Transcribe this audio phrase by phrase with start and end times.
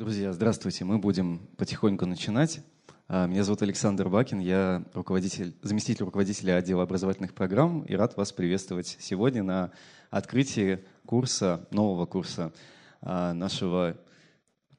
[0.00, 0.86] Друзья, здравствуйте.
[0.86, 2.60] Мы будем потихоньку начинать.
[3.06, 8.32] А, меня зовут Александр Бакин, я руководитель, заместитель руководителя отдела образовательных программ и рад вас
[8.32, 9.72] приветствовать сегодня на
[10.08, 12.50] открытии курса, нового курса
[13.02, 13.98] а, нашего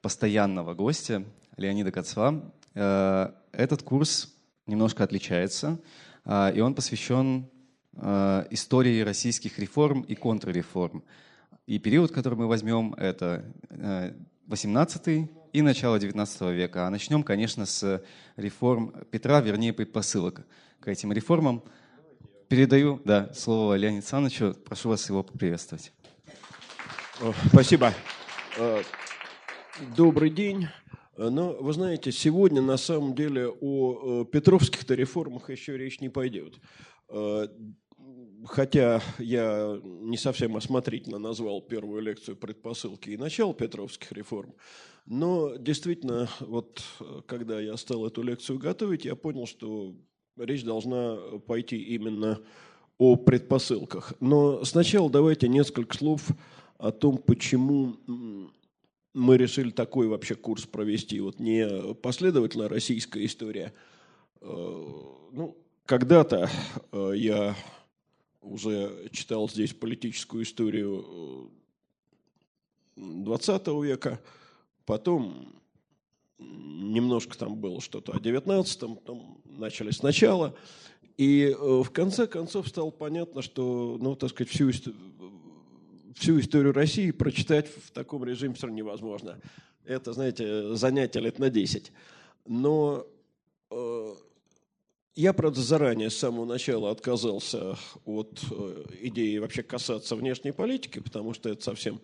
[0.02, 1.24] постоянного гостя
[1.56, 2.42] Леонида Кацва.
[2.74, 4.34] А, этот курс
[4.66, 5.78] немножко отличается,
[6.26, 7.48] и он посвящен
[7.94, 11.04] истории российских реформ и контрреформ.
[11.68, 13.46] И период, который мы возьмем, это
[14.52, 16.86] 18 и начало 19 века.
[16.86, 18.04] А начнем, конечно, с
[18.36, 20.46] реформ Петра, вернее, предпосылок
[20.82, 21.64] к этим реформам.
[22.50, 24.54] Передаю да, слово Леониду Александровичу.
[24.66, 25.94] Прошу вас его поприветствовать.
[27.48, 27.94] Спасибо.
[28.58, 28.84] Э,
[29.96, 30.68] добрый день.
[31.16, 36.60] Э, но вы знаете, сегодня на самом деле о петровских-то реформах еще речь не пойдет.
[38.42, 44.54] Э, хотя я не совсем осмотрительно назвал первую лекцию предпосылки и начало Петровских реформ,
[45.06, 46.84] но действительно, вот
[47.26, 49.96] когда я стал эту лекцию готовить, я понял, что
[50.38, 52.40] речь должна пойти именно
[52.98, 54.14] о предпосылках.
[54.20, 56.28] Но сначала давайте несколько слов
[56.78, 57.98] о том, почему
[59.14, 61.20] мы решили такой вообще курс провести.
[61.20, 63.74] Вот не последовательно российская история.
[64.42, 64.46] Э,
[65.32, 66.50] ну, когда-то
[66.92, 67.56] э, я
[68.42, 71.52] уже читал здесь политическую историю
[72.96, 74.20] 20 э, века,
[74.86, 75.54] потом
[76.38, 80.56] немножко там было что-то о 19-м, потом начали сначала.
[81.18, 84.72] И э, в конце концов стало понятно, что, ну, так сказать, всю,
[86.16, 89.40] всю историю России прочитать в таком режиме все равно невозможно.
[89.86, 91.92] Это, знаете, занятие лет на 10.
[92.48, 93.06] Но
[95.16, 101.34] я, правда, заранее, с самого начала отказался от э, идеи вообще касаться внешней политики, потому
[101.34, 102.00] что это совсем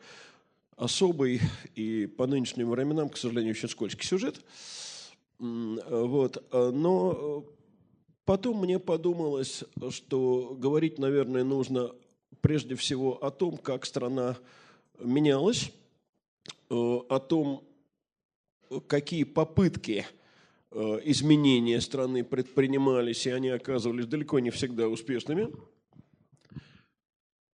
[0.75, 1.39] особый
[1.75, 4.41] и по нынешним временам, к сожалению, очень скользкий сюжет.
[5.39, 6.43] Вот.
[6.51, 7.45] Но
[8.25, 11.91] потом мне подумалось, что говорить, наверное, нужно
[12.41, 14.37] прежде всего о том, как страна
[14.99, 15.71] менялась,
[16.69, 17.63] э, о том,
[18.87, 20.16] какие попытки– Э,
[20.77, 25.51] изменения страны предпринимались, и они оказывались далеко не всегда успешными.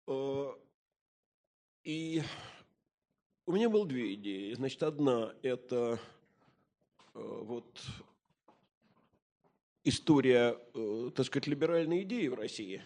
[0.08, 0.52] Э,
[1.84, 2.22] и
[3.46, 4.54] у меня было две идеи.
[4.54, 6.00] Значит, одна– это
[7.14, 7.82] э, вот
[9.86, 10.58] история,
[11.16, 12.82] так сказать, либеральной идеи в России.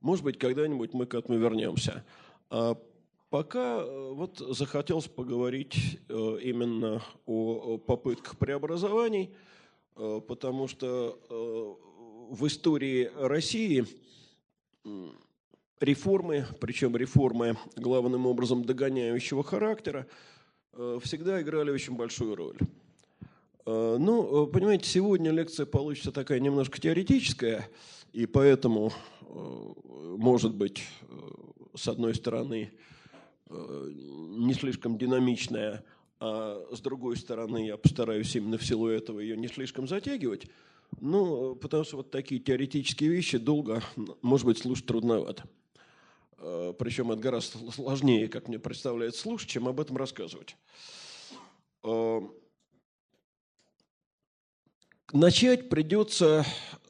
[0.00, 2.04] Может быть, когда-нибудь мы к этому вернемся.
[3.30, 9.34] Пока э, вот захотелось поговорить э, именно о попытках преобразований,
[9.96, 11.18] э, потому что
[12.30, 13.84] в истории России
[15.80, 20.06] реформы, причем реформы главным образом догоняющего характера,
[20.72, 22.58] всегда играли очень большую роль.
[23.64, 27.68] Ну, понимаете, сегодня лекция получится такая немножко теоретическая,
[28.12, 28.92] и поэтому,
[29.28, 30.82] может быть,
[31.74, 32.72] с одной стороны,
[33.48, 35.84] не слишком динамичная,
[36.18, 40.46] а с другой стороны я постараюсь именно в силу этого ее не слишком затягивать.
[41.00, 43.82] Ну, потому что вот такие теоретические вещи долго,
[44.22, 45.44] может быть, слушать трудновато.
[46.38, 50.56] Э, Причем это гораздо сложнее, как мне представляется, слушать, чем об этом рассказывать.
[51.82, 52.20] Э,
[55.12, 56.44] начать придется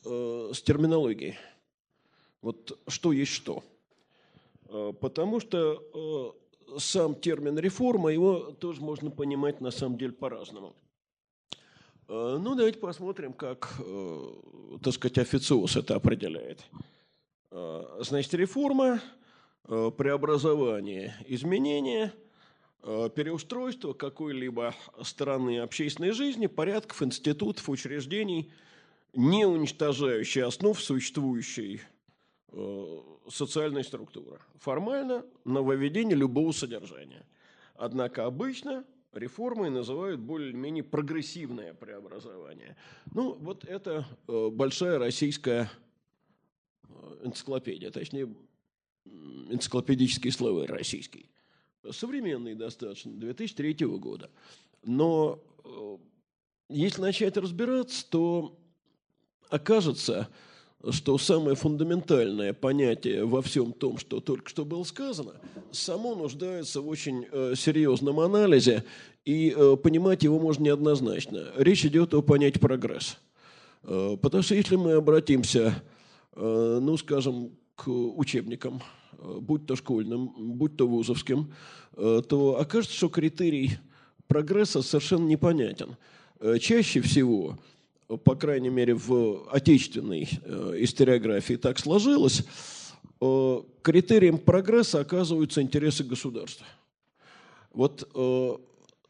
[0.05, 1.37] с терминологии.
[2.41, 3.65] Вот что есть что.
[4.69, 6.37] Потому что
[6.78, 10.75] сам термин реформа, его тоже можно понимать на самом деле по-разному.
[12.09, 14.32] Э, ну, давайте посмотрим, как, э,
[14.82, 16.65] так сказать, официоз это определяет.
[17.50, 19.00] Э, значит, реформа,
[19.65, 22.12] преобразование, изменение,
[22.82, 28.53] переустройство какой-либо стороны общественной жизни, порядков, институтов, учреждений,
[29.12, 31.81] не уничтожающие основ существующей
[33.28, 34.41] социальная структура.
[34.59, 37.27] Формально нововведение любого содержания.
[37.75, 42.77] Однако обычно реформой называют более-менее прогрессивное преобразование.
[43.13, 45.71] Ну, вот это э, большая российская
[46.89, 48.34] э, энциклопедия, точнее,
[49.51, 51.30] энциклопедический словарь российский.
[51.91, 54.30] Современный достаточно, 2003 года.
[54.83, 55.98] Но э,
[56.69, 58.59] если начать разбираться, то
[59.48, 60.28] окажется,
[60.91, 65.33] что самое фундаментальное понятие во всем том, что только что было сказано,
[65.73, 68.84] само нуждается в очень э, серьезном анализе,
[69.25, 71.49] и э, понимать его можно неоднозначно.
[71.57, 73.19] Речь идет о понятии прогресс.
[73.83, 75.83] Э, потому что если мы обратимся,
[76.39, 78.83] ну, скажем, к учебникам,
[79.19, 81.55] будь то школьным, будь то вузовским,
[81.95, 83.78] то окажется, что критерий
[84.27, 85.97] прогресса совершенно непонятен.
[86.61, 87.59] Чаще всего,
[88.24, 90.24] по крайней мере, в отечественной
[90.82, 92.44] историографии так сложилось,
[93.82, 96.66] критерием прогресса оказываются интересы государства.
[97.72, 98.08] Вот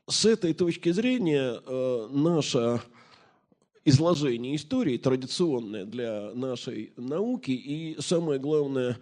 [0.08, 1.60] с этой точки зрения
[2.10, 2.81] наша
[3.87, 8.96] изложение истории, традиционное для нашей науки и, самое главное, э,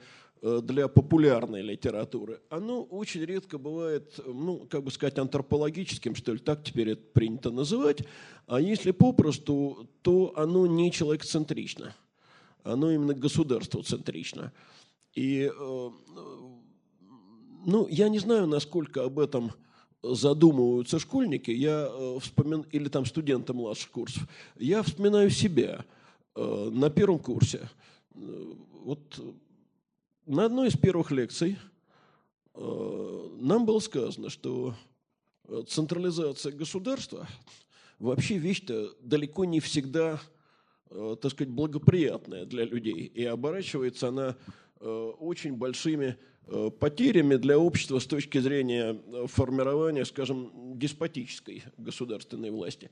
[0.63, 6.63] для популярной литературы, оно очень редко бывает, ну, как бы сказать, антропологическим, что ли, так
[6.63, 8.03] теперь это принято называть,
[8.47, 11.97] а если попросту, то оно не человекоцентрично,
[12.63, 14.53] оно именно государствоцентрично.
[15.15, 15.91] И, э,
[17.67, 19.53] ну, я не знаю, насколько об этом
[20.03, 22.67] задумываются школьники, я э, вспомин...
[22.73, 25.85] или там студенты младших курсов, я вспоминаю себя
[26.35, 27.71] э, на первом курсе.
[28.15, 28.53] Э,
[28.85, 29.01] вот
[30.27, 31.59] на одной из первых лекций
[32.55, 34.75] нам было сказано, что
[35.67, 37.27] централизация государства
[37.99, 40.21] вообще вещь-то далеко не всегда,
[40.89, 43.07] так сказать, благоприятная для людей.
[43.07, 44.37] И оборачивается она
[44.81, 46.17] очень большими
[46.47, 52.91] Э, потерями для общества с точки зрения э, формирования, скажем, деспотической государственной власти.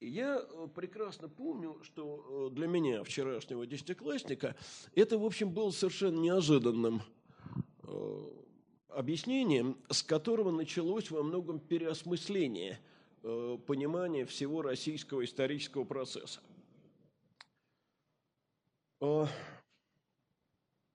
[0.00, 4.56] Я э, прекрасно помню, что для меня, вчерашнего десятиклассника,
[4.94, 7.02] это, в общем, было совершенно неожиданным
[8.88, 12.80] объяснением, с которого началось во многом переосмысление
[13.22, 16.40] понимания всего российского исторического процесса.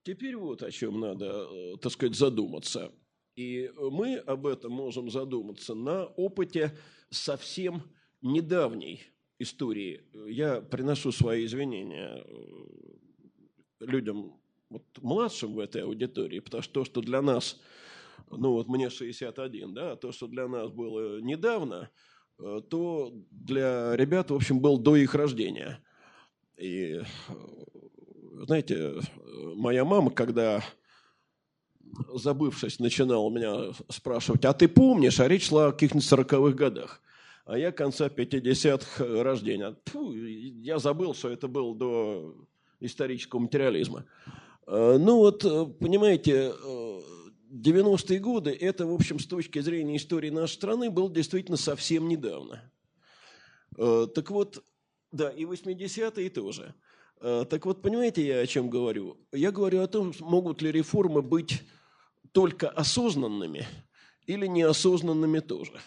[0.03, 2.91] Теперь вот о чем надо, э, так сказать, задуматься.
[3.35, 6.75] И мы об этом можем задуматься на опыте
[7.11, 7.83] совсем
[8.21, 9.01] недавней
[9.39, 10.03] истории.
[10.27, 14.39] Я приношу свои извинения э, людям
[14.69, 17.59] вот, младшим в этой аудитории, потому что то, что для нас,
[18.29, 21.89] ну вот мне 61, да, то, что для нас было недавно,
[22.39, 25.81] э, то для ребят, в общем, был до их рождения.
[26.57, 27.01] И
[28.45, 28.95] знаете,
[29.55, 30.63] моя мама, когда
[32.13, 37.01] забывшись, начинала меня спрашивать, а ты помнишь, а речь шла о каких-нибудь сороковых годах.
[37.49, 39.75] А я конца 50-х рождения.
[39.85, 42.35] Фу, я забыл, что это было до
[42.79, 44.05] исторического материализма.
[44.67, 45.41] А, ну вот,
[45.79, 46.53] понимаете,
[47.51, 52.71] 90-е годы, это, в общем, с точки зрения истории нашей страны, было действительно совсем недавно.
[53.75, 54.63] Так вот,
[55.11, 56.75] да, и 80-е тоже–
[57.21, 59.17] Э, так вот, понимаете, я о чем говорю?
[59.31, 61.63] Я говорю о том, могут ли реформы быть
[62.31, 63.67] только осознанными
[64.25, 65.79] или неосознанными тоже.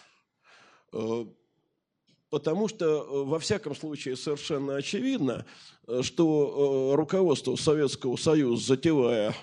[2.33, 5.45] Э, потому что, э, во всяком случае, совершенно очевидно,
[6.01, 9.35] что руководство Советского Союза, затевая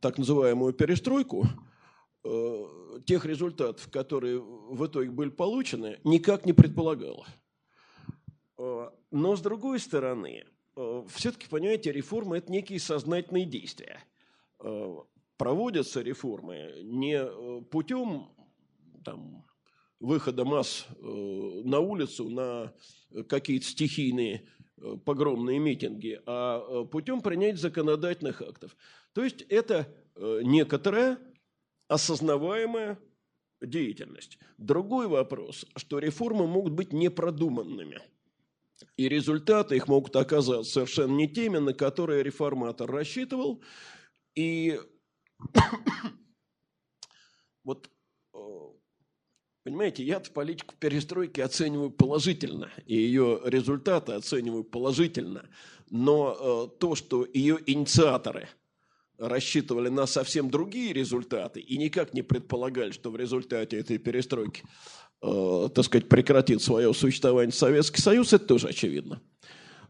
[0.00, 1.48] так называемую перестройку,
[3.06, 7.26] тех результатов, которые в итоге были получены, никак не предполагало.
[9.10, 10.44] Но с другой стороны,
[10.76, 13.98] э, все-таки, понимаете, реформы– это некие сознательные действия.
[14.60, 14.98] Э,
[15.36, 18.28] проводятся реформы не э, путем
[19.04, 19.44] там,
[20.00, 22.74] выхода масс на улицу на
[23.28, 24.46] какие-то стихийные
[25.04, 28.76] погромные митинги, а путем принятия законодательных актов.
[29.12, 31.18] То есть это некоторая
[31.88, 32.98] осознаваемая
[33.60, 34.38] деятельность.
[34.58, 38.00] Другой вопрос, что реформы могут быть непродуманными–
[38.96, 43.62] и результаты их могут оказаться совершенно не теми, на которые реформатор рассчитывал.
[44.34, 44.80] И
[47.64, 47.90] вот, э,
[49.62, 55.48] понимаете, я-то политику перестройки оцениваю положительно, и ее результаты оцениваю положительно.
[55.90, 56.36] Но
[56.72, 58.48] э, то, что ее инициаторы
[59.18, 64.62] рассчитывали на совсем другие результаты и никак не предполагали, что в результате этой перестройки
[65.22, 69.20] э, так сказать, прекратит свое существование Советский Союз, это тоже очевидно.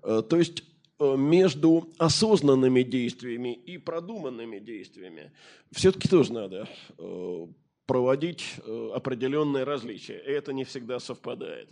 [0.03, 0.65] Э, то есть
[0.99, 5.33] э, между осознанными действиями и продуманными действиями
[5.73, 7.47] все-таки тоже надо э,
[7.91, 10.19] проводить э, определенные различия.
[10.19, 11.69] И это не всегда совпадает.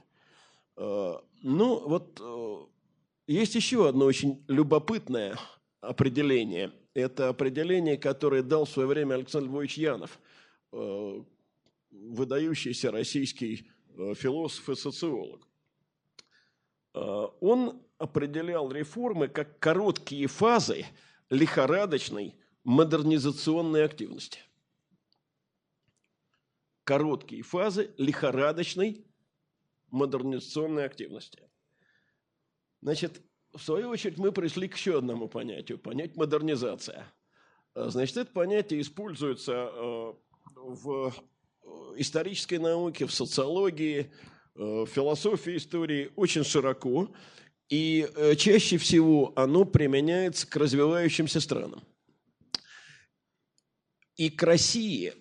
[0.76, 2.56] Э, ну, вот э,
[3.28, 5.38] есть еще одно очень любопытное
[5.80, 6.72] определение.
[6.92, 10.18] Это определение, которое дал в свое время Александр Львович Янов,
[11.92, 13.70] выдающийся российский
[14.16, 15.46] философ и социолог.
[16.94, 20.84] Он определял реформы как короткие фазы
[21.30, 22.34] лихорадочной
[22.64, 24.40] модернизационной активности.
[26.88, 29.04] Короткие фазы лихорадочной
[29.90, 31.42] модернизационной активности.
[32.80, 33.21] Значит,
[33.52, 37.12] в свою очередь мы пришли к еще одному понятию, понять модернизация.
[37.75, 40.12] Значит, это понятие используется э,
[40.54, 41.14] в
[41.99, 44.11] исторической науке, в социологии,
[44.54, 47.14] в философии истории очень широко.
[47.68, 51.83] И чаще всего оно применяется к развивающимся странам.
[54.16, 55.12] И к России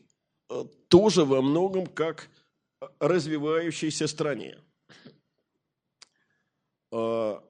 [0.88, 2.30] тоже во многом как
[3.00, 4.58] развивающейся стране.
[6.92, 7.44] А,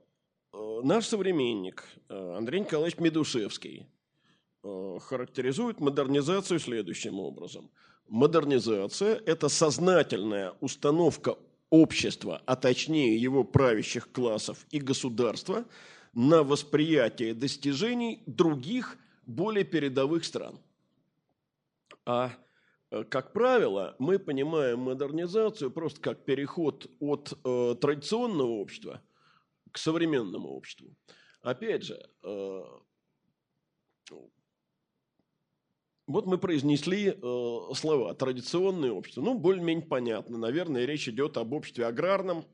[0.53, 3.87] а, наш современник Андрей Николаевич Медушевский
[4.63, 7.69] характеризует модернизацию следующим образом.
[8.07, 11.37] Модернизация– это сознательная установка
[11.69, 15.65] общества, а точнее его правящих классов и государства
[16.13, 20.59] на восприятие достижений других, более передовых стран.
[22.05, 22.46] А Э,
[23.09, 29.01] как правило, мы понимаем модернизацию просто как переход от э, традиционного общества
[29.71, 30.95] к современному обществу.
[31.41, 32.63] Опять же, э,
[36.07, 39.21] вот мы произнесли э, слова «традиционное общество».
[39.21, 40.37] Ну, более-менее понятно.
[40.37, 42.45] Наверное, речь идет об обществе аграрном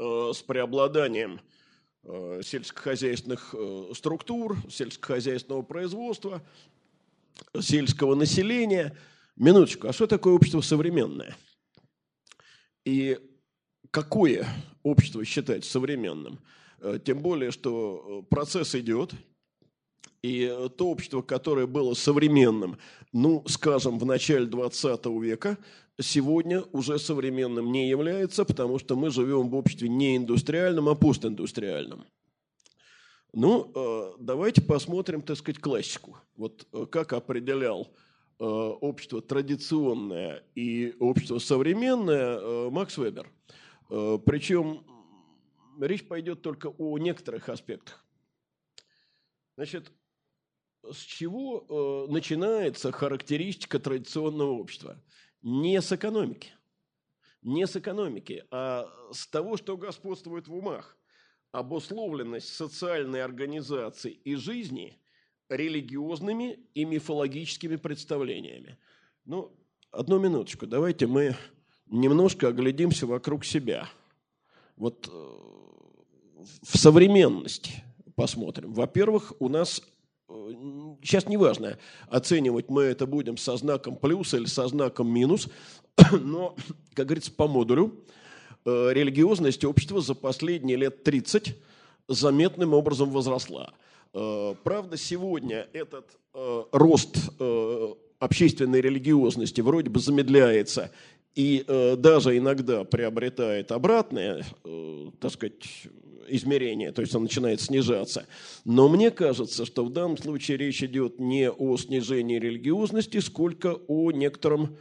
[0.00, 1.40] э, с преобладанием
[2.02, 6.42] э, сельскохозяйственных э, структур, сельскохозяйственного производства,
[7.60, 8.98] сельского населения–
[9.36, 11.36] Минуточку, а что такое общество современное?
[12.84, 13.18] И
[13.90, 14.46] какое
[14.82, 16.38] общество считать современным?
[16.80, 19.12] Э, тем более, что э, процесс идет,
[20.22, 20.46] и
[20.76, 22.78] то общество, которое было современным,
[23.12, 25.58] ну, скажем, в начале 20 века,
[26.00, 32.04] сегодня уже современным не является, потому что мы живем в обществе не индустриальном, а постиндустриальном.
[33.32, 36.18] Ну, э, давайте посмотрим, так сказать, классику.
[36.36, 37.88] Вот как определял
[38.46, 43.30] общество традиционное и общество современное э, Макс Вебер.
[43.88, 44.84] Э, Причем
[45.80, 48.04] речь пойдет только о некоторых аспектах.
[49.56, 49.92] Значит,
[50.82, 55.00] с чего начинается характеристика традиционного общества?
[55.42, 56.50] Не с экономики.
[57.42, 60.96] Не с экономики, а с того, что господствует в умах.
[61.52, 64.98] Обусловленность социальной организации и жизни–
[65.56, 68.78] религиозными и мифологическими представлениями.
[69.24, 69.52] Ну,
[69.90, 71.36] одну минуточку, давайте мы
[71.86, 73.88] немножко оглядимся вокруг себя.
[74.76, 75.42] Вот э,
[76.62, 78.72] в современности посмотрим.
[78.72, 79.82] Во-первых, у нас
[80.28, 80.32] э,
[81.02, 81.78] сейчас неважно,
[82.08, 85.48] оценивать мы это будем со знаком плюс или со знаком минус,
[86.12, 86.56] но,
[86.94, 88.04] как говорится, по модулю
[88.64, 91.56] э, религиозность общества за последние лет 30
[92.08, 93.72] заметным образом возросла.
[94.14, 97.88] Э, правда, сегодня этот э, рост э,
[98.18, 100.90] общественной религиозности вроде бы замедляется
[101.34, 101.64] и
[101.96, 104.44] даже иногда приобретает обратное,
[105.18, 105.54] так сказать,
[106.28, 108.26] измерение, то есть он начинает снижаться.
[108.66, 114.12] Но мне кажется, что в данном случае речь идет не о снижении религиозности, сколько о
[114.12, 114.76] некотором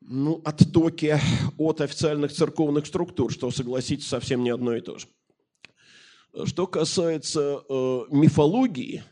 [0.00, 1.20] ну, оттоке
[1.58, 5.08] от официальных церковных структур, что, согласитесь, совсем не одно и то же.
[6.44, 9.02] Что касается э, мифологии,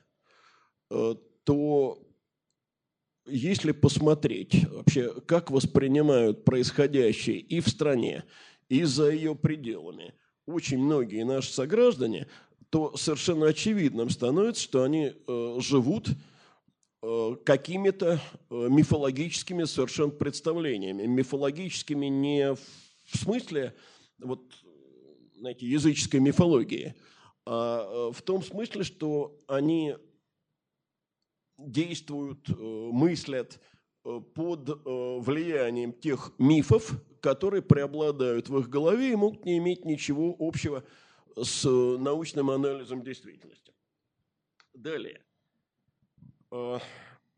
[0.91, 1.15] э,
[1.45, 1.99] то
[3.27, 8.25] если посмотреть вообще, как воспринимают происходящее и в стране,
[8.69, 10.13] и за ее пределами
[10.45, 12.27] очень многие наши сограждане,
[12.69, 16.09] то совершенно очевидным становится, что они э, живут
[17.03, 21.07] э, какими-то э, мифологическими совершенно представлениями.
[21.07, 23.75] Мифологическими не в смысле
[24.19, 24.43] вот,
[25.39, 26.95] знаете, языческой мифологии–
[27.47, 29.97] в том смысле, что они
[31.59, 33.61] действуют, э, мыслят
[34.05, 40.35] э, под влиянием тех мифов, которые преобладают в их голове и могут не иметь ничего
[40.39, 40.85] общего
[41.37, 43.73] с научным анализом действительности.
[44.75, 45.23] Далее.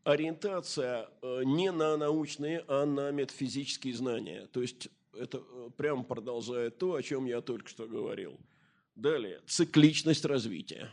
[0.03, 1.09] Ориентация
[1.43, 4.47] не на научные, а на метафизические знания.
[4.47, 5.39] То есть это
[5.77, 8.37] прямо продолжает то, о чем я только что говорил–
[8.97, 10.91] Далее, цикличность развития.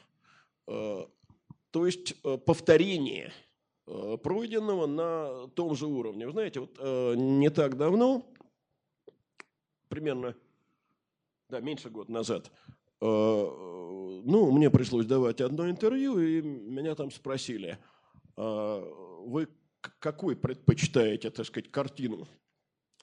[0.67, 1.07] Э,
[1.71, 3.33] то есть э, повторение
[3.87, 6.27] э, пройденного на том же уровне.
[6.27, 6.79] Вы знаете, вот
[7.17, 8.31] не так давно,
[9.89, 10.37] примерно,
[11.49, 12.53] да, меньше года назад,
[13.01, 17.79] ну, мне пришлось давать одно интервью, и меня там спросили,
[18.37, 19.49] вы
[19.99, 22.29] какой предпочитаете, так сказать, картину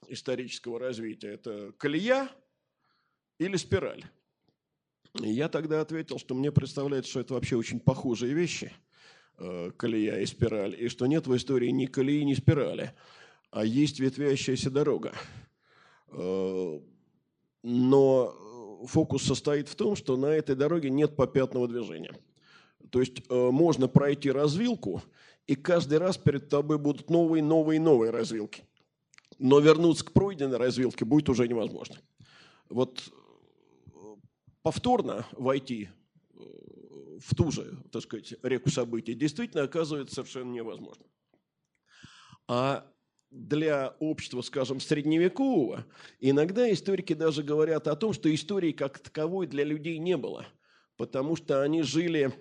[0.07, 1.29] исторического развития?
[1.29, 2.29] Это колея
[3.39, 4.03] или спираль?
[5.15, 8.71] Я тогда ответил, что мне представляется, что это вообще очень похожие вещи,
[9.37, 12.93] э, колея и спираль, и что нет в истории ни колеи, ни спирали,
[13.49, 15.13] а есть ветвящаяся дорога.
[16.09, 16.79] Э,
[17.63, 18.35] но
[18.87, 22.15] фокус состоит в том, что на этой дороге нет попятного движения.
[22.89, 25.01] То есть э, можно пройти развилку,
[25.47, 28.63] и каждый раз перед тобой будут новые, новые, новые развилки.
[29.39, 31.97] но вернуться к пройденной развилке будет уже невозможно.
[32.69, 33.11] Вот
[34.61, 35.89] повторно войти
[37.21, 41.05] в ту же, так сказать, реку событий действительно оказывается совершенно невозможно.
[42.47, 42.87] А
[43.29, 45.85] для общества, скажем, средневекового,
[46.19, 50.45] иногда историки даже говорят о том, что истории как таковой для людей не было,
[50.97, 52.33] потому что они жили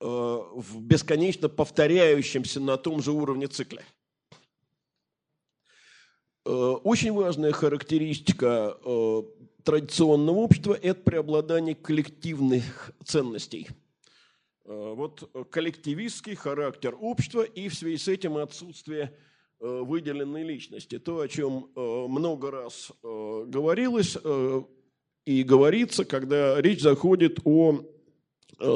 [0.00, 3.82] э, в бесконечно повторяющемся на том же уровне цикле.
[6.44, 9.22] Э, очень важная характеристика э,
[9.68, 13.68] традиционного общества– это преобладание коллективных ценностей.
[14.64, 19.14] Вот коллективистский характер общества и в связи с этим отсутствие
[19.60, 21.00] Э, выделенной личности.
[21.00, 24.16] То, о чем э, много раз э, говорилось
[25.24, 27.82] и говорится, когда речь заходит о,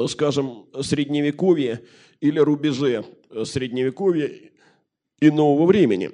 [0.09, 1.85] скажем, средневековье
[2.19, 3.05] или рубеже
[3.45, 4.29] средневековья
[5.21, 6.11] и нового времени.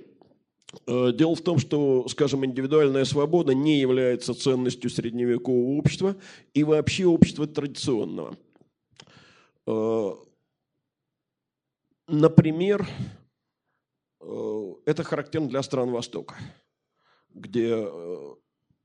[0.85, 6.15] Дело в том, что, скажем, индивидуальная свобода не является ценностью средневекового общества
[6.53, 8.37] и вообще общества традиционного.
[12.07, 12.87] Например,
[14.29, 16.35] Э, это характерно для стран Востока,
[17.29, 18.35] где э,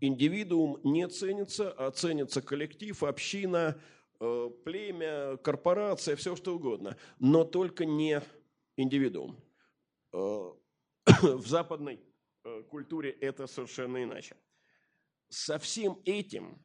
[0.00, 3.78] индивидуум не ценится, а ценится коллектив, община,
[4.20, 8.22] э, племя, корпорация, все что угодно, но только не
[8.76, 9.36] индивидуум.
[11.22, 12.00] В западной
[12.68, 14.36] культуре это совершенно иначе.
[15.28, 16.58] Со всем этим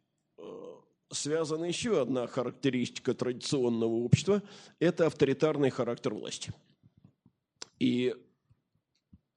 [1.12, 4.44] связана еще одна характеристика традиционного общества–
[4.80, 6.54] это авторитарный характер власти.
[7.80, 8.16] И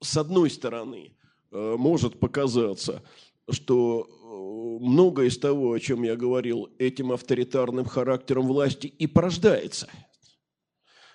[0.00, 1.16] с одной стороны,
[1.50, 3.02] э, может показаться,
[3.48, 9.88] что э, многое из того, о чем я говорил, этим авторитарным характером власти и порождается.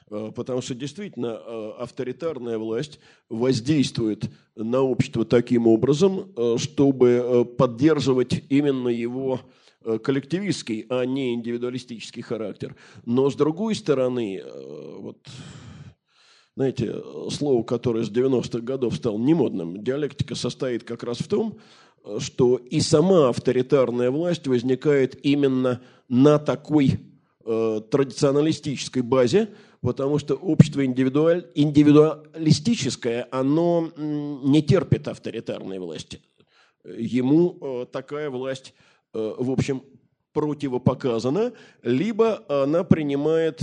[0.09, 1.37] Э, потому что действительно
[1.79, 2.99] авторитарная власть
[3.29, 9.41] воздействует на общество таким образом, чтобы поддерживать именно его
[10.03, 12.75] коллективистский, а не индивидуалистический характер.
[13.05, 14.43] Но с другой стороны,
[14.99, 15.17] вот
[16.57, 16.95] знаете,
[17.29, 19.83] слово, которое с 90-х годов стало немодным.
[19.83, 21.59] Диалектика состоит как раз в том,
[22.19, 26.99] что и сама авторитарная власть возникает именно на такой
[27.45, 29.49] э, традиционалистической базе,
[29.81, 36.21] потому что общество индивидуаль, индивидуалистическое, оно не терпит авторитарной власти.
[36.83, 38.73] Ему э, такая власть,
[39.13, 39.83] э, в общем,
[40.33, 43.61] противопоказана, либо она принимает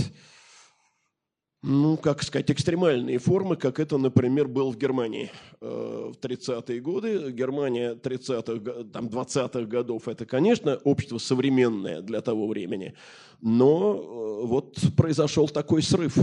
[1.67, 7.31] ну, как сказать, экстремальные формы, как это, например, было в Германии э, в 30-е годы.
[7.31, 12.93] Германия 30-х, там, 20-х годов– это, конечно, общество современное для того времени,
[13.41, 16.15] но э, вот произошел такой срыв.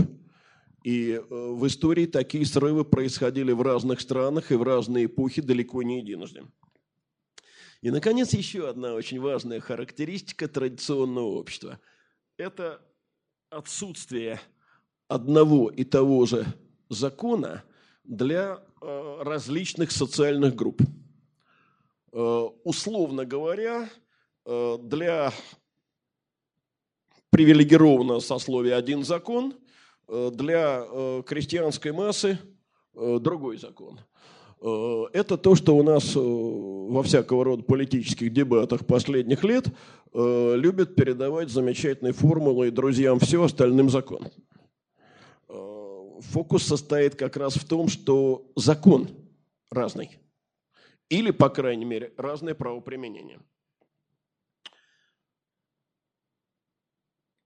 [0.85, 5.83] И э, в истории такие срывы происходили в разных странах и в разные эпохи далеко
[5.83, 6.43] не единожды.
[7.81, 11.81] И, наконец, еще одна очень важная характеристика традиционного общества–
[12.37, 12.81] это
[13.49, 14.39] отсутствие–
[15.13, 16.45] одного и того же
[16.89, 17.63] закона
[18.03, 20.81] для э, различных социальных групп.
[22.11, 23.89] Э, условно говоря,
[24.45, 25.31] э, для
[27.29, 29.55] привилегированного сословия один закон,
[30.07, 32.37] для крестьянской массы
[32.93, 34.01] другой закон.
[34.61, 39.65] Это то, что у нас во всякого рода политических дебатах последних лет
[40.13, 44.27] любят передавать замечательные формулы друзьям все, остальным закон
[46.31, 49.09] фокус состоит как раз в том, что закон
[49.69, 50.19] разный.
[51.09, 53.39] Или, по крайней мере, разное правоприменение.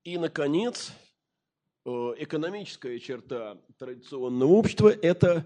[0.04, 0.94] И, наконец,
[1.86, 5.46] э, экономическая черта традиционного общества– это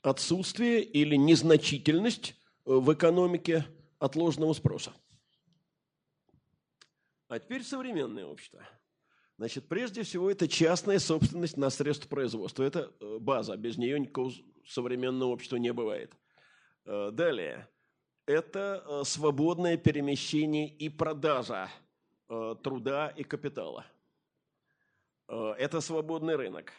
[0.00, 2.34] отсутствие или незначительность э,
[2.72, 3.66] в экономике
[3.98, 4.94] отложенного спроса.
[7.28, 8.66] А теперь современное общество–
[9.38, 12.64] Значит, прежде всего, это частная собственность на средства производства.
[12.64, 14.32] Это э, база, без нее никакого
[14.66, 16.12] современного общества не бывает.
[16.84, 17.68] Э, далее,
[18.26, 21.70] это э, свободное перемещение и продажа
[22.62, 23.86] труда и капитала.
[25.28, 26.74] Это свободный рынок.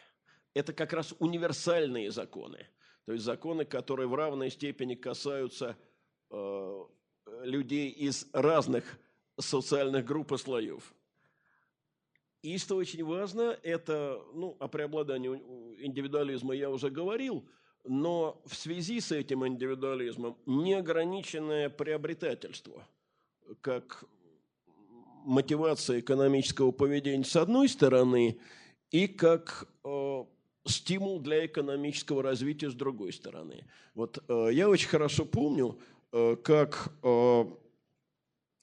[0.54, 2.68] Это как раз универсальные законы.
[3.04, 5.76] То есть законы, которые в равной степени касаются
[7.42, 8.96] людей из разных
[9.40, 10.94] социальных групп и слоев.
[12.42, 15.28] И что очень важно, это, ну, о преобладании
[15.84, 17.44] индивидуализма я уже говорил,
[17.84, 22.86] но в связи с этим индивидуализмом неограниченное приобретательство,
[23.60, 24.04] как
[25.24, 28.38] мотивация экономического поведения с одной стороны,
[28.90, 30.24] и как э,
[30.66, 33.64] стимул для экономического развития с другой стороны.
[33.94, 35.78] Вот э, я очень хорошо помню,
[36.12, 37.54] э, как э, в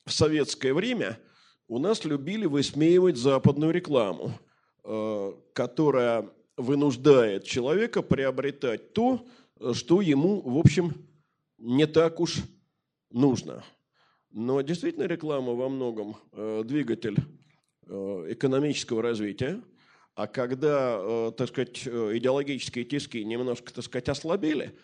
[0.07, 1.19] советское время
[1.67, 4.31] у нас любили высмеивать западную рекламу,
[4.83, 9.25] э, которая вынуждает человека приобретать то,
[9.73, 10.93] что ему, в общем,
[11.57, 12.37] не так уж
[13.11, 13.63] нужно.
[14.31, 17.17] Но действительно реклама во многом э, двигатель
[17.85, 19.61] э, экономического развития.
[20.15, 24.75] А когда, так сказать, идеологические тиски немножко, так сказать, ослабели,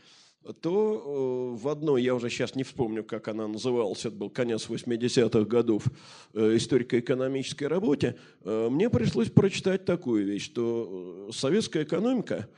[0.62, 5.46] то в одной, я уже сейчас не вспомню, как она называлась, это был конец 80-х
[5.46, 5.86] годов,
[6.34, 12.50] историко-экономической работе, мне пришлось прочитать такую вещь, что советская экономика,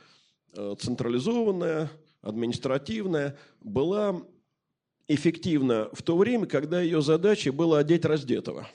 [0.80, 4.22] централизованная, административная, была
[5.08, 8.68] эффективна в то время, когда ее задачей было одеть раздетого.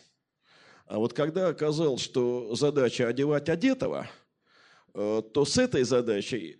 [0.87, 4.09] А вот когда оказалось, что задача одевать одетого,
[4.95, 6.60] э, то с этой задачей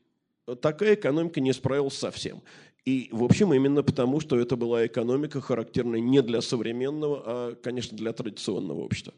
[0.57, 2.43] такая экономика не справилась совсем.
[2.85, 7.97] И, в общем, именно потому, что это была экономика, характерная не для современного, а, конечно,
[7.97, 9.13] для традиционного общества.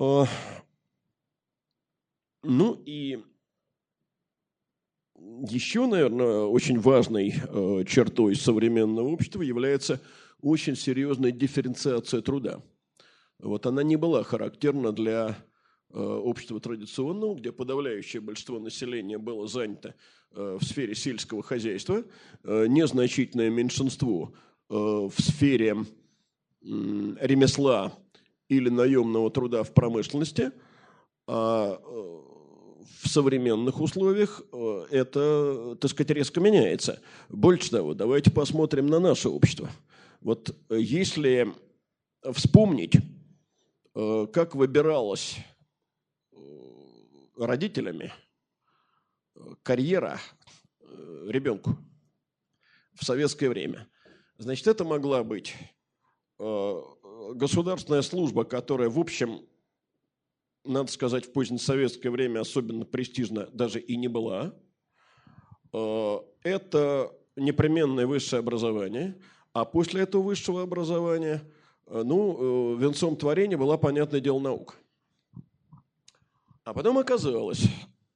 [0.00, 0.24] Э,
[2.42, 3.22] ну и
[5.48, 10.00] еще, наверное, очень важной э, чертой современного общества является
[10.40, 12.62] очень серьезная дифференциация труда.
[13.38, 15.36] Вот она не была характерна для
[15.92, 19.94] общества традиционного, где подавляющее большинство населения было занято
[20.32, 22.04] э, в сфере сельского хозяйства,
[22.44, 24.32] незначительное меньшинство
[24.68, 25.76] в сфере
[26.60, 27.92] ремесла
[28.48, 30.52] или наемного труда в промышленности,
[31.26, 31.80] а
[33.02, 37.00] в современных условиях э, это, так сказать, резко меняется.
[37.28, 39.70] Больше того, давайте посмотрим на наше общество.
[40.20, 41.52] Вот э, если
[42.32, 42.96] вспомнить,
[43.94, 45.36] э, как выбиралась
[47.38, 48.12] родителями
[49.62, 50.20] карьера
[51.26, 51.76] ребенку
[52.94, 53.88] в советское время,
[54.38, 55.54] значит, это могла быть
[56.38, 59.46] государственная служба, которая, в общем,
[60.64, 64.54] надо сказать, в позднесоветское время особенно престижна даже и не была.
[65.72, 69.20] Э, это непременное высшее образование,
[69.52, 71.42] а после этого высшего образования,
[71.86, 74.74] э, ну, э, венцом творения была, понятное дело, наука.
[76.68, 77.64] А потом оказалось,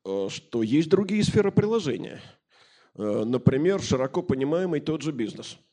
[0.05, 2.21] что есть другие сферы приложения.
[2.95, 5.59] Например, широко понимаемый тот же бизнес–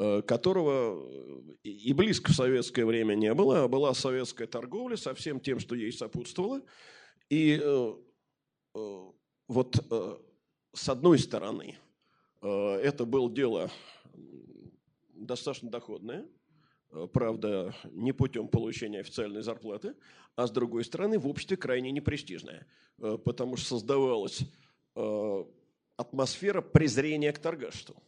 [0.00, 5.12] Э, которого э, и близко в советское время не было, а была советская торговля со
[5.12, 6.62] всем тем, что ей сопутствовало.
[7.28, 7.94] И э,
[9.48, 9.84] вот
[10.72, 11.76] с одной стороны,
[12.40, 13.72] это было дело
[15.14, 16.28] достаточно доходное,
[17.12, 19.94] правда, не путем получения официальной зарплаты,
[20.36, 24.40] а с другой стороны, в обществе крайне непрестижное, потому что создавалась
[25.96, 28.02] атмосфера презрения к торгашеству.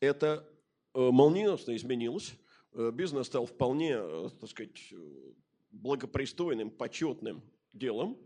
[0.00, 0.48] Это
[0.96, 2.32] Э, молниеносно изменилось.
[2.72, 4.94] Э, бизнес стал вполне, э, так сказать,
[5.70, 7.42] благопристойным, почетным
[7.74, 8.16] делом.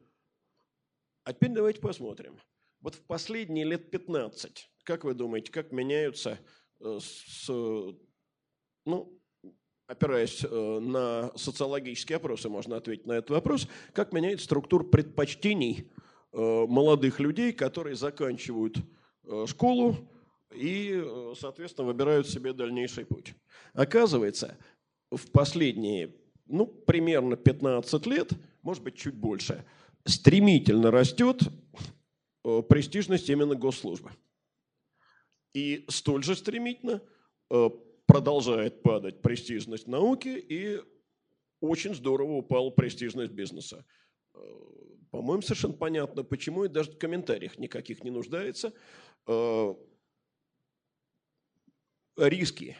[1.25, 2.39] А теперь давайте посмотрим.
[2.81, 6.39] Вот в последние лет 15, как вы думаете, как меняются,
[6.79, 7.47] с,
[8.87, 9.20] ну,
[9.91, 15.91] опираясь на социологические опросы, можно ответить на этот вопрос, как меняется структура предпочтений
[16.33, 18.77] молодых людей, которые заканчивают
[19.47, 19.97] школу,
[20.55, 23.35] и, э, соответственно, выбирают себе дальнейший путь.
[23.73, 24.57] Оказывается,
[25.11, 26.15] в последние,
[26.47, 29.65] ну, примерно 15 лет, может быть, чуть больше,
[30.05, 31.43] стремительно растет
[32.45, 34.11] э, престижность именно госслужбы.
[35.53, 37.03] И столь же стремительно
[37.51, 37.71] э,
[38.11, 40.81] продолжает падать престижность науки и
[41.61, 43.85] очень здорово упала престижность бизнеса.
[45.13, 48.73] По-моему, совершенно понятно, почему, и даже в комментариях никаких не нуждается
[52.17, 52.77] риски,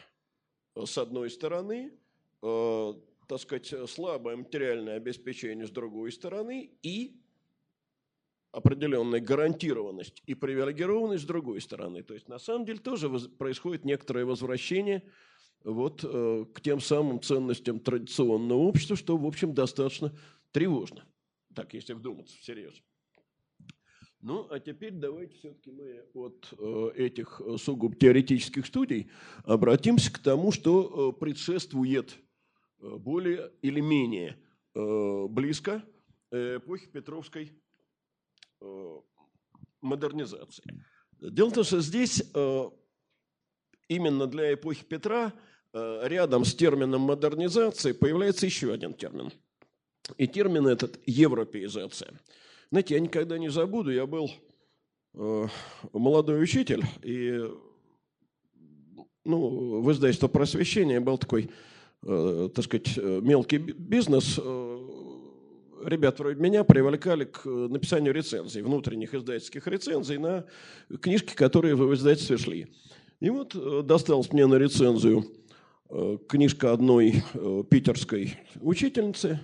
[0.75, 1.93] э, с одной стороны,
[2.41, 2.93] э,
[3.27, 7.20] так сказать, слабое материальное обеспечение с другой стороны и
[8.51, 12.03] определенная гарантированность и привилегированность с другой стороны.
[12.03, 15.03] То есть на самом деле тоже происходит некоторое возвращение
[15.63, 20.13] вот, э, к тем самым ценностям традиционного общества, что, в общем, достаточно
[20.51, 21.05] тревожно.
[21.55, 22.81] Так, если вдуматься всерьез.
[24.21, 29.09] Ну, а теперь давайте все-таки мы от э, этих э, сугубо теоретических студий
[29.45, 32.17] обратимся к тому, что э, предшествует
[32.79, 34.37] более или менее
[34.73, 35.83] близко
[36.31, 37.51] эпохи Петровской
[39.81, 40.63] модернизации.
[41.19, 42.23] Дело в том, что здесь
[43.87, 45.33] именно для эпохи Петра
[45.73, 49.31] рядом с термином модернизации появляется еще один термин.
[50.17, 52.13] И термин этот– европеизация–
[52.71, 54.31] Знаете, я никогда не забуду, я был
[55.13, 55.47] э,
[55.91, 57.37] молодой учитель, и
[59.25, 61.51] ну, в издательство просвещения был такой,
[62.03, 64.39] э, так сказать, мелкий бизнес.
[65.83, 70.45] Ребят вроде меня привлекали к написанию рецензий, внутренних издательских рецензий на
[71.01, 72.73] книжки, которые в издательстве шли.
[73.19, 75.25] И вот досталось мне на рецензию
[76.27, 77.23] книжка одной
[77.69, 79.39] питерской учительницы,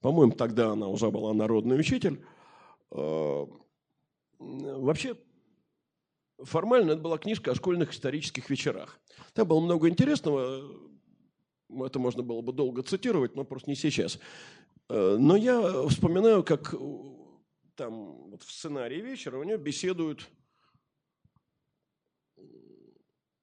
[0.00, 2.20] по-моему, тогда она уже была народный учитель,
[2.92, 3.46] Э,
[4.38, 5.16] вообще,
[6.42, 9.00] формально это была книжка о школьных исторических вечерах.
[9.32, 10.62] Там было много интересного,
[11.70, 14.18] это можно было бы долго цитировать, но просто не сейчас.
[14.88, 16.74] Э, но я вспоминаю, как
[17.76, 20.28] там вот в сценарии вечера у нее беседуют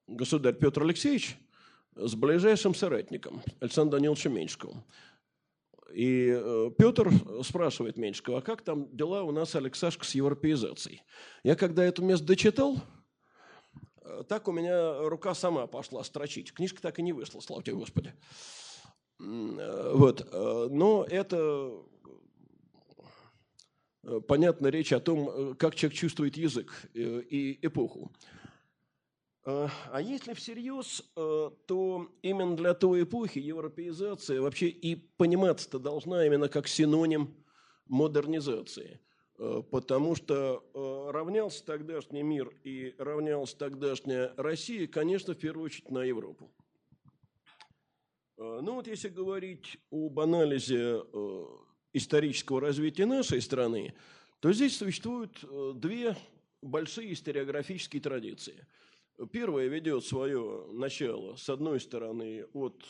[0.08, 1.38] государь Петр Алексеевич
[1.96, 4.84] с ближайшим соратником Александром Даниловичем Меньшиковым.
[5.94, 7.12] И э, Петр
[7.44, 11.04] спрашивает Меньшикова, а как там дела у нас, Алексашка, с европеизацией?
[11.44, 13.03] Я когда это место дочитал, э,
[14.28, 16.54] так у меня рука сама пошла строчить.
[16.54, 18.13] Книжка так и не вышла, слава тебе Господи.
[19.20, 20.28] Э, вот.
[20.72, 21.72] Но это
[24.28, 28.12] понятно речь о том, как человек чувствует язык и эпоху.
[29.46, 36.26] Э, а если всерьез, э, то именно для той эпохи европеизация вообще и пониматься-то должна
[36.26, 37.36] именно как синоним
[37.88, 39.00] модернизации.
[39.44, 40.64] Э, потому что
[41.12, 46.50] равнялся тогдашний мир и равнялась тогдашняя Россия, конечно, в первую очередь на Европу.
[48.38, 51.02] Ну вот если говорить об анализе
[51.94, 53.94] исторического развития нашей страны,
[54.40, 55.46] то здесь существуют
[55.80, 56.18] две
[56.62, 58.66] большие историографические традиции–
[59.32, 62.84] Первое ведет свое начало, с одной стороны, от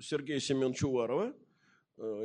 [0.00, 1.32] Сергея Семеновича Уварова, э,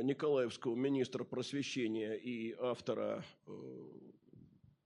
[0.02, 3.52] Николаевского министра просвещения и автора э,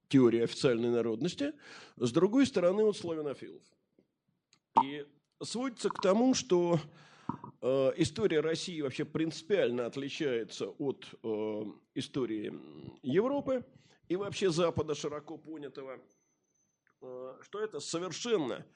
[0.08, 1.52] теории официальной народности,
[1.96, 3.62] с другой стороны, от славянофилов.
[4.82, 5.06] И
[5.42, 6.78] сводится к тому, что
[7.60, 11.06] э, история России вообще принципиально отличается от
[11.94, 12.52] истории
[13.02, 13.64] Европы
[14.08, 16.00] и вообще Запада широко понятого–
[17.02, 18.66] Э, что это совершенно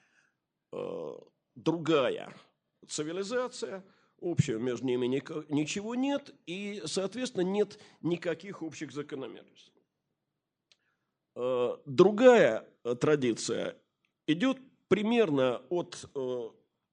[0.71, 1.13] э,
[1.55, 2.35] другая
[2.87, 3.83] цивилизация,
[4.25, 5.07] общего между ними
[5.49, 9.71] ничего нет, и, соответственно, нет никаких общих закономерностей.
[11.35, 12.67] Э, другая
[12.99, 13.77] традиция
[14.27, 14.57] идет
[14.87, 16.09] примерно от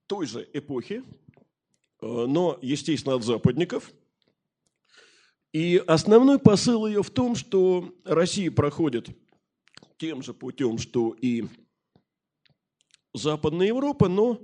[0.07, 1.03] той же эпохи,
[2.01, 3.91] но, естественно, от западников.
[5.53, 9.09] И основной посыл ее в том, что Россия проходит–
[10.03, 11.45] тем же путем, что и
[13.13, 14.41] Западная Европа, но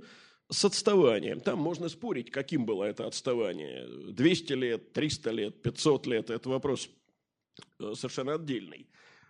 [0.50, 1.40] с отставанием.
[1.40, 3.86] Там можно спорить, каким было это отставание.
[4.12, 6.88] 200 лет, 300 лет, 500 лет– это вопрос
[7.78, 8.86] э, совершенно отдельный.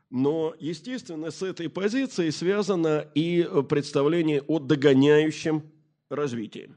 [0.09, 5.71] Но, естественно, с этой позицией связано и представление о догоняющем
[6.09, 6.75] развитии.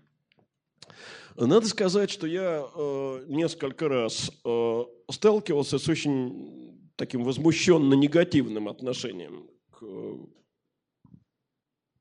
[1.35, 9.49] Надо сказать, что я э, несколько раз э, сталкивался с очень таким возмущенно негативным отношением
[9.71, 9.83] к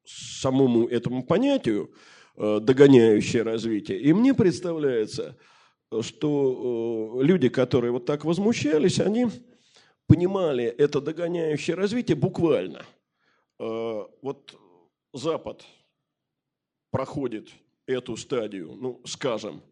[0.04, 1.90] самому этому понятию,
[2.36, 4.00] догоняющее развитие.
[4.00, 5.36] И мне представляется,
[6.00, 9.28] что э, люди, которые вот так возмущались, они
[10.06, 12.84] понимали это догоняющее развитие буквально.
[13.58, 14.58] Э, вот
[15.12, 15.64] Запад
[16.90, 17.50] проходит
[17.86, 19.62] эту стадию, ну, скажем,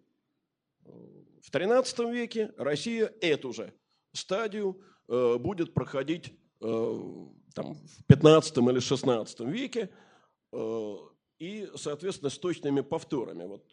[0.84, 3.72] в XIII веке, Россия эту же
[4.12, 7.00] стадию Э, будет проходить э,
[7.52, 9.90] там, в 15 или 16 веке
[10.52, 10.96] э,
[11.40, 13.44] и, соответственно, с точными повторами.
[13.44, 13.64] Вот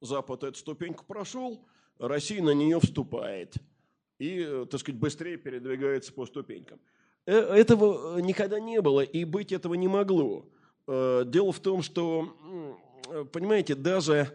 [0.00, 1.66] Запад эту ступеньку прошел,
[1.98, 3.56] Россия на нее вступает
[4.18, 6.78] и, так сказать, быстрее передвигается по ступенькам.
[7.24, 10.46] Этого никогда не было и быть этого не могло.
[10.86, 12.78] Дело в том, что,
[13.32, 14.30] понимаете, даже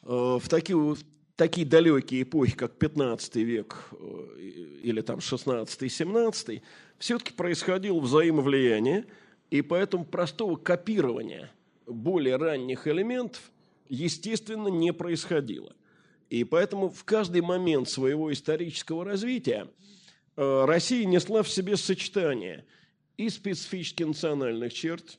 [0.00, 0.96] в такие,
[1.36, 4.40] такие далекие эпохи, как 15 век э,
[4.82, 6.62] или там 16-17,
[6.98, 9.06] все-таки происходило взаимовлияние,
[9.54, 11.48] и поэтому простого копирования
[11.86, 13.52] более ранних элементов,
[13.88, 15.76] естественно, не происходило.
[16.28, 19.68] И поэтому в каждый момент своего исторического развития
[20.36, 22.64] э, Россия несла в себе сочетание
[23.16, 25.18] и специфических национальных черт,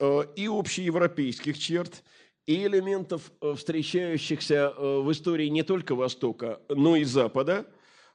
[0.00, 2.04] э, и общеевропейских черт–
[2.44, 7.64] и элементов, э, встречающихся в истории не только Востока, но и Запада,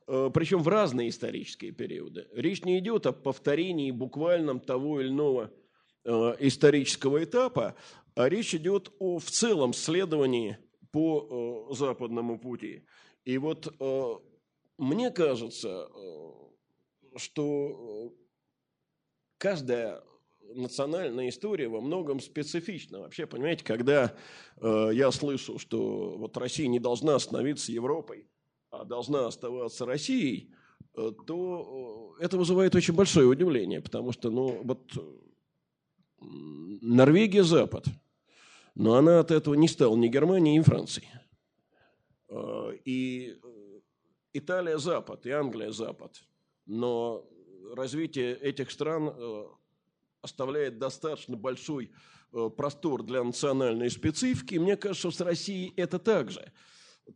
[0.07, 2.27] причем в разные исторические периоды.
[2.33, 5.51] Речь не идет о повторении буквальном того или иного
[6.39, 7.75] исторического этапа,
[8.15, 10.57] а речь идет о в целом следовании
[10.91, 12.83] по западному пути.
[13.25, 13.73] И вот
[14.77, 18.13] мне кажется, э, что
[19.37, 20.03] каждая
[20.53, 22.99] национальная история во многом специфична.
[22.99, 24.15] Вообще, понимаете, когда
[24.61, 28.27] э, я слышу, что вот Россия не должна становиться Европой,
[28.85, 30.53] должна оставаться Россией,
[30.95, 34.81] э, то э, это вызывает очень большое удивление, потому что, ну, вот
[36.19, 37.85] Норвегия– Запад,
[38.75, 41.07] но она от этого не стала ни Германией, ни Францией.
[42.29, 43.39] Э, и
[44.33, 46.23] Италия– Запад, и Англия– Запад.
[46.65, 47.27] Но
[47.75, 49.45] развитие этих стран э,
[50.21, 51.91] оставляет достаточно большой
[52.33, 54.55] э, простор для национальной специфики.
[54.55, 56.51] мне кажется, с Россией это также.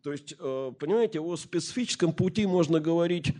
[0.03, 3.33] То есть, э, понимаете, о специфическом пути можно говорить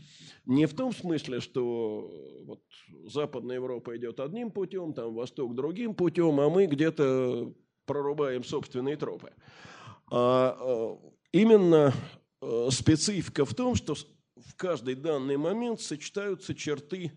[0.46, 2.12] не в том смысле, что
[2.46, 2.62] вот
[3.06, 7.54] Западная Европа идет одним путем, там Восток другим путем, а мы где-то
[7.86, 9.32] прорубаем собственные тропы.
[10.12, 10.98] А
[11.32, 11.94] именно
[12.70, 17.12] специфика в том, что в каждый данный момент сочетаются черты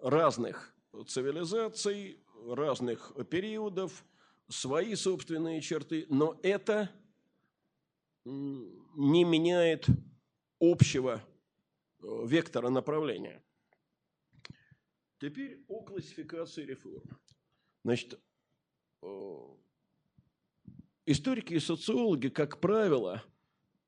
[0.00, 0.74] разных
[1.06, 2.18] цивилизаций,
[2.48, 4.04] разных периодов,
[4.48, 6.90] свои собственные черты, но это
[8.24, 9.86] не меняет
[10.60, 11.22] общего
[12.02, 13.42] э, вектора направления.
[15.18, 17.18] Теперь о классификации реформ.
[17.84, 18.20] Значит,
[19.02, 19.40] э,
[21.06, 23.22] историки и социологи, как правило,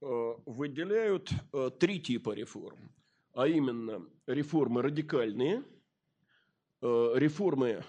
[0.00, 0.04] э,
[0.46, 1.30] выделяют
[1.78, 2.92] три типа реформ,
[3.32, 5.64] а именно реформы радикальные–
[6.82, 7.84] реформы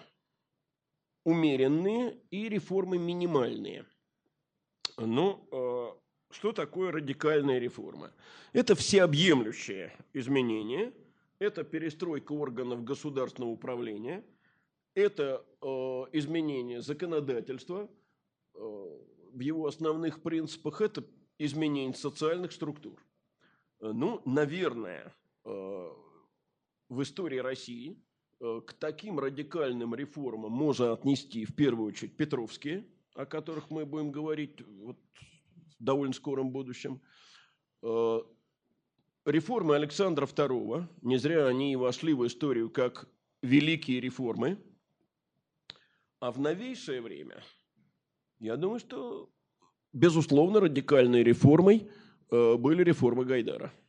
[1.24, 3.86] умеренные и реформы минимальные.
[4.98, 5.56] Ну, э,
[6.34, 8.12] что такое радикальная реформа?
[8.52, 10.94] Это всеобъемлющее изменение,
[11.40, 14.24] это перестройка органов государственного управления,
[14.96, 15.66] это э,
[16.12, 17.90] изменение законодательства
[18.54, 21.04] в его основных принципах, это
[21.40, 23.04] изменение социальных структур.
[23.80, 25.12] Ну, наверное,
[25.44, 27.98] в истории России–
[28.44, 34.12] Э, к таким радикальным реформам можно отнести в первую очередь Петровские, о которых мы будем
[34.12, 34.98] говорить вот
[35.84, 37.02] довольно скором будущем.
[37.82, 38.20] Э,
[39.26, 43.10] реформы Александра II, не зря они вошли в историю как
[43.42, 44.58] великие реформы.
[46.20, 47.44] А в новейшее время,
[48.40, 49.30] я думаю, что,
[49.92, 51.90] безусловно, радикальной реформой
[52.32, 53.74] э, были реформы Гайдара–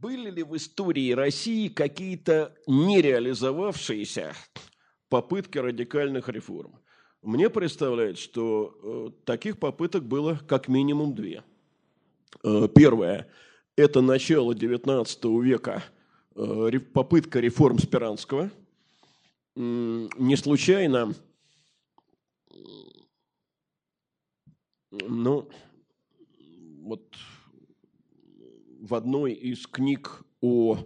[0.00, 4.34] были ли в истории России какие-то нереализовавшиеся
[5.08, 6.78] попытки радикальных реформ?
[7.22, 11.42] Мне представляется, что э, таких попыток было как минимум две.
[12.44, 13.28] Э, первое–
[13.76, 15.82] это начало XIX века,
[16.36, 18.50] э, попытка реформ Спиранского.
[19.56, 21.12] Не случайно,
[24.92, 25.48] ну,
[26.82, 27.02] вот
[28.80, 30.78] в одной из книг о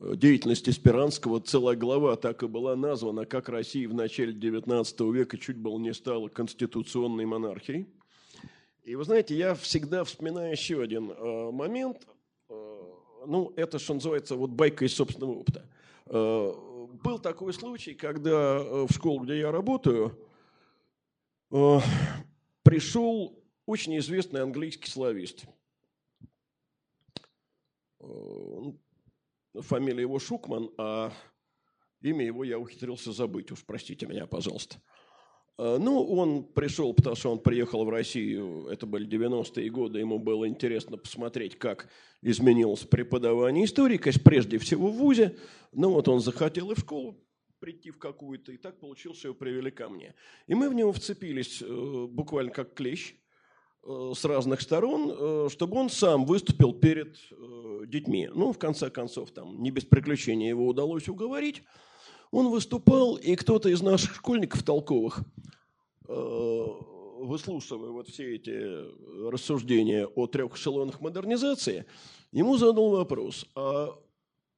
[0.00, 5.56] деятельности Спиранского целая глава так и была названа, как Россия в начале XIX века чуть
[5.56, 7.88] было не стала конституционной монархией.
[8.84, 12.06] И вы знаете, я всегда вспоминаю еще один э, момент.
[12.48, 12.80] Э,
[13.26, 15.68] ну, это, что называется, вот байка из собственного опыта.
[16.06, 16.52] Э,
[17.02, 20.18] был такой случай, когда э, в школу, где я работаю,
[21.50, 21.78] э,
[22.62, 25.44] пришел очень известный английский славист–
[28.00, 28.72] Э,
[29.62, 31.12] фамилия его Шукман, а
[32.00, 34.80] имя его я ухитрился забыть, уж простите меня, пожалуйста.
[35.58, 40.18] Э, ну, он пришел, потому что он приехал в Россию, это были 90-е годы, ему
[40.18, 41.88] было интересно посмотреть, как
[42.22, 45.36] изменилось преподавание истории, конечно, прежде всего в ВУЗе.
[45.72, 47.16] Ну, вот он захотел и в школу
[47.58, 50.14] прийти в какую-то, и так получилось, что его привели ко мне.
[50.46, 53.14] И мы в него вцепились э, буквально как клещ–
[53.84, 58.28] с разных сторон, э, чтобы он сам выступил перед э, детьми.
[58.34, 61.62] Ну, в конце концов, там не без приключений его удалось уговорить.
[62.30, 65.20] Он выступал, и кто-то из наших школьников толковых,
[66.06, 71.86] выслушивая вот все эти рассуждения о трех эшелонах модернизации,
[72.30, 73.98] ему задал вопрос, а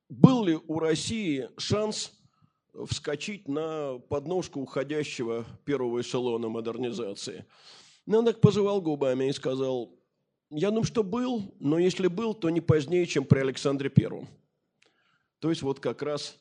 [0.08, 2.12] был ли у России шанс
[2.86, 7.46] вскочить на подножку уходящего первого эшелона модернизации–
[8.18, 9.90] он так пожевал губами и сказал,
[10.50, 14.28] я думаю, что был, но если был, то не позднее, чем при Александре Первом.
[15.38, 16.38] То есть вот как раз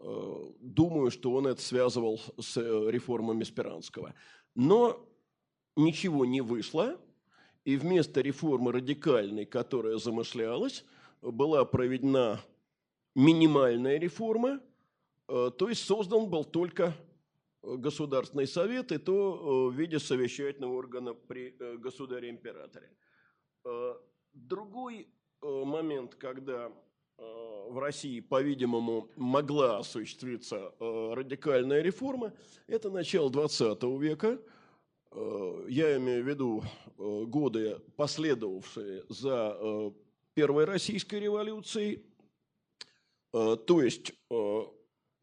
[0.00, 4.14] э, думаю, что он это связывал с э, реформами Спиранского.
[4.54, 5.08] Но
[5.76, 6.98] ничего не вышло,
[7.64, 10.84] и вместо реформы радикальной, которая замышлялась,
[11.22, 12.40] была проведена
[13.14, 14.60] минимальная реформа,
[15.28, 16.94] э, то есть создан был только
[17.78, 22.90] Государственный совет, и то в виде совещательного органа при государе-императоре.
[24.32, 25.08] Другой
[25.40, 26.72] момент, когда
[27.16, 32.32] в России, по-видимому, могла осуществиться радикальная реформа,
[32.66, 34.38] это начало 20 века–
[35.14, 36.62] Э, я имею в виду
[36.98, 39.90] э, годы, последовавшие за э,
[40.34, 42.04] Первой Российской революцией.
[43.30, 44.12] То есть,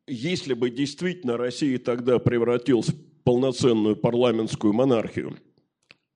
[0.08, 5.38] если бы действительно Россия тогда превратилась в полноценную парламентскую монархию,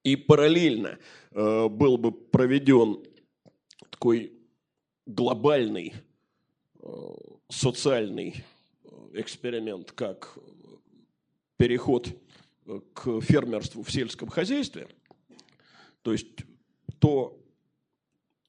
[0.04, 1.00] и параллельно
[1.32, 3.04] был бы проведен
[3.90, 4.34] такой
[5.06, 5.94] глобальный
[7.50, 8.44] социальный
[9.14, 10.38] эксперимент, как
[11.58, 12.10] переход
[12.94, 14.88] к фермерству в сельском хозяйстве,
[16.02, 16.28] то есть
[17.00, 17.40] то,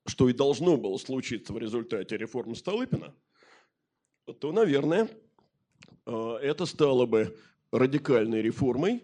[0.06, 3.14] что и должно было случиться в результате реформы Столыпина,
[4.40, 5.25] то, наверное, э,
[6.06, 7.36] это стало бы
[7.72, 9.02] радикальной реформой.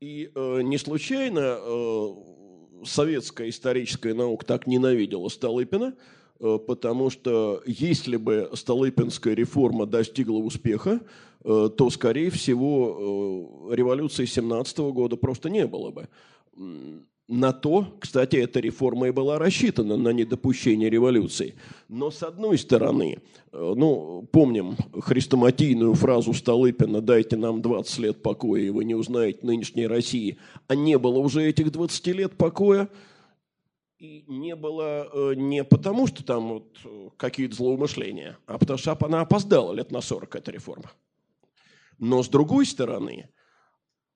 [0.00, 2.08] И э, не случайно э,
[2.84, 5.94] советская историческая наука так ненавидела Столыпина,
[6.38, 11.00] потому что если бы Столыпинская реформа достигла успеха,
[11.44, 16.08] Э, то, скорее всего, э, революции 17 года просто не было бы.
[17.28, 21.56] На то, кстати, эта реформа и была рассчитана на недопущение революции.
[21.88, 23.18] Но с одной стороны,
[23.52, 29.40] э, ну, помним хрестоматийную фразу Столыпина «дайте нам 20 лет покоя, и вы не узнаете
[29.42, 30.38] нынешней России».
[30.68, 32.88] А не было уже этих 20 лет покоя,
[33.98, 36.78] и не было не потому, что там вот
[37.18, 40.92] какие-то злоумышления, а потому что она опоздала лет на 40, эта реформа.
[41.98, 43.28] Но с другой стороны,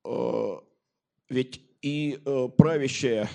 [0.03, 0.51] э,
[1.29, 3.29] ведь и э, правящая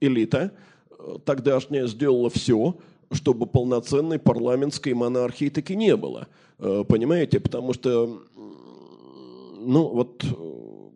[0.00, 0.52] элита
[0.90, 2.76] э, тогдашняя сделала все,
[3.12, 6.26] чтобы полноценной парламентской монархии таки не было.
[6.58, 7.38] Понимаете?
[7.40, 10.92] Потому что, ну вот в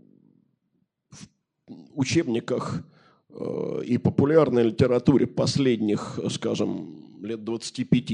[1.95, 2.83] учебниках
[3.85, 8.07] и популярной литературе последних, скажем, лет 25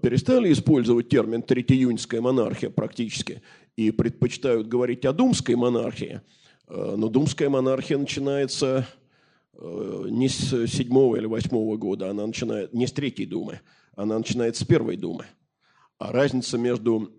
[0.00, 3.42] перестали использовать термин «третьеиюньская монархия» практически
[3.76, 8.86] и предпочитают говорить о думской монархии, э, но думская монархия начинается
[9.52, 13.60] э, не с седьмого или восьмого года, она начинает не с третьей думы,
[13.96, 15.26] она начинает с первой думы.
[15.98, 17.12] А разница между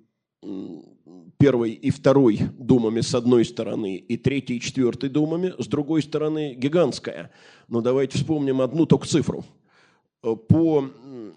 [1.38, 6.54] первой и второй думами с одной стороны и третьей и четвертой думами с другой стороны
[6.56, 7.32] гигантская.
[7.68, 9.46] Но давайте вспомним одну только цифру.
[10.24, 10.90] Э, по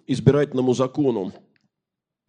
[0.06, 1.32] избирательному закону,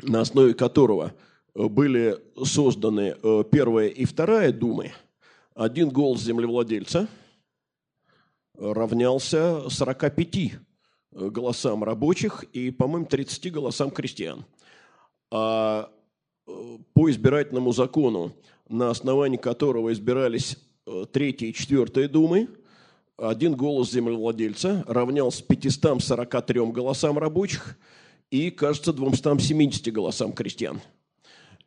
[0.02, 1.14] на основе которого–
[1.68, 4.92] были созданы э, первая и вторая думы,
[5.60, 7.10] один голос землевладельца
[8.58, 10.50] равнялся 45 э,
[11.12, 14.46] голосам рабочих и, по-моему, 30 голосам крестьян.
[15.32, 15.92] А
[16.48, 18.32] э, по избирательному закону,
[18.70, 20.58] на основании которого избирались
[21.12, 22.48] третья и четвертая думы,
[23.18, 27.78] один голос землевладельца равнялся 543 голосам рабочих
[28.32, 30.80] и, кажется, 270 голосам крестьян.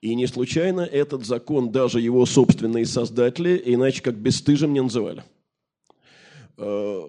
[0.03, 5.23] И не случайно этот закон даже его собственные создатели иначе как бесстыжим не называли.
[6.59, 7.03] Э,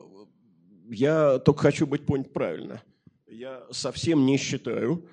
[0.91, 2.83] я только хочу быть понят правильно.
[3.27, 5.07] Я совсем не считаю,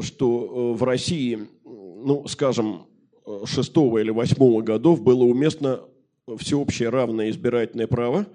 [0.00, 2.86] что э, в России, ну, скажем,
[3.46, 5.80] шестого или восьмого годов было уместно
[6.38, 8.26] всеобщее равное избирательное право,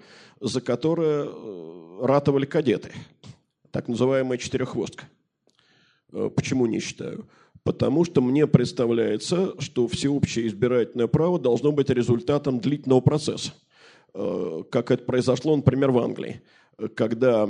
[0.42, 2.92] за которое э, ратовали кадеты,
[3.70, 5.06] так называемая четыреххвостка.
[6.36, 7.26] Почему не считаю?
[7.62, 13.52] Потому что мне представляется, что всеобщее избирательное право должно быть результатом длительного процесса.
[14.14, 16.42] Э, как это произошло, например, в Англии,
[16.94, 17.48] когда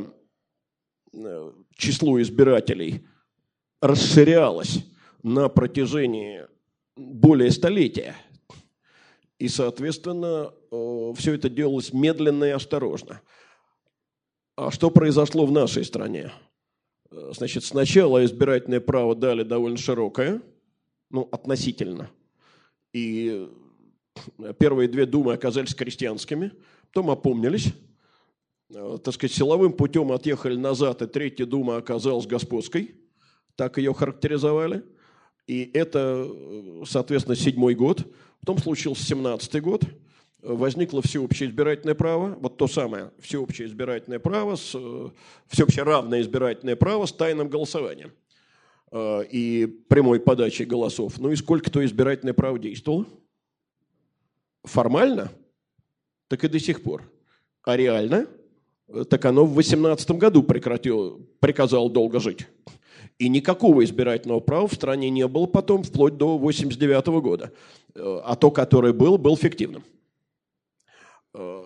[1.13, 3.07] э, число избирателей
[3.81, 4.85] расширялось
[5.23, 6.47] на протяжении
[6.97, 8.17] более столетия.
[9.39, 13.23] И, соответственно, э, все это делалось медленно и осторожно.
[14.57, 16.33] А что произошло в нашей стране?
[17.11, 20.43] Э, значит, сначала избирательное право дали довольно широкое,
[21.11, 22.11] ну, относительно.
[22.93, 23.49] И
[24.39, 26.53] э, первые две думы оказались крестьянскими,
[26.87, 27.73] потом опомнились,
[28.75, 32.95] э, так сказать, силовым путем отъехали назад, и третья дума оказалась господской,
[33.57, 34.85] так ее характеризовали.
[35.47, 36.31] И это,
[36.87, 38.07] соответственно, седьмой год.
[38.39, 39.83] Потом случился семнадцатый год–
[40.43, 45.09] возникло всеобщее избирательное право, вот то самое всеобщее избирательное право, с, э,
[45.49, 48.13] всеобщее равное избирательное право с тайным голосованием
[48.93, 51.19] э, и прямой подачей голосов.
[51.19, 53.07] Ну и сколько то избирательное право действовало?
[54.65, 55.31] Формально?
[56.29, 57.11] Так и до сих пор.
[57.63, 58.27] А реально?
[59.09, 62.47] Так оно в 18 году прекратило, приказало долго жить.
[63.19, 67.53] И никакого избирательного права в стране не было потом, вплоть до 89 года.
[67.95, 69.85] Э, а то, которое был, был фиктивным.
[71.35, 71.65] Э,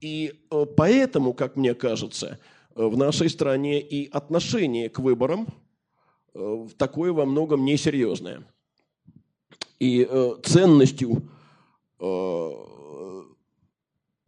[0.00, 2.38] и э, поэтому, как мне кажется,
[2.74, 5.48] в нашей стране и отношение к выборам
[6.78, 8.44] такое во многом несерьезное.
[9.80, 10.08] И
[10.44, 11.28] ценностью,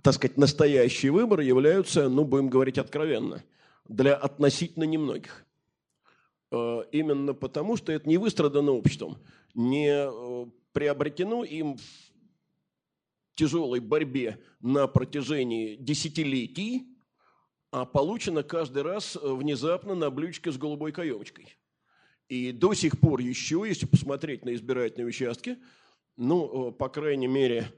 [0.02, 3.44] так сказать, настоящие выборы являются, ну, будем говорить откровенно,
[3.88, 5.46] для относительно немногих.
[6.52, 9.16] Э, именно потому, что это не выстрадано обществом,
[9.54, 11.78] не э, приобретено им
[13.34, 16.96] тяжелой борьбе на протяжении десятилетий,
[17.70, 21.56] а получено каждый раз э, внезапно на блюдечке с голубой каемочкой.
[22.28, 25.58] И до сих пор еще, если посмотреть на избирательные участки,
[26.16, 27.72] ну, по крайней мере,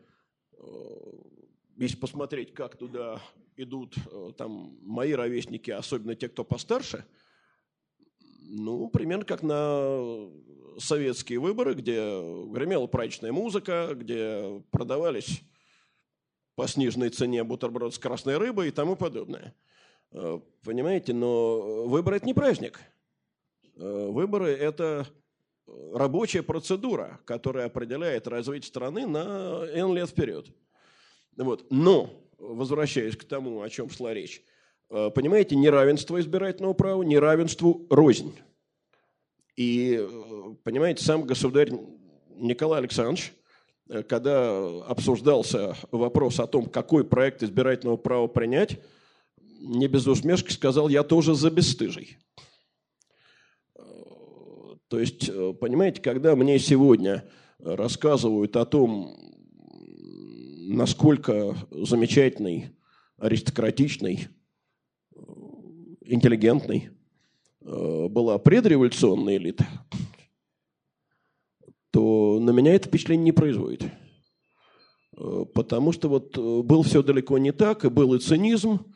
[1.77, 3.21] если посмотреть, как туда
[3.57, 3.97] идут
[4.37, 7.05] там мои ровесники, особенно те, кто постарше–
[8.47, 10.29] ну, примерно как на
[10.79, 11.97] советские выборы, где
[12.49, 15.43] гремела праздничная музыка, где продавались
[16.55, 19.55] по сниженной цене бутерброд с красной рыбой и тому подобное.
[20.13, 22.81] Э, понимаете, но выборы– это не праздник.
[23.77, 25.07] Э, выборы– это
[25.93, 30.47] рабочая процедура, которая определяет развитие страны на N лет вперед.
[31.37, 31.67] Вот.
[31.71, 34.45] Но, возвращаясь к тому, о чем шла речь,
[34.91, 38.33] Э, понимаете, неравенство избирательного права, неравенству рознь.
[39.57, 41.71] И, э, понимаете, сам государь
[42.37, 43.33] Николай Александрович,
[43.89, 48.81] э, когда обсуждался вопрос о том, какой проект избирательного права принять,
[49.61, 52.19] не без усмешки сказал, я тоже за бесстыжий.
[54.89, 57.29] То есть, понимаете, когда мне сегодня
[57.59, 59.17] рассказывают о том,
[60.69, 62.77] насколько замечательный,
[63.17, 64.29] аристократичный,
[66.05, 67.04] интеллигентной, э,
[67.65, 69.67] была предреволюционная элита,
[71.91, 73.85] то на меня это впечатление не производит.
[75.17, 78.93] Э, потому что вот э, был все далеко не так, и был и цинизм,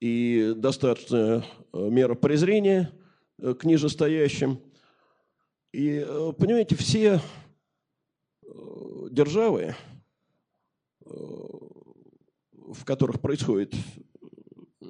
[0.00, 2.92] и достаточная мера презрения
[3.38, 4.60] к нижестоящим.
[5.72, 6.06] И,
[6.38, 7.20] понимаете, все
[9.10, 9.74] державы,
[11.00, 13.74] в которых происходит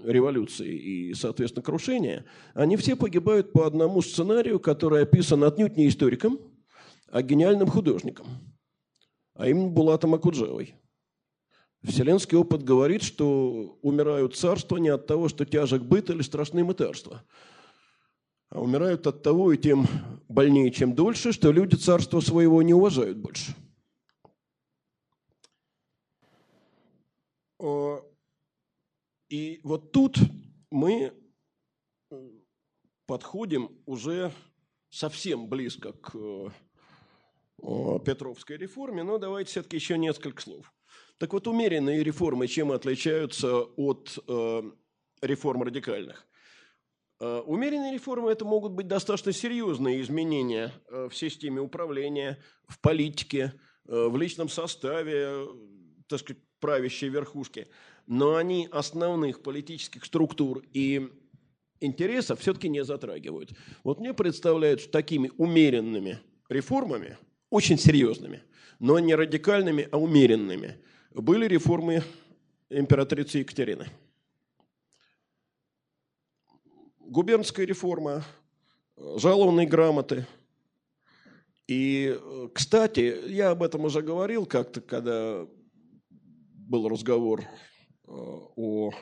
[0.07, 6.39] революции и, соответственно, крушения, они все погибают по одному сценарию, который описан отнюдь не историком,
[7.11, 8.27] а гениальным художником,
[9.35, 10.75] а именно Булатом Акуджавой.
[11.83, 17.25] Вселенский опыт говорит, что умирают царства не от того, что тяжек быт или страшны мытарства,
[18.49, 19.87] а умирают от того и тем
[20.29, 23.55] больнее, чем дольше, что люди царства своего не уважают больше.
[29.29, 30.19] И вот тут
[30.71, 31.13] мы
[32.11, 32.31] э,
[33.07, 34.33] подходим уже
[34.91, 36.49] совсем близко к э,
[38.05, 40.73] Петровской реформе, но давайте все-таки еще несколько слов.
[41.19, 44.63] Так вот, умеренные реформы чем отличаются от э,
[45.23, 46.27] реформ радикальных?
[47.19, 53.55] Умеренные реформы– это могут быть достаточно серьезные изменения в системе управления, в политике,
[53.87, 55.47] в личном составе,
[56.09, 57.69] так сказать, правящей верхушки–
[58.07, 61.11] но они основных политических структур и
[61.81, 63.53] интересов все-таки не затрагивают.
[63.85, 67.19] Вот мне представляют, что такими умеренными реформами,
[67.51, 68.43] очень серьезными,
[68.79, 70.77] но не радикальными, а умеренными,
[71.13, 72.03] были реформы
[72.71, 73.89] императрицы Екатерины.
[77.01, 78.25] Губернская реформа,
[78.97, 80.27] жалованные грамоты.
[81.69, 82.19] И,
[82.55, 85.47] кстати, я об этом уже говорил как-то, когда
[86.11, 87.45] был разговор
[88.07, 88.93] о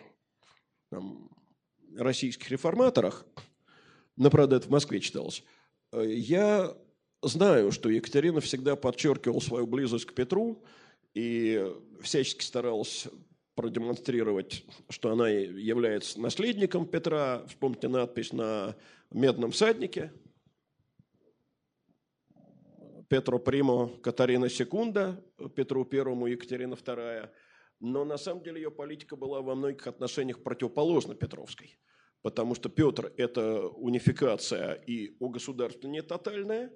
[0.90, 1.30] там,
[1.96, 3.26] российских реформаторах,
[4.30, 5.44] правда, это в Москве читалось,
[5.92, 6.76] я
[7.22, 10.64] знаю, что Екатерина всегда подчеркивала свою близость к Петру
[11.14, 13.06] и всячески старалась
[13.54, 17.44] продемонстрировать, что она является наследником Петра.
[17.46, 18.74] Вспомните надпись на
[19.12, 20.12] медном всаднике.
[23.08, 25.22] Петро Примо, Катарина Секунда,
[25.54, 27.32] Петру Первому, Екатерина Вторая–
[27.84, 31.78] но на самом деле ее политика была во многих отношениях противоположна Петровской.
[32.22, 36.72] Потому что Петр– это унификация и огосударствление тотальное,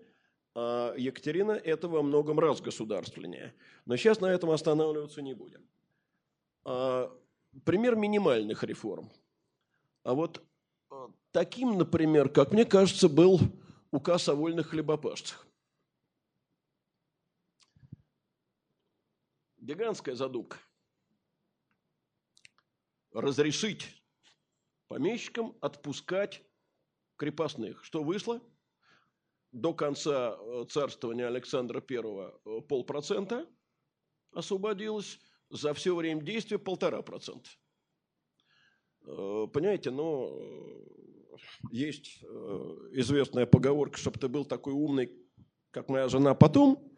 [0.55, 3.55] а Екатерина– это во многом разгосударствление.
[3.87, 5.67] Но сейчас на этом останавливаться не будем.
[6.65, 7.11] А,
[7.65, 9.11] пример минимальных реформ.
[10.03, 10.43] А вот
[10.91, 13.41] а, таким, например, как мне кажется, был
[13.91, 15.47] указ о вольных хлебопашцах.
[19.57, 20.59] Гигантская задумка
[23.21, 24.03] разрешить
[24.89, 26.43] помещикам отпускать
[27.17, 27.85] крепостных.
[27.85, 28.41] Что вышло?
[29.53, 33.47] До конца э, царствования Александра I полпроцента
[34.33, 35.19] освободилось,
[35.51, 37.49] за все время действия полтора процента.
[39.01, 40.39] Понимаете, но
[41.71, 42.23] есть
[42.93, 45.11] известная поговорка, чтобы ты был такой умный,
[45.71, 46.93] как моя жена потом,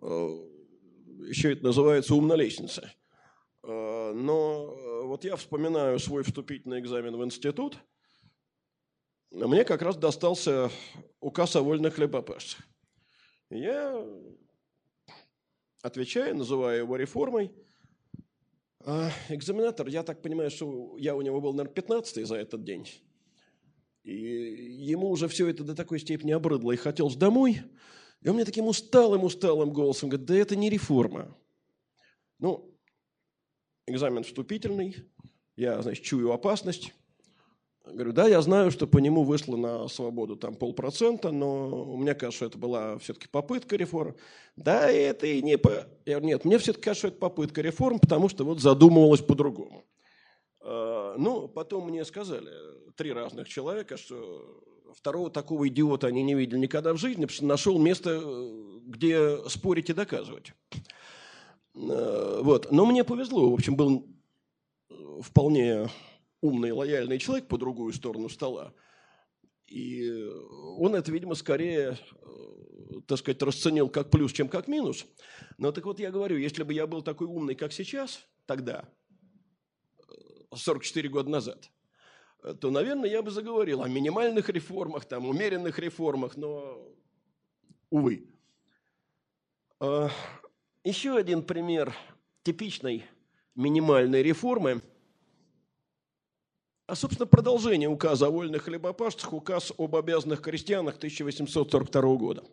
[0.00, 2.92] еще это называется умная лестница.
[3.64, 7.76] Э, но э, вот я вспоминаю свой вступительный экзамен в институт.
[9.30, 10.70] Мне как раз достался
[11.20, 12.66] указ о вольных хлебопашцах.
[13.50, 14.06] Я
[15.82, 17.52] отвечаю, называю его реформой.
[18.86, 22.88] А экзаменатор, я так понимаю, что я у него был, наверное, 15 за этот день.
[24.04, 27.60] И ему уже все это до такой степени обрыдло и хотелось домой.
[28.22, 31.36] И он мне таким усталым-усталым голосом говорит, да это не реформа.
[32.38, 32.71] Ну,
[33.86, 34.96] экзамен вступительный,
[35.56, 36.94] я, значит, чую опасность.
[37.84, 42.46] Говорю, да, я знаю, что по нему вышло на свободу там полпроцента, но меня кажется,
[42.46, 44.14] это была все-таки попытка реформ.
[44.54, 45.58] Да, это и не...
[45.58, 45.88] По...
[46.06, 49.84] Я говорю, нет, мне все-таки кажется, это попытка реформ, потому что вот задумывалось по-другому.
[50.60, 52.50] А, ну, потом мне сказали
[52.94, 54.62] три разных человека, что
[54.94, 58.22] второго такого идиота они не видели никогда в жизни, потому что нашел место,
[58.86, 60.52] где спорить и доказывать.
[61.74, 62.70] Э, вот.
[62.70, 63.50] Но мне повезло.
[63.50, 64.06] В общем, был
[65.20, 65.88] вполне
[66.40, 68.74] умный, лояльный человек по другую сторону стола.
[69.66, 70.10] И
[70.78, 75.06] он это, видимо, скорее, э, так сказать, расценил как плюс, чем как минус.
[75.58, 78.88] Но так вот я говорю, если бы я был такой умный, как сейчас, тогда,
[80.54, 81.70] 44 года назад,
[82.60, 86.86] то, наверное, я бы заговорил о минимальных реформах, там, умеренных реформах, но,
[87.88, 88.28] увы.
[90.84, 91.94] Еще один пример
[92.42, 93.04] типичной
[93.54, 94.82] минимальной реформы,
[96.88, 102.44] а, собственно, продолжение указа о вольных хлебопашцах, указ об обязанных крестьянах 1842 года.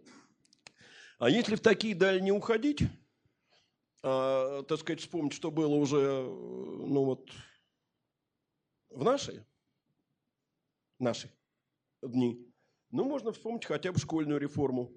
[1.17, 2.84] А если в такие дали не уходить,
[4.03, 7.32] а, так сказать, вспомнить, что было уже, ну вот,
[8.91, 9.43] в нашей,
[10.99, 11.32] наши
[12.03, 12.47] дни,
[12.91, 14.93] ну, можно вспомнить хотя бы школьную реформу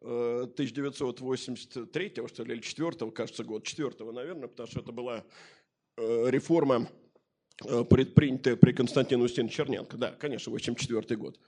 [0.00, 5.24] 1983 что ли, или 4 кажется, год, 4 наверное, потому что это была
[5.96, 6.88] э, реформа,
[7.64, 9.98] э, предпринятая при Константине Устиновиче Черненко.
[9.98, 11.38] Да, конечно, 84 год.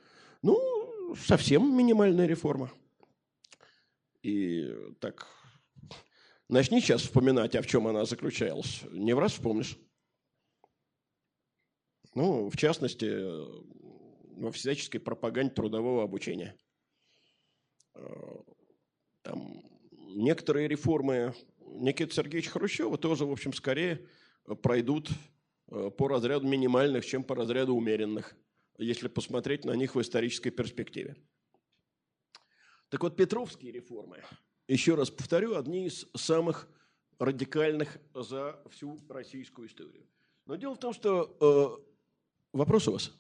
[0.43, 2.71] Ну, совсем минимальная реформа.
[4.23, 5.27] И так,
[6.49, 8.83] начни сейчас вспоминать, а в чем она заключалась.
[8.91, 9.79] Не в раз вспомнишь.
[12.15, 13.11] Ну, в частности,
[14.37, 16.55] во всяческой пропаганде трудового обучения–
[19.23, 19.63] там,
[20.15, 24.07] некоторые реформы Никиты Сергеевича Хрущева тоже, в общем, скорее
[24.63, 25.09] пройдут
[25.69, 28.37] э, по разряду минимальных, чем по разряду умеренных,
[28.79, 31.17] если посмотреть на них в исторической перспективе.
[32.89, 34.23] Так вот, Петровские реформы,
[34.69, 36.69] еще раз повторю, одни из самых
[37.19, 40.07] радикальных за всю российскую историю.
[40.47, 41.37] Но дело в том, что...
[41.41, 41.83] Э,
[42.53, 43.13] вопрос у вас?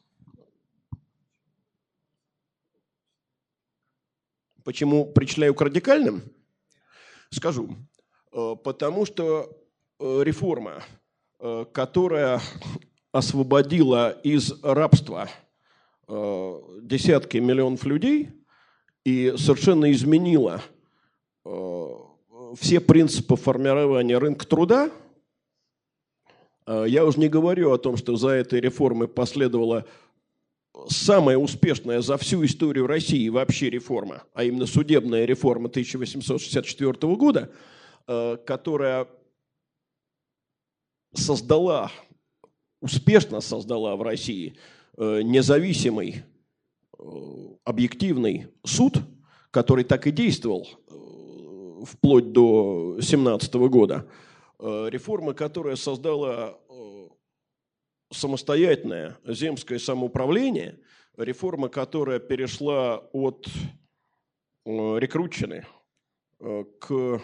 [4.64, 6.22] Почему причисляю к радикальным?
[7.30, 7.76] Скажу.
[8.32, 9.50] Э, потому что
[9.98, 10.82] э, реформа,
[11.40, 12.40] э, которая
[13.12, 15.28] освободила из рабства
[16.08, 18.30] десятки миллионов людей
[19.04, 20.60] и совершенно изменила
[22.56, 24.90] все принципы формирования рынка труда,
[26.66, 29.86] я уже не говорю о том, что за этой реформой последовало
[30.88, 37.50] самая успешная за всю историю России вообще реформа, а именно судебная реформа 1864 года,
[38.06, 39.08] э, которая
[41.14, 41.90] создала,
[42.80, 44.56] успешно создала в России
[44.96, 46.22] э, независимый
[46.98, 47.02] э,
[47.64, 48.98] объективный суд,
[49.50, 50.68] который так и действовал
[51.84, 54.08] вплоть до 17 года.
[54.60, 56.56] Реформа, которая создала
[58.12, 60.78] самостоятельное земское самоуправление,
[61.16, 63.46] реформа, которая перешла от
[64.64, 65.66] э, рекрутчины
[66.40, 67.18] э, к э,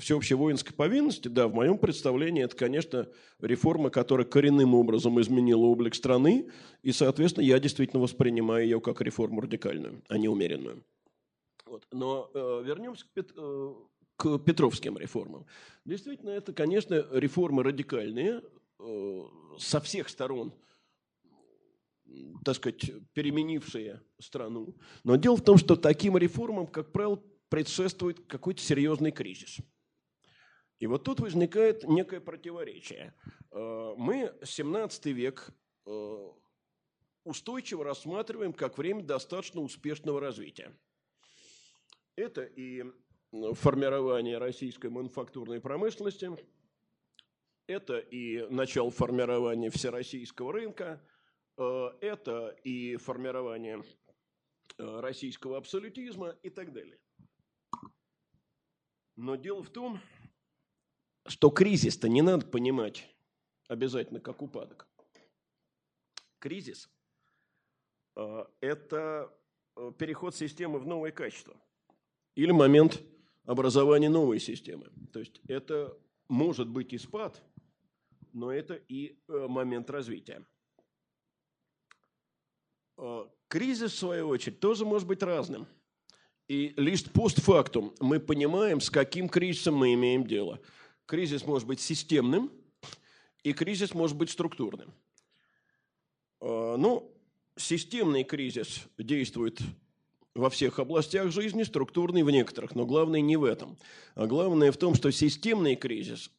[0.00, 3.08] всеобщей воинской повинности, да, в моем представлении это, конечно,
[3.40, 6.50] реформа, которая коренным образом изменила облик страны,
[6.82, 10.84] и, соответственно, я действительно воспринимаю ее как реформу радикальную, а не умеренную.
[11.64, 11.86] Вот.
[11.92, 13.74] Но э, вернемся к, Пет, э,
[14.16, 15.46] к петровским реформам.
[15.84, 18.42] Действительно, это, конечно, реформы радикальные,
[19.58, 20.52] со всех сторон,
[22.44, 24.76] так сказать, переменившие страну.
[25.04, 29.58] Но дело в том, что таким реформам, как правило, предшествует какой-то серьезный кризис.
[30.78, 33.14] И вот тут возникает некое противоречие.
[33.50, 35.50] Э, мы 17 век
[35.86, 36.30] э,
[37.24, 40.76] устойчиво рассматриваем как время достаточно успешного развития.
[42.14, 42.84] Это и
[43.54, 46.30] формирование российской мануфактурной промышленности,
[47.66, 51.02] это и начало формирования всероссийского рынка,
[51.58, 53.82] э, это и формирование
[54.78, 56.98] э, российского абсолютизма и так далее.
[59.16, 60.00] Но дело в том,
[61.26, 63.08] что кризис-то не надо понимать
[63.68, 64.86] обязательно как упадок.
[66.38, 66.88] Кризис
[68.16, 69.36] э,– это
[69.98, 71.56] переход системы в новое качество
[72.34, 73.02] или момент
[73.44, 74.90] образования новой системы.
[75.12, 75.98] То есть это
[76.28, 77.42] может быть и спад–
[78.36, 80.44] но это и э, момент развития.
[82.98, 85.66] Э, кризис, в свою очередь, тоже может быть разным.
[86.46, 90.60] И лишь постфактум мы понимаем, с каким кризисом мы имеем дело.
[91.06, 92.52] Кризис может быть системным,
[93.42, 94.92] и кризис может быть структурным.
[96.42, 97.10] Э, ну,
[97.56, 99.60] системный кризис действует
[100.34, 103.78] во всех областях жизни, структурный в некоторых, но главное не в этом.
[104.14, 106.30] А главное в том, что системный кризис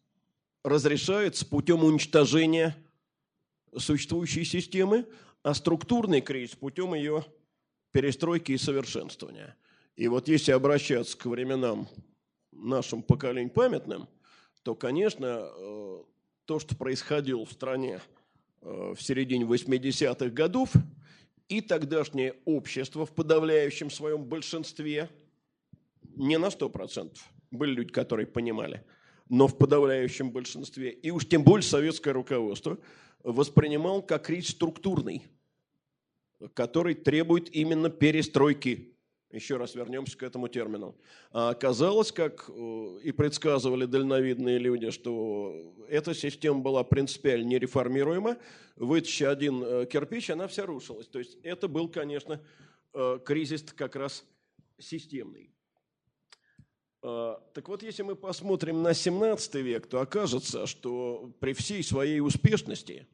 [0.63, 2.75] разрешается путем уничтожения
[3.75, 5.05] существующей системы,
[5.43, 7.25] а структурный кризис путем ее
[7.91, 9.55] перестройки и совершенствования.
[9.95, 11.87] И вот если обращаться к временам
[12.51, 14.07] нашим поколениям памятным,
[14.63, 16.03] то, конечно, э,
[16.45, 18.01] то, что происходило в стране
[18.61, 20.71] э, в середине 80-х годов,
[21.47, 25.09] и тогдашнее общество в подавляющем своем большинстве,
[26.15, 27.17] не на 100%,
[27.51, 28.83] были люди, которые понимали–
[29.29, 32.77] но в подавляющем большинстве, и уж тем более советское руководство,
[33.23, 35.23] воспринимал как кризис структурный,
[36.53, 38.93] который требует именно перестройки.
[39.31, 40.95] Еще раз вернемся к этому термину.
[41.31, 48.37] А оказалось, как э, и предсказывали дальновидные люди, что эта система была принципиально нереформируема.
[48.77, 51.07] Вытащи один э, кирпич, она вся рушилась.
[51.07, 52.41] То есть это был, конечно,
[52.93, 54.23] э, кризис как раз
[54.79, 55.51] системный.
[57.01, 62.19] А, так вот, если мы посмотрим на 17 век, то окажется, что при всей своей
[62.19, 63.07] успешности,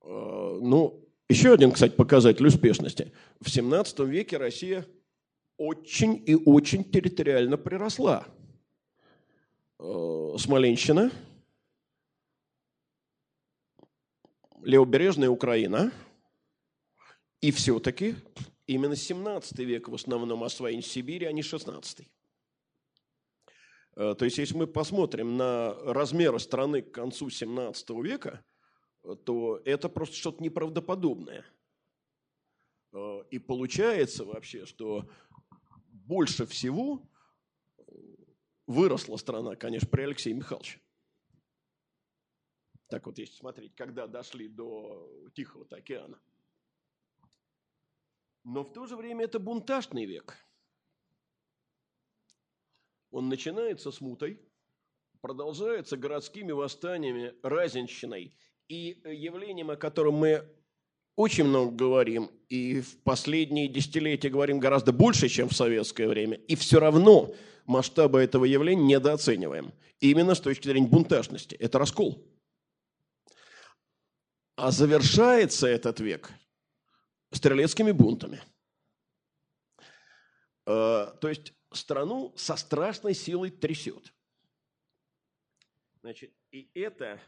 [0.00, 4.86] а, ну, еще один, кстати, показатель успешности, в 17 веке Россия
[5.56, 8.26] очень и очень территориально приросла.
[9.78, 11.12] А, Смоленщина,
[14.62, 15.92] левобережная Украина,
[17.40, 18.16] и все-таки
[18.66, 22.06] именно 17 век в основном освоение Сибири, а не 16.
[23.98, 28.44] Э, то есть, если мы посмотрим на размеры страны к концу 17 века,
[29.02, 31.44] э, то это просто что-то неправдоподобное.
[32.92, 35.10] Э, и получается вообще, что
[35.90, 37.10] больше всего
[38.68, 40.80] выросла страна, конечно, при Алексее Михайловиче.
[42.86, 46.20] Так вот, если смотреть, когда дошли до Тихого океана.
[48.44, 50.36] Но в то же время это бунтажный век–
[53.10, 54.40] он начинается с мутой,
[55.20, 58.36] продолжается городскими восстаниями, разенщиной
[58.68, 60.44] и явлением, о котором мы
[61.16, 66.54] очень много говорим, и в последние десятилетия говорим гораздо больше, чем в советское время, и
[66.54, 67.34] все равно
[67.66, 69.72] масштабы этого явления недооцениваем.
[70.00, 71.56] Именно с точки зрения бунтажности.
[71.56, 72.24] Это раскол.
[74.54, 76.30] А завершается этот век
[77.32, 78.40] стрелецкими бунтами.
[80.66, 84.12] Э, то есть страну со страшной силой трясет.
[86.00, 87.20] Значит, и это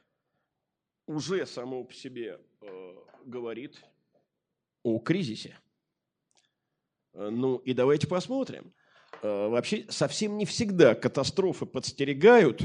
[1.07, 3.81] уже само по себе э, говорит
[4.83, 5.59] о кризисе.
[7.13, 8.73] Э, ну и давайте посмотрим.
[9.23, 12.63] Э, вообще совсем не всегда катастрофы подстерегают,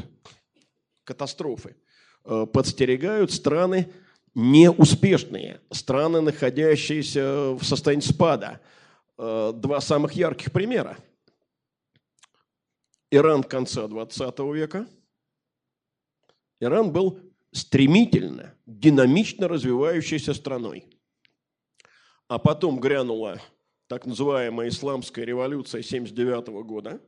[1.03, 1.75] катастрофы
[2.23, 3.91] э, подстерегают страны
[4.35, 8.61] неуспешные, страны, находящиеся в состоянии спада.
[9.17, 10.97] Э, два самых ярких примера–
[13.15, 14.89] Иран конца 20 века.
[16.59, 17.21] Иран был
[17.53, 20.89] стремительно, динамично развивающейся страной.
[22.27, 23.41] А потом грянула
[23.87, 27.01] так называемая исламская революция 79 года.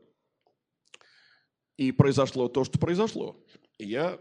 [1.76, 3.44] И произошло то, что произошло.
[3.78, 4.18] Я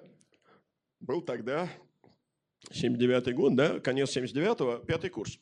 [0.99, 1.71] был тогда,
[2.73, 5.39] 79 год, да, конец 79-го, пятый курс.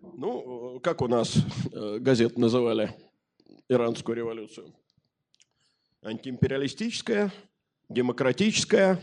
[0.00, 1.36] Ну, как у нас
[1.74, 2.90] э, газеты называли
[3.68, 4.74] иранскую революцию?
[6.04, 7.32] Антиимпериалистическая,
[7.88, 9.00] демократическая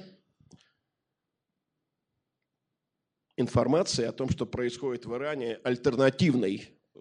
[3.35, 6.99] информация о том, что происходит в Иране, альтернативной э,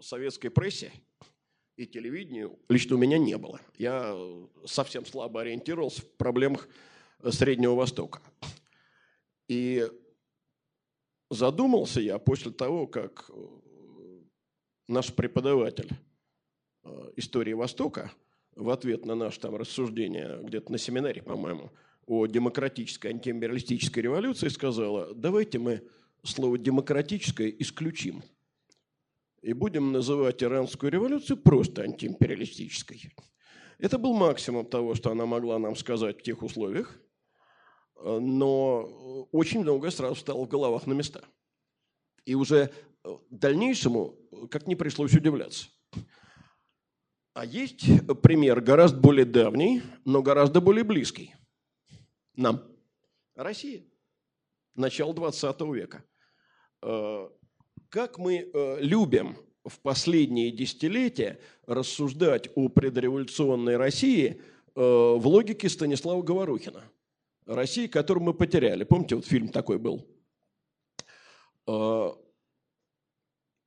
[0.00, 0.92] советской прессе
[1.76, 3.60] и телевидению, лично у меня не было.
[3.76, 4.16] Я
[4.66, 6.68] совсем слабо ориентировался в проблемах
[7.30, 8.20] Среднего Востока.
[9.46, 9.88] И
[11.30, 13.30] задумался я после того, как
[14.88, 15.90] наш преподаватель
[17.16, 18.10] истории Востока
[18.58, 21.70] в ответ на наше там рассуждение где-то на семинаре, по-моему,
[22.06, 25.82] о демократической антиимпериалистической революции сказала, давайте мы
[26.24, 28.22] слово «демократическое» исключим
[29.42, 33.12] и будем называть иранскую революцию просто антиимпериалистической.
[33.78, 37.00] Это был максимум того, что она могла нам сказать в тех условиях,
[38.02, 41.22] но очень многое сразу стало в головах на места.
[42.24, 42.72] И уже
[43.30, 44.16] дальнейшему
[44.50, 45.68] как не пришлось удивляться.
[47.38, 47.84] А есть
[48.20, 51.36] пример гораздо более давний, но гораздо более близкий
[52.34, 52.64] нам.
[53.36, 53.84] Россия.
[54.74, 56.04] Начало 20 века.
[56.82, 57.28] Э,
[57.90, 64.42] как мы э, любим в последние десятилетия рассуждать о предреволюционной России
[64.74, 66.82] э, в логике Станислава Говорухина.
[67.46, 68.82] России, которую мы потеряли.
[68.82, 70.08] Помните, вот фильм такой был?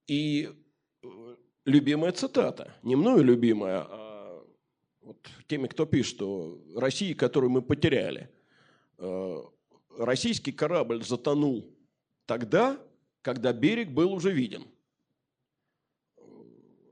[0.07, 0.49] И
[1.65, 4.43] любимая цитата, не мною любимая, а
[5.01, 8.29] вот теми, кто пишет, что России, которую мы потеряли.
[9.97, 11.65] Российский корабль затонул
[12.25, 12.79] тогда,
[13.21, 14.65] когда берег был уже виден.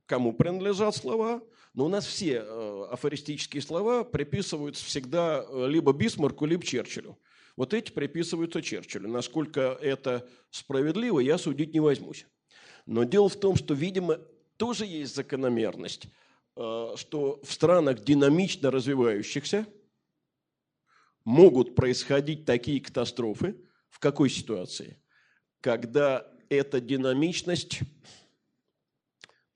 [0.05, 1.41] Кому принадлежат слова?
[1.73, 7.17] Но у нас все э, афористические слова приписываются всегда э, либо Бисмарку, либо Черчиллю.
[7.55, 9.07] Вот эти приписываются Черчиллю.
[9.07, 12.25] Насколько это справедливо, я судить не возьмусь.
[12.87, 14.19] Но дело в том, что, видимо,
[14.59, 16.05] тоже есть закономерность,
[16.55, 19.65] э, что в странах динамично развивающихся
[21.25, 23.55] могут происходить такие катастрофы.
[23.89, 24.99] В какой ситуации?
[25.61, 27.81] когда эта динамичность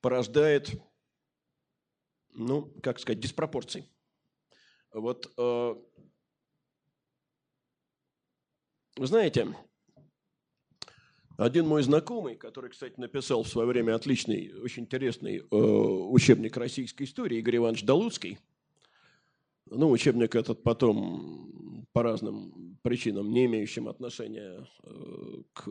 [0.02, 0.72] порождает,
[2.32, 3.88] ну, как сказать, диспропорции.
[4.92, 5.76] Вот, э,
[8.98, 9.56] вы знаете,
[11.38, 17.04] один мой знакомый, который, кстати, написал в свое время отличный, очень интересный э, учебник российской
[17.04, 18.38] истории, Игорь Иванович Долуцкий,
[19.70, 25.70] ну, учебник этот потом по разным причинам, не имеющим отношения э, к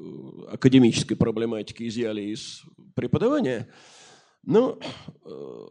[0.53, 2.63] академической проблематике, изъяли из
[2.95, 3.69] преподавания.
[4.45, 4.79] Но
[5.25, 5.67] э,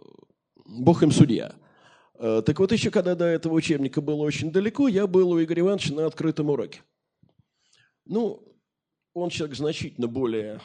[0.66, 1.56] бог им судья.
[2.16, 5.62] Э, так вот, еще когда до этого учебника было очень далеко, я был у Игоря
[5.62, 6.82] Ивановича на открытом уроке.
[8.06, 8.51] Ну,
[9.14, 10.62] он человек значительно более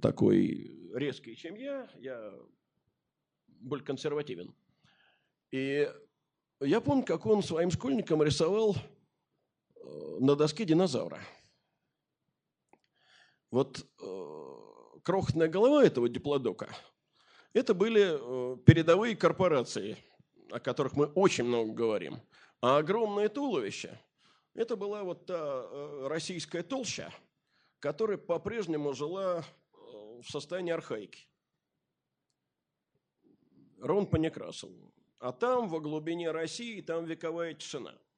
[0.00, 1.88] такой резкий, чем я.
[1.98, 2.32] Я
[3.46, 4.54] более консервативен.
[5.50, 5.90] И
[6.60, 8.76] я помню, как он своим школьникам рисовал
[10.20, 11.20] на доске динозавра.
[13.50, 16.74] Вот э, крохотная голова этого диплодока–
[17.52, 19.98] это были э, передовые корпорации,
[20.50, 22.22] о которых мы очень много говорим.
[22.62, 24.00] А огромное туловище–
[24.54, 27.12] это была вот та э, российская толща,
[27.78, 29.76] которая по-прежнему жила э,
[30.22, 31.26] в состоянии архаики.
[33.78, 34.92] Ровно по Некрасову.
[35.18, 37.98] А там, во глубине России, там вековая тишина–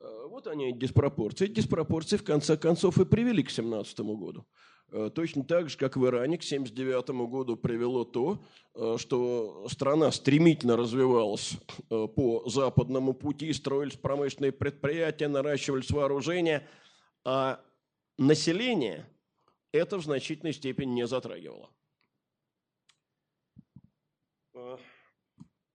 [0.00, 1.44] Э, вот они, диспропорции.
[1.44, 4.46] Эти диспропорции, в конце концов, и привели к 17 году.
[4.92, 8.42] Э, точно так же, как в Иране к 1979 году привело то,
[8.74, 11.56] э, что страна стремительно развивалась
[11.88, 16.68] по западному пути, строились промышленные предприятия, наращивались вооружения,
[17.24, 17.60] а
[18.18, 19.06] население
[19.72, 21.70] это в значительной степени не затрагивало.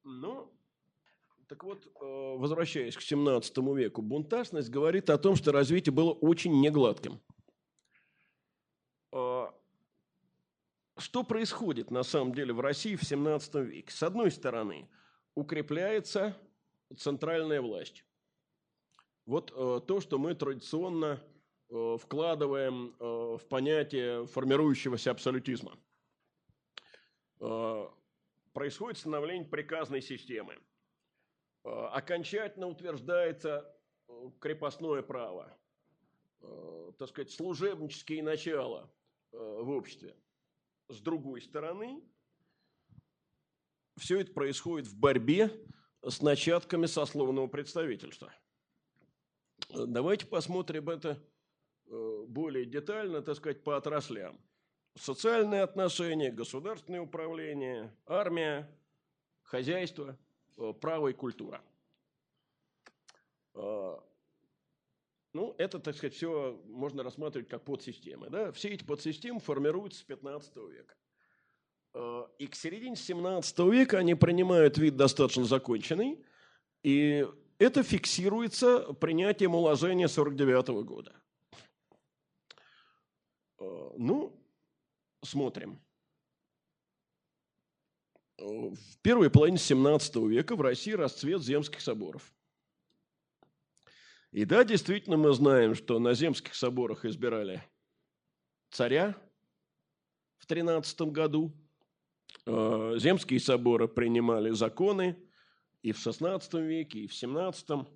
[0.03, 0.51] Ну,
[1.47, 6.59] так вот, э, возвращаясь к 17 веку, бунтажность говорит о том, что развитие было очень
[6.59, 7.21] негладким.
[9.11, 9.47] Э,
[10.97, 13.91] что происходит на самом деле в России в 17 веке?
[13.91, 14.89] С одной стороны,
[15.35, 16.37] укрепляется
[16.97, 18.05] центральная власть.
[19.25, 21.21] Вот э, то, что мы традиционно
[21.67, 25.75] вкладываем в понятие формирующегося абсолютизма.
[28.53, 30.55] Происходит становление приказной системы–
[31.65, 33.75] Э, окончательно утверждается
[34.07, 35.57] э, крепостное право,
[36.41, 38.89] э, так сказать, служебнические начала
[39.31, 40.15] в обществе.
[40.87, 42.03] С другой стороны,
[43.97, 45.51] все это происходит в борьбе
[46.03, 48.33] с начатками сословного представительства.
[49.69, 51.21] Давайте посмотрим это
[51.85, 54.39] более детально, так сказать, по отраслям.
[54.95, 58.69] Социальные отношения, государственное управление, армия,
[59.43, 60.17] хозяйство–
[60.57, 61.61] Э, право и культура.
[65.35, 68.29] Э, ну, это, так сказать, все можно рассматривать как подсистемы.
[68.29, 68.51] Да?
[68.51, 70.95] Все эти подсистемы формируются с 15 века.
[71.93, 76.23] Э, и к середине 17 века они принимают вид достаточно законченный,
[76.83, 77.27] и
[77.57, 81.13] это фиксируется принятием уложения 49 года.
[83.97, 84.37] Ну,
[85.23, 85.79] смотрим.
[88.37, 92.34] В первой половине 17 века в России расцвет земских соборов.
[94.35, 97.63] И да, действительно, мы знаем, что на земских соборах избирали
[98.69, 99.15] царя
[100.39, 101.53] в 13 году.
[102.45, 105.17] Э, земские соборы принимали законы
[105.83, 107.87] и в 16 веке, и в 17.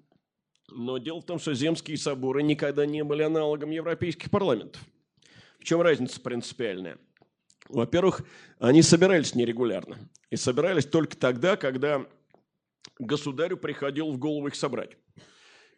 [0.70, 4.82] Но дело в том, что земские соборы никогда не были аналогом европейских парламентов.
[5.60, 7.00] В чем разница принципиальная?
[7.68, 8.22] Во-первых,
[8.60, 10.10] они собирались нерегулярно.
[10.30, 12.08] И собирались только тогда, когда
[12.98, 14.96] государю приходил в голову их собрать.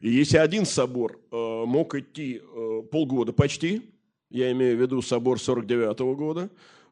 [0.01, 3.93] Если один собор э, мог идти э, полгода почти,
[4.31, 6.49] я имею в виду собор 49 -го года,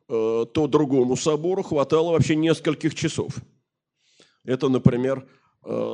[0.07, 3.33] э, то другому собору хватало вообще нескольких часов.
[4.45, 5.27] Это, например,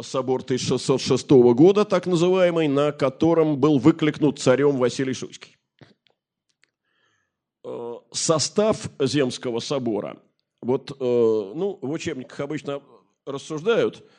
[0.04, 5.58] собор 1606 года, так называемый, на котором был выкликнут царем Василий Шуйский.
[8.12, 10.22] Состав Земского собора,
[10.62, 12.82] вот ну, в учебниках обычно
[13.26, 14.04] рассуждают–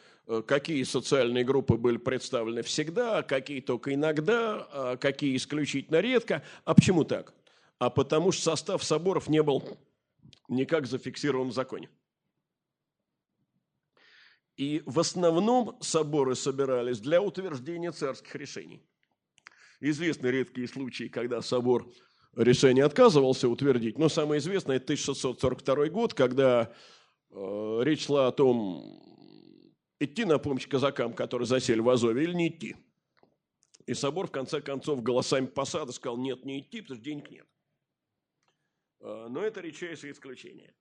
[0.46, 6.42] какие социальные группы были представлены всегда, какие только иногда, а какие исключительно редко.
[6.64, 7.32] А почему так?
[7.78, 9.78] А потому что состав соборов не был
[10.48, 11.88] никак зафиксирован в законе.
[14.56, 18.82] И в основном соборы собирались для утверждения царских решений.
[19.80, 21.86] Известны редкие случаи, когда собор
[22.34, 26.72] решение отказывался утвердить, но самое известное– это 1642 год, когда
[27.30, 29.15] э, речь шла о том,
[29.98, 32.76] идти на помощь казакам, которые засели в Азове, или не идти.
[33.86, 37.46] И собор, в конце концов, голосами посада сказал, нет, не идти, потому что денег нет.
[39.00, 40.74] А, но это редчайшее исключение.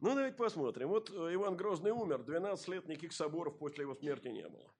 [0.00, 0.88] Ну, давайте посмотрим.
[0.88, 4.70] Вот э, Иван Грозный умер, 12 лет никаких соборов после его смерти не было.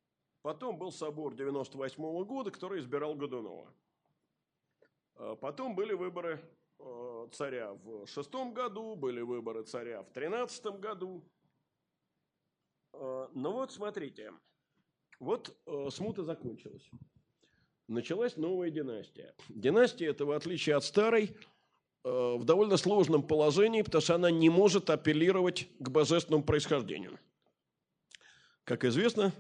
[0.43, 3.73] Потом был собор 98 -го года, который избирал Годунова.
[5.15, 6.41] А, потом были выборы
[6.79, 11.25] э, царя в шестом году, были выборы царя в тринадцатом году.
[12.99, 14.33] Э, ну вот, смотрите,
[15.21, 16.89] вот э, смута закончилась.
[17.89, 19.35] Началась новая династия.
[19.49, 21.37] Династия эта, в отличие от старой,
[22.05, 27.19] э, в довольно сложном положении, потому что она не может апеллировать к божественному происхождению.
[28.65, 29.33] Как известно,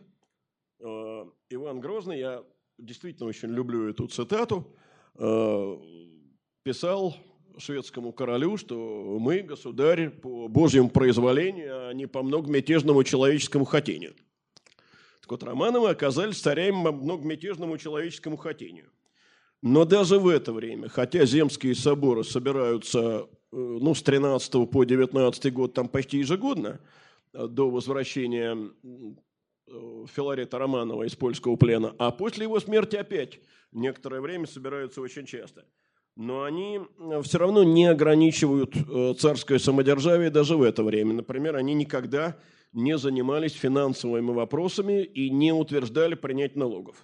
[0.78, 2.44] Иван Грозный, я
[2.78, 4.72] действительно очень люблю эту цитату,
[6.62, 7.16] писал
[7.58, 14.14] шведскому королю, что мы, государь, по Божьему произволению, а не по многомятежному человеческому хотению.
[15.20, 18.90] Так вот, Романовы оказались царями по многомятежному человеческому хотению.
[19.62, 25.52] Но даже в это время, хотя земские соборы собираются э, ну, с 13 по 19
[25.52, 26.78] год там почти ежегодно,
[27.32, 33.40] э, до возвращения э, Филарета Романова из польского плена, а после его смерти опять
[33.72, 35.64] некоторое время собираются очень часто–
[36.16, 36.80] но они
[37.22, 41.12] все равно не ограничивают э, царское самодержавие даже в это время.
[41.12, 42.38] Например, они никогда
[42.72, 46.96] не занимались финансовыми вопросами и не утверждали принять налогов.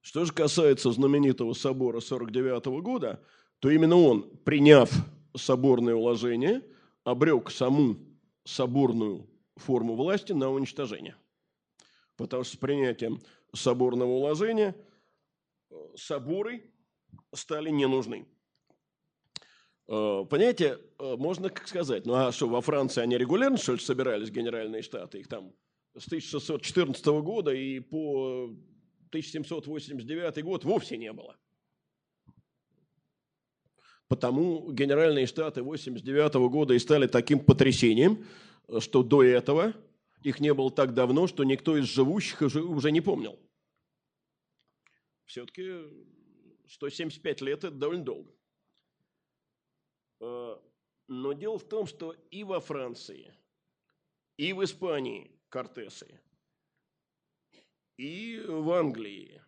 [0.00, 3.22] Что же касается знаменитого собора 49 года,
[3.60, 4.90] то именно он, приняв
[5.36, 6.62] соборное уложение,
[7.04, 7.96] обрек саму
[8.44, 11.16] соборную форму власти на уничтожение.
[12.16, 13.20] Потому что с принятием
[13.54, 14.74] соборного уложения
[15.70, 16.72] э, соборы
[17.34, 18.26] стали не нужны.
[19.88, 23.78] Э, понимаете, э, можно как сказать, ну а что, во Франции они регулярно, что ли,
[23.78, 25.52] собирались, генеральные штаты, их там
[25.96, 28.50] с 1614 года и по
[29.10, 31.36] 1789 год вовсе не было.
[34.08, 38.24] Потому генеральные штаты 89 года и стали таким потрясением,
[38.78, 39.74] что до этого
[40.22, 43.38] их не было так давно, что никто из живущих уже, уже не помнил.
[45.24, 45.72] Все-таки
[46.68, 48.32] 175 лет– это довольно долго.
[50.20, 50.56] Э,
[51.08, 53.32] но дело в том, что и во Франции,
[54.36, 56.20] и в Испании Кортесы,
[57.96, 59.42] и в Англии,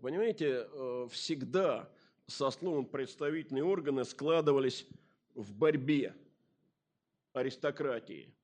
[0.00, 1.90] понимаете, э, всегда
[2.26, 4.86] со словом представительные органы складывались
[5.34, 6.14] в борьбе
[7.32, 8.34] аристократии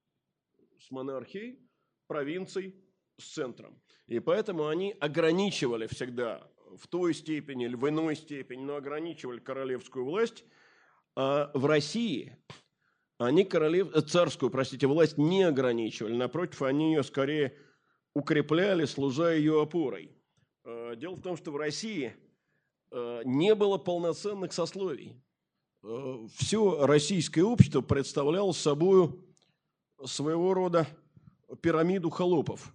[0.79, 1.59] с монархией,
[2.07, 2.75] провинций
[3.19, 3.81] с центром.
[4.07, 10.05] И поэтому они ограничивали всегда в той степени или в иной степени, но ограничивали королевскую
[10.05, 10.45] власть,
[11.15, 12.37] а в России
[13.19, 13.93] они королев...
[14.07, 16.15] царскую, простите, власть не ограничивали.
[16.15, 17.57] Напротив, они ее скорее
[18.15, 20.11] укрепляли, служа ее опорой.
[20.65, 22.17] А, дело в том, что в России
[22.91, 25.23] а, не было полноценных сословий.
[25.83, 29.13] А, Все российское общество представляло собой
[30.05, 30.87] своего рода
[31.61, 32.75] пирамиду холопов.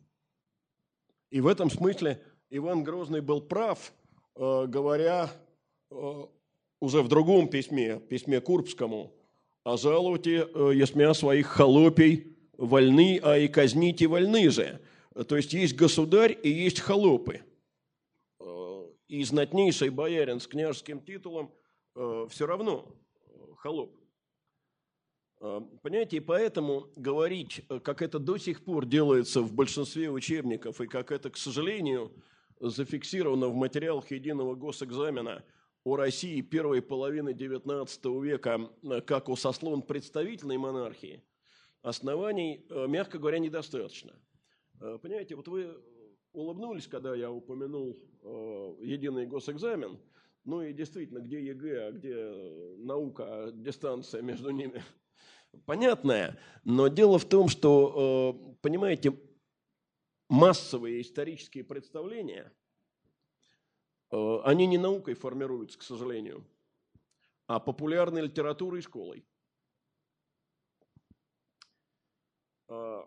[1.29, 3.91] И в этом смысле Иван Грозный был прав,
[4.35, 5.29] э, говоря
[5.91, 6.25] э,
[6.79, 9.13] уже в другом письме, письме Курбскому,
[9.65, 14.79] «А жалуйте, есмя своих холопей вольны, а и казните вольны же».
[15.27, 17.41] То есть есть государь и есть холопы.
[19.09, 21.51] И знатнейший боярин с княжеским титулом
[22.29, 22.87] все равно
[23.57, 23.97] холоп.
[25.81, 31.11] Понимаете, и поэтому говорить, как это до сих пор делается в большинстве учебников, и как
[31.11, 32.13] это, к сожалению,
[32.59, 35.43] зафиксировано в материалах единого госэкзамена
[35.83, 38.69] о России первой половины XIX века
[39.05, 41.23] как о сословно представительной монархии,
[41.81, 44.13] оснований, э, мягко говоря, недостаточно.
[44.81, 45.77] Э, понимаете, вот вы
[46.33, 49.97] улыбнулись, когда я упомянул э, единый госэкзамен,
[50.43, 52.15] ну и действительно, где ЕГЭ, а где
[52.83, 54.83] наука, а дистанция между ними
[55.65, 56.37] понятная.
[56.63, 59.13] Но дело в том, что, понимаете,
[60.29, 62.51] массовые исторические представления,
[64.11, 66.45] э, они не наукой формируются, к сожалению,
[67.47, 69.25] а популярной литературой и школой.
[72.69, 73.03] Э,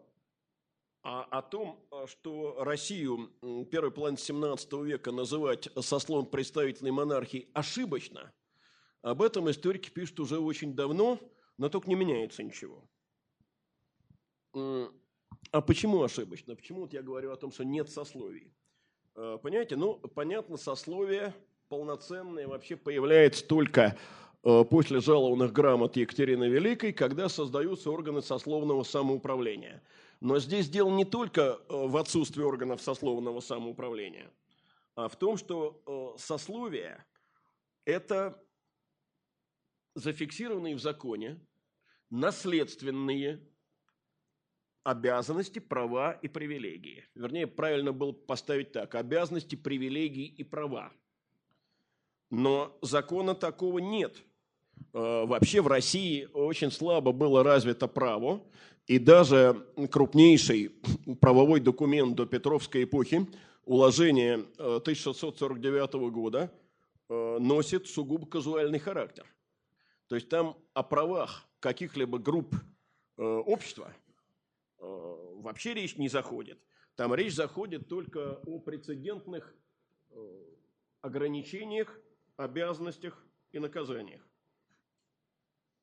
[1.02, 3.30] а о том, что Россию
[3.70, 8.32] первой половины 17 века называть сословом представительной монархии ошибочно,
[9.00, 11.18] об этом историки пишут уже очень давно,
[11.56, 12.86] но только не меняется ничего.
[15.53, 16.55] А почему ошибочно?
[16.55, 18.53] Почему вот я говорю о том, что нет сословий?
[19.16, 21.34] Э, понимаете, ну, понятно, сословие
[21.68, 23.96] полноценное вообще появляется только
[24.44, 29.82] э, после жалованных грамот Екатерины Великой, когда создаются органы сословного самоуправления.
[30.20, 34.30] Но здесь дело не только э, в отсутствии органов сословного самоуправления,
[34.94, 37.05] а в том, что сословие–
[37.84, 38.40] это
[39.94, 41.40] зафиксированные в законе
[42.11, 43.49] наследственные
[44.85, 47.05] обязанности, права и привилегии.
[47.14, 48.95] Вернее, правильно было поставить так.
[48.95, 50.93] Обязанности, привилегии и права.
[52.31, 54.16] Но закона такого нет.
[54.93, 58.43] Э, вообще в России очень слабо было развито право,
[58.87, 60.72] и даже крупнейший
[61.20, 63.26] правовой документ до Петровской эпохи,
[63.64, 66.53] уложение 1649 э, года,
[67.09, 69.26] э, носит сугубо казуальный характер.
[70.09, 72.55] То есть там о правах каких-либо групп
[73.16, 73.93] общества–
[74.81, 76.59] вообще речь не заходит.
[76.97, 79.55] Там речь заходит только о прецедентных
[80.11, 80.45] э,
[81.01, 82.01] ограничениях,
[82.37, 84.26] обязанностях и наказаниях.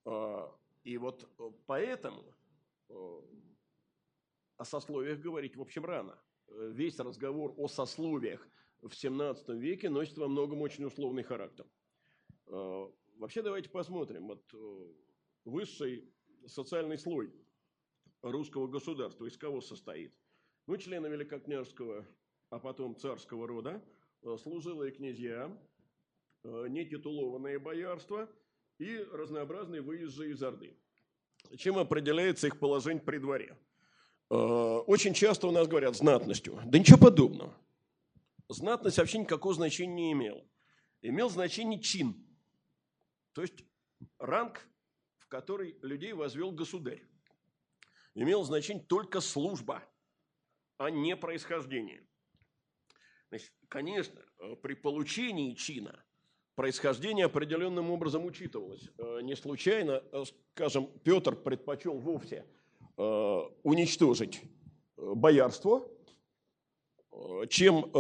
[0.06, 0.48] Э,
[0.84, 1.30] и вот
[1.66, 2.24] поэтому
[2.88, 6.18] о сословиях говорить, в общем, рано.
[6.48, 8.48] Весь разговор о сословиях
[8.82, 11.66] в 17 веке носит во многом очень условный характер.
[12.46, 14.28] Вообще давайте посмотрим.
[14.28, 14.54] Вот
[15.44, 16.10] высший
[16.46, 17.34] социальный слой–
[18.22, 20.14] русского государства из кого состоит?
[20.68, 22.06] Ну, члены великокняжеского,
[22.50, 23.82] а потом царского рода,
[24.24, 25.56] э, служилые князья,
[26.44, 28.30] э, нетитулованное боярство
[28.78, 30.78] и разнообразные выезжие из Орды.
[31.58, 33.58] Чем определяется их положение при дворе?
[34.30, 36.60] Э, очень часто у нас говорят знатностью.
[36.66, 37.56] Да ничего подобного.
[38.50, 40.46] Знатность вообще никакого значения не имела.
[41.02, 42.16] Имел значение чин.
[43.34, 43.64] То есть
[44.20, 44.68] ранг,
[45.18, 47.04] в который людей возвел государь
[48.18, 49.84] имело значение только служба,
[50.78, 52.02] а не происхождение.
[53.30, 56.04] Значит, конечно, э, при получении чина
[56.56, 58.90] происхождение определенным образом учитывалось.
[58.98, 62.46] Э, не случайно, э, скажем, Петр предпочел вовсе
[63.62, 64.42] уничтожить
[64.98, 65.88] боярство,
[67.48, 67.92] чем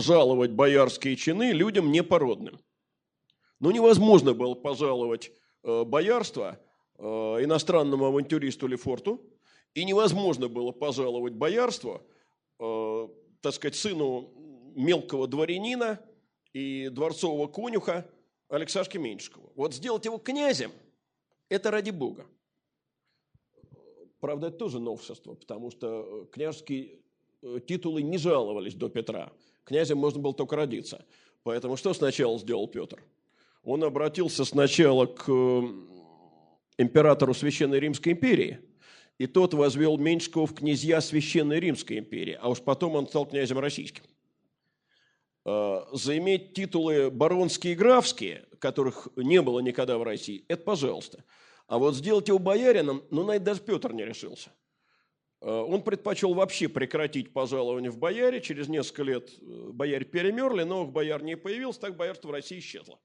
[0.00, 2.60] жаловать боярские чины людям непородным.
[3.58, 5.32] Но невозможно было пожаловать
[5.64, 6.60] боярство
[6.96, 9.35] иностранному авантюристу Лефорту,
[9.76, 12.02] и невозможно было пожаловать боярство,
[12.58, 13.08] э,
[13.42, 14.30] так сказать, сыну
[14.74, 16.00] мелкого дворянина
[16.54, 18.10] и дворцового конюха
[18.48, 19.52] Алексашки Меньшикова.
[19.54, 20.72] Вот сделать его князем–
[21.50, 22.26] это ради Бога.
[24.18, 27.00] Правда, это тоже новшество, потому что княжеские
[27.42, 29.30] э, титулы не жаловались до Петра.
[29.64, 31.04] Князем можно было только родиться.
[31.42, 33.02] Поэтому что сначала сделал Петр?
[33.62, 35.62] Он обратился сначала к э,
[36.78, 38.58] императору Священной Римской империи–
[39.18, 43.58] и тот возвел Меньшикова в князья Священной Римской империи, а уж потом он стал князем
[43.58, 44.04] российским.
[45.44, 51.24] А, заиметь титулы баронские и графские, которых не было никогда в России, это пожалуйста.
[51.66, 54.50] А вот сделать его боярином, ну, на это даже Петр не решился.
[55.40, 58.40] А, он предпочел вообще прекратить пожалование в бояре.
[58.42, 62.98] Через несколько лет э, бояре перемерли, новых бояр не появилось, так боярство в России исчезло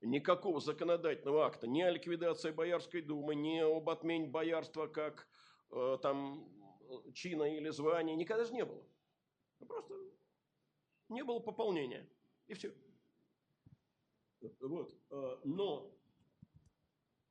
[0.00, 5.28] никакого законодательного акта ни о ликвидации Боярской думы, ни об отмене боярства как
[5.70, 6.48] э, там
[7.14, 8.84] чина или звания никогда же не было.
[9.66, 9.94] Просто
[11.08, 12.08] не было пополнения.
[12.46, 12.72] И все.
[14.60, 14.94] Вот.
[15.44, 15.96] Но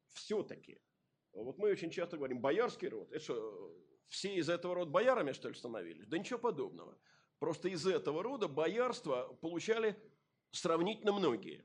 [0.09, 0.81] все-таки,
[1.33, 3.73] вот мы очень часто говорим, боярский род, это что,
[4.07, 6.07] все из этого рода боярами, что ли, становились?
[6.07, 6.97] Да ничего подобного.
[7.39, 9.95] Просто из этого рода боярства получали
[10.51, 11.63] сравнительно многие.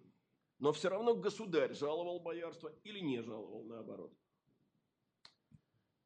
[0.60, 4.12] Но все равно государь жаловал боярство или не жаловал, наоборот.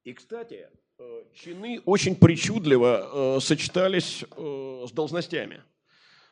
[0.04, 5.62] И, кстати, э, чины очень причудливо э, сочетались э, с должностями.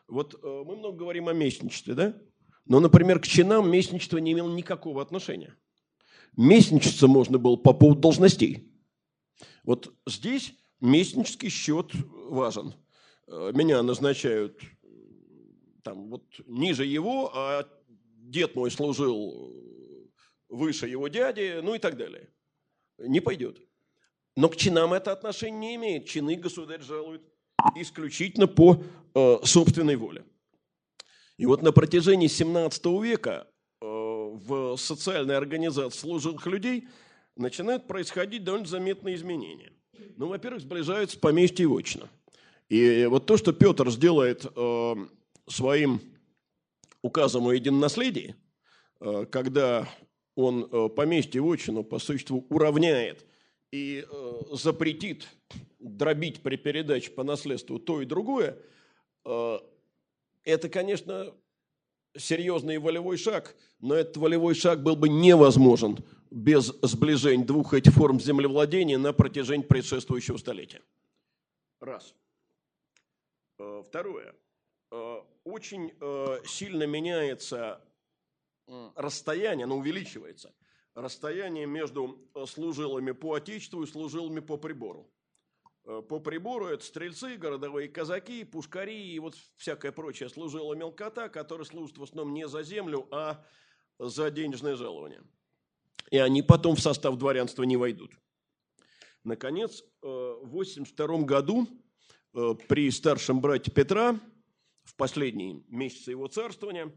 [0.06, 2.14] Вот мы много говорим о местничестве, да?
[2.66, 5.56] Но, например, к чинам местничество не имело никакого отношения.
[6.36, 8.70] Местничество можно было по поводу должностей.
[9.64, 11.92] Вот здесь местнический счет
[12.28, 12.74] важен.
[13.26, 14.60] Меня назначают
[15.82, 17.66] там вот ниже его, а
[18.32, 19.54] дед мой служил
[20.48, 22.28] выше его дяди, ну и так далее.
[22.98, 23.58] Не пойдет.
[24.36, 26.06] Но к чинам это отношение не имеет.
[26.06, 27.22] Чины государь жалует
[27.76, 28.82] исключительно по
[29.14, 30.24] э, собственной воле.
[31.36, 33.46] И вот на протяжении 17 века
[33.80, 36.88] э, в социальной организации служилых людей
[37.36, 39.72] начинают происходить довольно заметные изменения.
[40.16, 42.08] Ну, во-первых, сближаются поместье и вотчина.
[42.68, 44.94] И вот то, что Петр сделает э,
[45.46, 46.00] своим
[47.02, 48.36] указом о единонаследии,
[49.00, 49.88] э, когда
[50.34, 53.26] он э, поместье и вотчину по существу уравняет
[53.70, 55.28] и э, запретит
[55.78, 58.56] дробить при передаче по наследству то и другое,
[59.24, 61.32] это, конечно,
[62.16, 65.98] серьезный волевой шаг, но этот волевой шаг был бы невозможен
[66.30, 70.82] без сближения двух этих форм землевладения на протяжении предшествующего столетия.
[71.80, 72.14] Раз.
[73.56, 74.34] Второе.
[75.44, 75.92] Очень
[76.46, 77.80] сильно меняется
[78.96, 80.54] расстояние, оно увеличивается.
[80.94, 85.10] Расстояние между э, служилыми по отечеству и служилыми по прибору.
[85.84, 91.64] Э, по прибору это стрельцы, городовые казаки, пушкари и вот всякая прочая служила мелкота, которая
[91.64, 93.42] служит в основном не за землю, а
[93.98, 95.22] за денежное жалование.
[96.10, 98.12] И они потом в состав дворянства не войдут.
[99.24, 101.68] Наконец, э, в 1982 году
[102.66, 104.18] при старшем брате Петра,
[104.84, 106.92] в последние месяцы его царствования,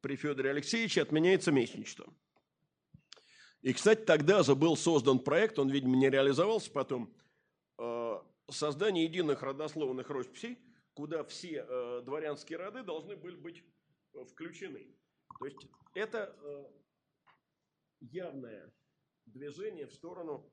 [0.00, 2.12] при Федоре Алексеевиче отменяется местничество.
[3.62, 7.12] И, кстати, тогда же был создан проект, он, видимо, не реализовался потом,
[7.78, 8.18] э,
[8.50, 10.58] создание единых родословных росписей,
[10.94, 13.64] куда все э, дворянские роды должны были быть
[14.14, 14.94] э, включены.
[15.40, 16.34] То есть это
[18.00, 18.72] явное
[19.26, 20.50] движение в сторону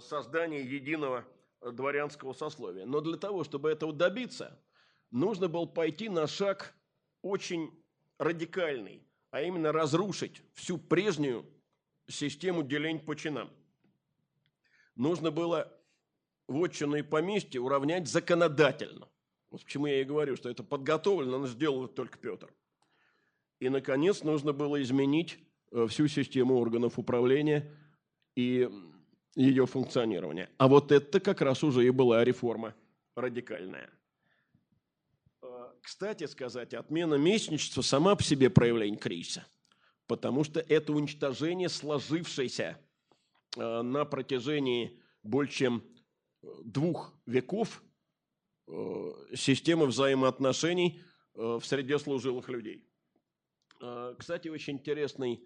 [0.00, 1.26] создания единого
[1.60, 2.86] дворянского сословия.
[2.86, 4.60] Но для того, чтобы этого добиться,
[5.10, 6.74] нужно было пойти на шаг
[7.22, 7.70] очень
[8.18, 11.46] радикальный, а именно разрушить всю прежнюю
[12.08, 13.50] систему деления по чинам.
[14.96, 15.72] Нужно было
[16.48, 19.08] вотчину и поместье уравнять законодательно.
[19.50, 22.52] Вот почему я и говорю, что это подготовлено, но сделал только Петр.
[23.58, 25.38] И, наконец, нужно было изменить
[25.72, 27.70] э, всю систему органов управления
[28.36, 28.68] и
[29.34, 30.50] ее функционирования.
[30.56, 32.74] А вот это как раз уже и была реформа
[33.14, 33.90] радикальная
[35.82, 39.46] кстати сказать, отмена местничества сама по себе проявление кризиса,
[40.06, 42.78] потому что это уничтожение сложившейся
[43.56, 45.82] э, на протяжении больше чем
[46.42, 47.82] э, двух веков
[48.66, 51.00] э, системы взаимоотношений
[51.32, 52.84] в среде служилых людей.
[54.18, 55.42] Кстати, очень интересный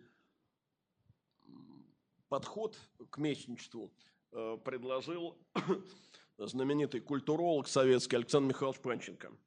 [2.28, 2.76] подход
[3.10, 3.92] к местничеству
[4.30, 5.38] предложил
[6.38, 9.30] знаменитый культуролог советский Александр Михайлович Панченко–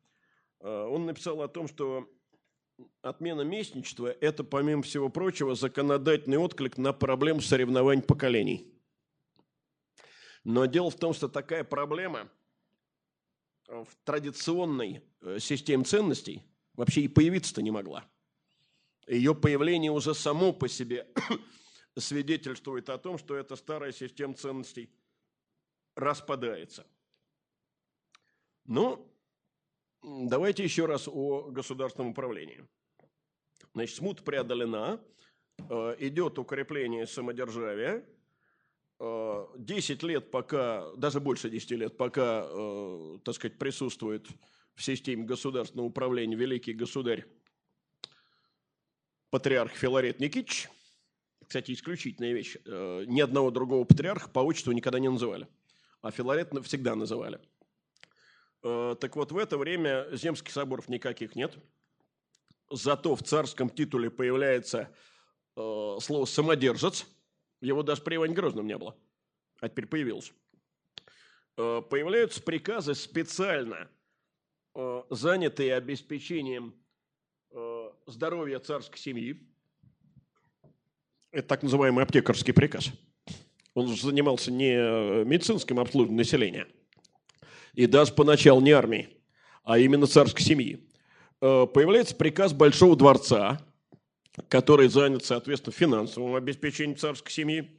[0.60, 2.10] он написал о том, что
[3.02, 8.74] отмена местничества– это, помимо всего прочего, законодательный отклик на проблему соревнований поколений.
[10.44, 12.30] Но дело в том, что такая проблема
[13.68, 16.44] в традиционной э, системе ценностей
[16.74, 18.10] вообще и появиться-то не могла.
[19.08, 21.08] Ее появление уже само по себе
[21.98, 24.90] свидетельствует о том, что эта старая система ценностей
[25.96, 26.86] распадается.
[28.66, 29.07] Но
[30.10, 32.66] Давайте еще раз о государственном управлении.
[33.74, 35.02] Значит, смута преодолена,
[35.70, 38.06] э, идет укрепление самодержавия.
[39.00, 44.28] 10 э, лет пока, даже больше 10 лет, пока, э, так сказать, присутствует
[44.76, 47.26] в системе государственного управления великий государь
[49.30, 50.70] патриарх Филарет Никитич.
[51.46, 52.56] Кстати, исключительная вещь.
[52.66, 55.48] Ни одного другого патриарха по отчеству никогда не называли.
[56.02, 57.42] А Филарет всегда называли–
[59.00, 61.58] так вот, в это время земских соборов никаких нет.
[62.70, 64.90] Зато в царском титуле появляется
[65.56, 67.06] э, слово «самодержец».
[67.62, 68.96] Его даже при Иване Грозном не было,
[69.60, 70.34] а теперь появилось.
[71.58, 73.90] Э, появляются приказы специально,
[75.10, 76.76] занятые обеспечением
[78.06, 79.42] здоровья царской семьи.
[81.32, 82.92] Это так называемый аптекарский приказ.
[83.74, 86.68] Он занимался не медицинским обслуживанием населения,
[87.78, 89.08] и даже поначалу не армией,
[89.64, 90.84] а именно царской семьи.
[91.42, 93.62] Э, появляется приказ Большого дворца,
[94.50, 97.70] который занят, соответственно, финансовым обеспечением царской семьи.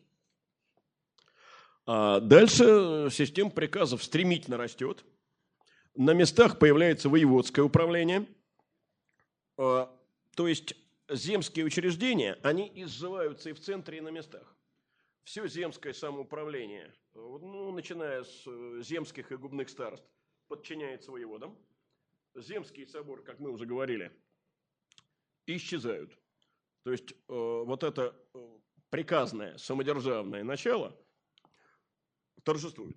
[1.84, 5.04] А дальше система приказов стремительно растет.
[5.96, 8.24] На местах появляется воеводское управление.
[9.56, 9.92] А,
[10.36, 10.76] то есть
[11.10, 14.54] земские учреждения, они изживаются и в центре, и на местах.
[15.28, 20.02] Все земское самоуправление, ну, начиная с э, земских и губных старост,
[20.46, 21.54] подчиняется воеводам.
[22.34, 24.10] Земские соборы, как мы уже говорили,
[25.44, 26.18] исчезают.
[26.82, 30.98] То есть э, вот это э, приказное самодержавное начало
[32.42, 32.96] торжествует.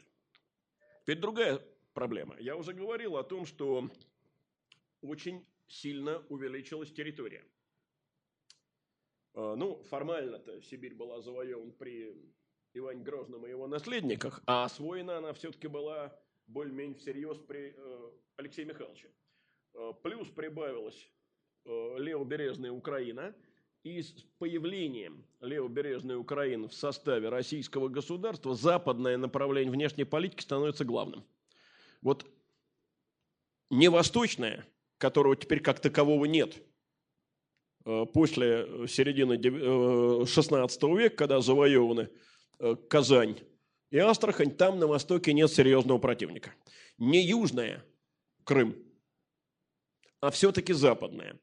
[1.01, 1.61] Теперь другая
[1.93, 2.37] проблема.
[2.39, 3.91] Я уже говорил о том, что
[5.01, 7.45] очень сильно увеличилась территория.
[9.33, 12.15] Э, ну, формально-то Сибирь была завоевана при
[12.73, 16.17] Иване Грозном и его наследниках, а освоена она все-таки была
[16.47, 19.09] более-менее всерьез при э, Алексее Михайловиче.
[19.73, 21.09] Э, плюс прибавилась
[21.63, 23.35] левобережная Украина,
[23.83, 31.23] и с появлением левобережной Украины в составе российского государства западное направление внешней политики становится главным.
[32.01, 32.25] Вот
[33.69, 34.65] не восточное,
[34.97, 36.70] которого теперь как такового нет– Э,
[37.83, 42.09] после середины XVI э, века, когда завоеваны
[42.59, 43.39] э, Казань
[43.89, 46.53] и Астрахань, там на востоке нет серьезного противника.
[46.97, 47.83] Не южная
[48.43, 48.75] Крым,
[50.19, 51.39] а все-таки западная.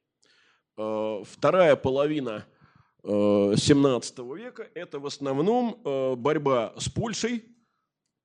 [0.77, 2.47] Вторая половина
[3.02, 5.81] XVII века– это в основном
[6.16, 7.44] борьба с Польшей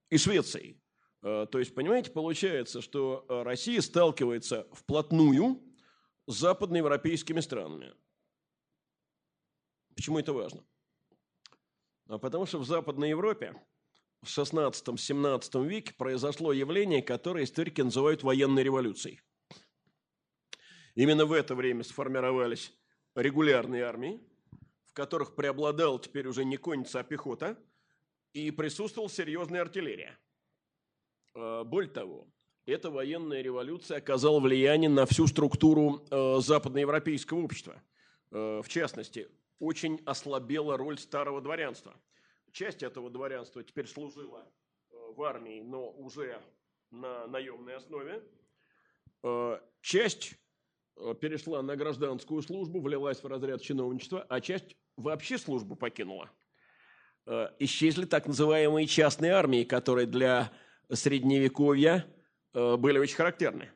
[0.10, 0.81] и Швецией.
[1.22, 5.61] То есть, понимаете, получается, что Россия сталкивается вплотную
[6.27, 7.93] западноевропейскими странами.
[9.95, 10.63] Почему это важно?
[12.07, 13.55] А потому что в Западной Европе
[14.21, 19.21] в 16-17 веке произошло явление, которое историки называют военной революцией.
[20.95, 22.73] Именно в это время сформировались
[23.15, 24.21] регулярные армии,
[24.85, 27.57] в которых преобладала теперь уже не конница, а пехота,
[28.33, 30.17] и присутствовала серьезная артиллерия.
[31.35, 32.27] А, более того,
[32.65, 37.81] эта военная революция оказала влияние на всю структуру э, западноевропейского общества.
[38.31, 39.27] Э, в частности,
[39.60, 41.94] очень ослабела роль старого дворянства.
[42.52, 44.45] Часть этого дворянства теперь служила
[44.91, 46.40] э, в армии, но уже
[46.91, 48.23] на наемной основе.
[49.23, 50.35] Э, часть
[50.95, 56.30] э, перешла на гражданскую службу, влилась в разряд чиновничества, а часть вообще службу покинула.
[57.57, 60.52] Исчезли так называемые частные армии, которые для
[60.91, 62.06] средневековья
[62.53, 63.71] были очень характерны.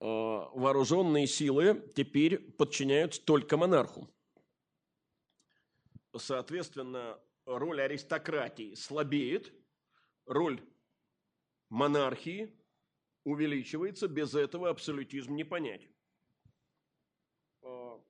[0.00, 0.04] Э,
[0.54, 4.08] вооруженные силы теперь подчиняются только монарху.
[6.16, 9.52] Соответственно, роль аристократии слабеет,
[10.24, 10.66] роль
[11.68, 12.58] монархии
[13.24, 15.86] увеличивается, без этого абсолютизм не понять.
[17.60, 18.00] Э,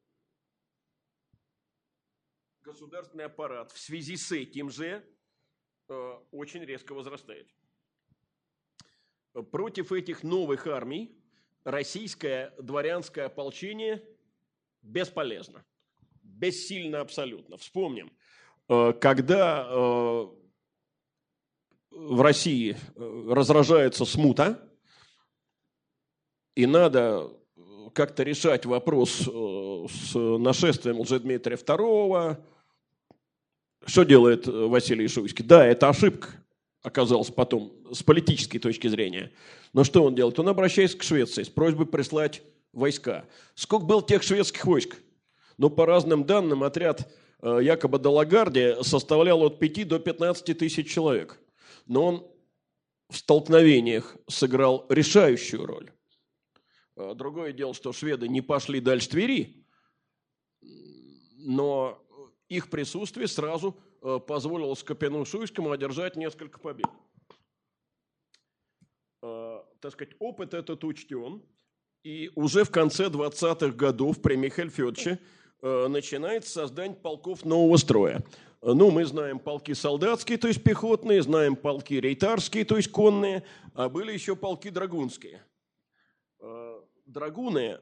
[2.62, 5.04] государственный аппарат в связи с этим же
[5.88, 7.52] э, очень резко возрастает.
[9.32, 11.16] Против этих новых армий
[11.62, 14.02] российское дворянское ополчение
[14.82, 15.64] бесполезно,
[16.22, 17.56] бессильно абсолютно.
[17.56, 18.10] Вспомним,
[18.68, 20.26] э, когда э,
[21.90, 24.68] в России э, разражается смута,
[26.56, 27.30] и надо
[27.94, 32.36] как-то решать вопрос с нашествием Лжедмитрия II,
[33.86, 35.44] что делает Василий Шуйский?
[35.44, 36.28] Да, это ошибка
[36.82, 39.32] оказалась потом с политической точки зрения.
[39.72, 40.38] Но что он делает?
[40.38, 42.42] Он обращается к Швеции с просьбой прислать
[42.72, 43.26] войска.
[43.54, 44.96] Сколько было тех шведских войск?
[45.58, 47.12] Ну, по разным данным, отряд
[47.42, 51.38] э, якобы Далагарди составлял от 5 до 15 тысяч человек.
[51.86, 52.26] Но он
[53.10, 55.90] в столкновениях сыграл решающую роль.
[56.96, 59.66] Э, другое дело, что шведы не пошли дальше Твери,
[61.36, 62.02] но
[62.48, 66.86] их присутствие сразу позволило Скопину-Шуйскому одержать несколько побед.
[69.22, 71.42] Э, так сказать, опыт этот учтен,
[72.02, 75.18] и уже в конце 20-х годов при Михаиле Федоровиче
[75.60, 78.22] э, начинается создание полков нового строя.
[78.62, 83.42] Ну, мы знаем полки солдатские, то есть пехотные, знаем полки рейтарские, то есть конные,
[83.74, 85.42] а были еще полки драгунские.
[87.06, 87.80] Драгуны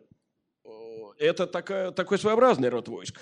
[1.19, 3.21] –это такая, такой своеобразный род войск.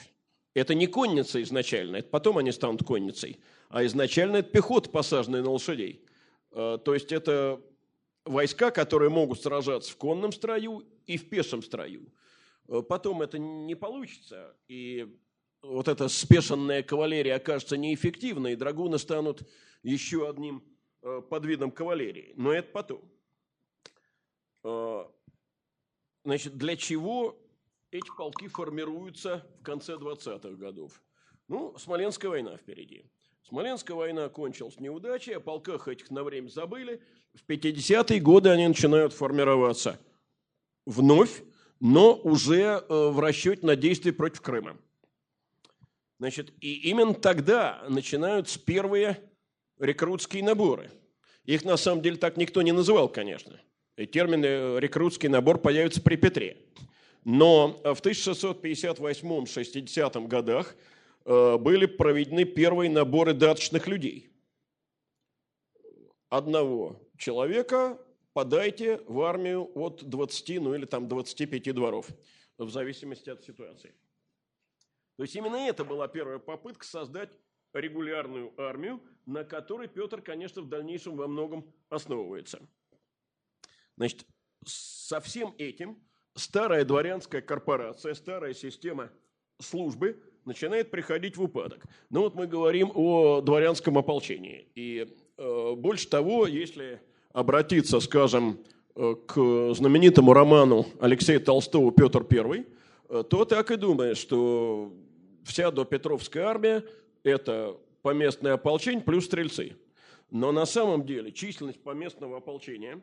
[0.57, 3.39] Это не конница изначально, это потом они станут конницей,
[3.69, 6.03] а изначально это пехота, посаженная на лошадей.
[6.51, 7.61] Э, то есть это
[8.25, 12.11] войска, которые могут сражаться в конном строю и в пешем строю.
[12.69, 15.15] Э, потом это не получится, и
[15.61, 19.47] вот эта спешенная кавалерия окажется неэффективной, и драгуны станут
[19.83, 20.65] еще одним
[21.03, 22.33] э, подвидом кавалерии.
[22.35, 23.03] Но это потом.
[26.25, 27.39] Значит, для чего
[27.99, 31.03] эти полки формируются в конце 20-х годов?
[31.49, 33.05] Ну, Смоленская война впереди.
[33.43, 37.01] Смоленская война кончилась неудачей, о полках этих на время забыли.
[37.35, 40.01] В 50-е годы они начинают формироваться
[40.85, 41.43] вновь,
[41.79, 44.77] но уже э, в расчете на действия против Крыма.
[46.19, 49.21] Значит, и именно тогда начинаются первые
[49.79, 50.91] рекрутские наборы.
[51.45, 53.61] Их на самом деле так никто не называл, конечно.
[53.97, 56.57] И термин э, рекрутский набор появится при Петре.
[57.27, 60.77] Но в 1658-60 годах
[61.27, 64.31] Э, были проведены первые наборы даточных людей.
[66.29, 68.01] Одного человека
[68.33, 72.09] подайте в армию от 20, ну или там 25 дворов,
[72.59, 73.93] в зависимости от ситуации.
[75.17, 77.31] То есть именно это была первая попытка создать
[77.73, 82.61] регулярную армию, на которой Петр, конечно, в дальнейшем во многом основывается.
[83.97, 84.27] Значит,
[84.65, 86.01] со всем этим
[86.37, 89.11] старая дворянская корпорация, старая система
[89.59, 91.85] службы– начинает приходить в упадок.
[92.09, 94.67] Ну вот мы говорим о дворянском ополчении.
[94.75, 97.01] И э, больше того, если
[97.33, 98.59] обратиться, скажем,
[98.95, 102.65] э, к знаменитому роману Алексея Толстого «Петр I»,
[103.09, 104.93] э, то так и думаешь, что
[105.45, 106.85] вся допетровская армия–
[107.25, 109.77] это поместное ополчение плюс стрельцы.
[110.31, 113.01] Но на самом деле численность поместного ополчения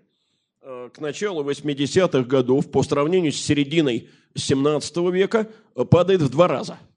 [0.64, 5.50] к началу 80-х годов по сравнению с серединой 17 века
[5.90, 6.80] падает в два раза–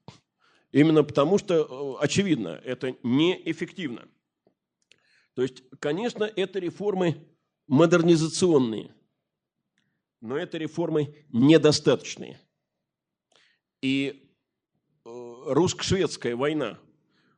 [0.71, 4.07] Именно потому, что, э, очевидно, это неэффективно.
[5.33, 7.25] То есть, конечно, это реформы
[7.67, 8.93] модернизационные,
[10.19, 12.41] но это реформы недостаточные.
[13.81, 14.29] И
[15.05, 16.77] э, русско-шведская война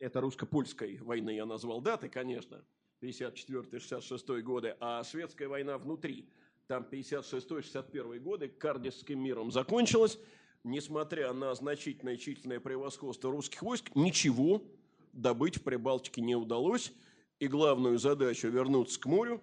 [0.00, 2.64] это русско-польской войны я назвал даты, конечно–
[3.00, 6.28] 54-66 годы, а шведская война внутри,
[6.66, 10.18] там 56-61 годы, Кардисским миром закончилась,
[10.64, 14.64] несмотря на значительное численное превосходство русских войск, ничего
[15.12, 16.92] добыть в Прибалтике не удалось,
[17.38, 19.40] и главную задачу вернуться к морю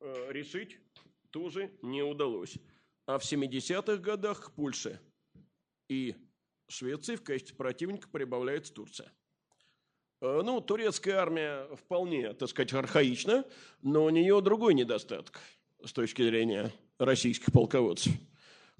[0.00, 0.78] э, решить
[1.28, 2.56] тоже не удалось.
[3.04, 4.98] А в 70-х годах Польше
[5.90, 6.16] и
[6.70, 9.12] Швеции в качестве противника прибавляется Турция.
[10.20, 13.44] Э, ну, турецкая армия вполне, так сказать, архаична,
[13.82, 15.40] но у нее другой недостаток
[15.84, 18.12] с точки зрения российских полководцев.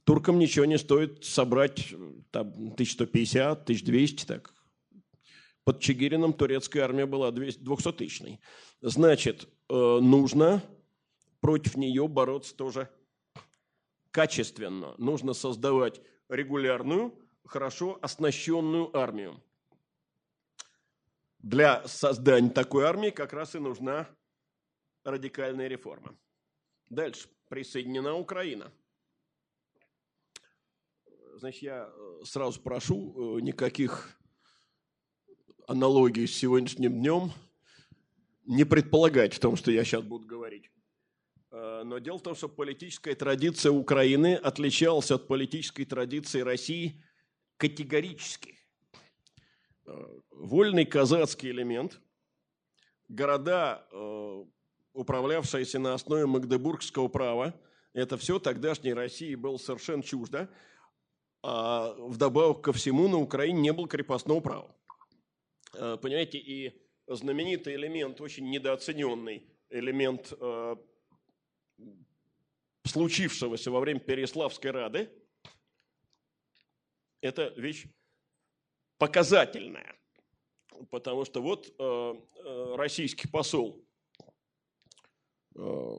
[0.05, 1.93] Туркам ничего не стоит собрать
[2.31, 4.55] там, 1150, 1200, так.
[5.65, 8.41] Под Чигирином турецкая армия была 200-тысячной.
[8.81, 10.63] Значит, э, нужно
[11.41, 12.89] против нее бороться тоже
[14.13, 14.95] качественно.
[14.99, 17.15] Нужно создавать регулярную,
[17.45, 19.43] хорошо оснащенную армию.
[21.39, 24.09] Для создания такой армии как раз и нужна
[25.05, 26.17] радикальная реформа.
[26.89, 27.29] Дальше.
[27.49, 28.73] Присоединена Украина.
[31.37, 34.21] Значит, я э, сразу прошу э, никаких
[35.67, 37.33] аналогий с сегодняшним днем
[38.45, 40.71] не предполагать в том, что я сейчас буду говорить.
[41.51, 47.03] Э, но дело в том, что политическая традиция Украины отличалась от политической традиции России
[47.61, 48.59] категорически.
[49.85, 49.93] Э,
[50.31, 52.01] вольный казацкий элемент,
[53.09, 54.45] города, э,
[54.95, 57.55] управлявшиеся на основе магдебургского права,
[57.93, 60.49] это все тогдашней России было совершенно чуждо,
[61.43, 64.75] а вдобавок ко всему на Украине не было крепостного права.
[65.75, 70.33] Э, понимаете, и знаменитый элемент, очень недооцененный элемент
[72.85, 75.11] случившегося во время Переславской Рады,
[77.21, 77.87] это вещь
[78.99, 79.97] показательная.
[80.91, 83.85] Потому что вот э, э, российский посол
[85.55, 85.97] э,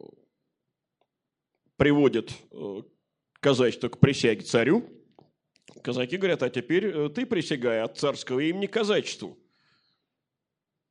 [1.75, 2.81] приводит э,
[3.39, 4.89] казачество к присяге царю.
[5.83, 9.37] Казаки говорят, а теперь э, ты присягай от царского имени казачеству.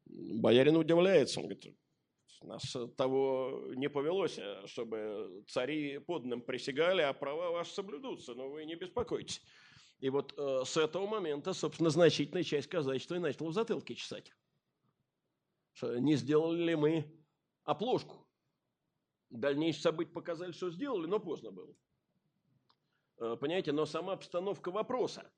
[0.06, 1.76] Боярин удивляется, он говорит,
[2.42, 8.64] нас того не повелось, э, чтобы цари подным присягали, а права ваши соблюдутся, но вы
[8.64, 9.42] не беспокойтесь.
[10.00, 14.32] И вот э, с этого момента, собственно, значительная часть казачества и начала в затылке чесать.
[15.72, 17.24] Что не сделали ли мы
[17.64, 18.26] оплошку?
[19.28, 21.74] Дальнейшие события показали, что сделали, но поздно было.
[23.18, 25.30] Э, понимаете, но сама обстановка вопроса.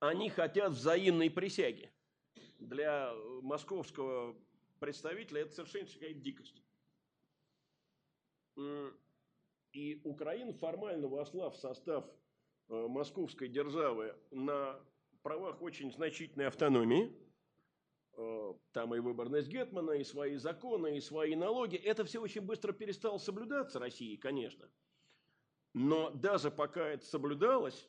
[0.00, 1.92] Они хотят взаимной присяги.
[2.58, 3.12] для
[3.42, 4.36] московского
[4.78, 6.62] представителя это совершенно какая-то дикость.
[9.72, 12.19] И Украина формально вошла в состав э,
[12.70, 14.80] московской державы на
[15.22, 17.12] правах очень значительной автономии.
[18.16, 21.76] Э, там и выборность Гетмана, и свои законы, и свои налоги.
[21.76, 24.70] Это все очень быстро перестало соблюдаться Россией, конечно.
[25.74, 27.88] Но даже пока это соблюдалось,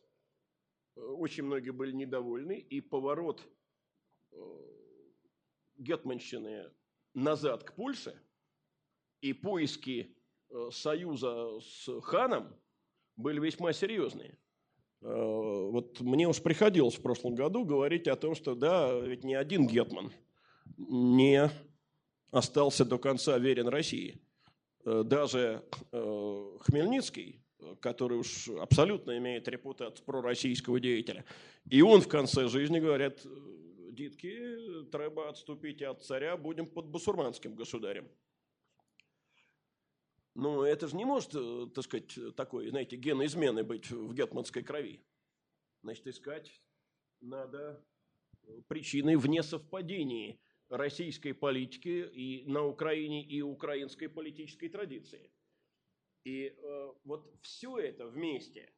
[0.95, 3.48] э, очень многие были недовольны, и поворот
[5.76, 6.72] гетманщины
[7.14, 8.18] назад к Польше
[9.20, 10.16] и поиски
[10.52, 12.53] Э, союза с ханом
[13.16, 14.38] были весьма серьезные.
[15.02, 19.34] Э, вот мне уж приходилось в прошлом году говорить о том, что да, ведь ни
[19.34, 20.11] один гетман
[20.78, 21.49] не
[22.32, 24.22] остался до конца верен России.
[24.86, 27.44] Э, даже Хмельницкий,
[27.80, 31.26] который уж абсолютно имеет репутацию пророссийского деятеля,
[31.69, 33.26] и он в конце жизни говорит,
[33.91, 38.07] дитки, треба отступить от царя, будем под бусурманским государем.
[40.34, 44.64] Ну, это же не может, э, так сказать, такой, знаете, ген измены быть в гетманской
[44.64, 45.06] крови.
[45.84, 46.62] Значит, искать
[47.20, 47.86] надо
[48.44, 50.40] э, причины вне совпадения
[50.70, 55.34] российской политики и на Украине и украинской политической традиции.
[56.24, 58.74] И э, вот все это вместе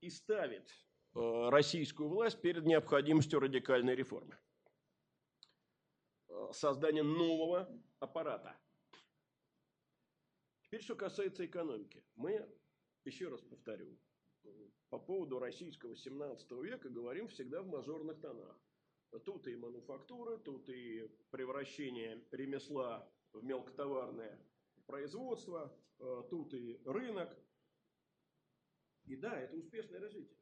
[0.00, 0.70] и ставит
[1.14, 4.38] э, российскую власть перед необходимостью радикальной реформы.
[6.28, 7.68] Э, создания нового
[8.00, 8.56] аппарата–
[10.74, 12.02] Теперь, что касается экономики.
[12.16, 12.44] Мы,
[13.04, 13.96] еще раз повторю,
[14.88, 18.60] по поводу российского 17 века говорим всегда в мажорных тонах.
[19.24, 24.36] Тут и мануфактура, тут и превращение ремесла в мелкотоварное
[24.86, 27.38] производство, э, тут и рынок.
[29.04, 30.36] И да, это успешное развитие.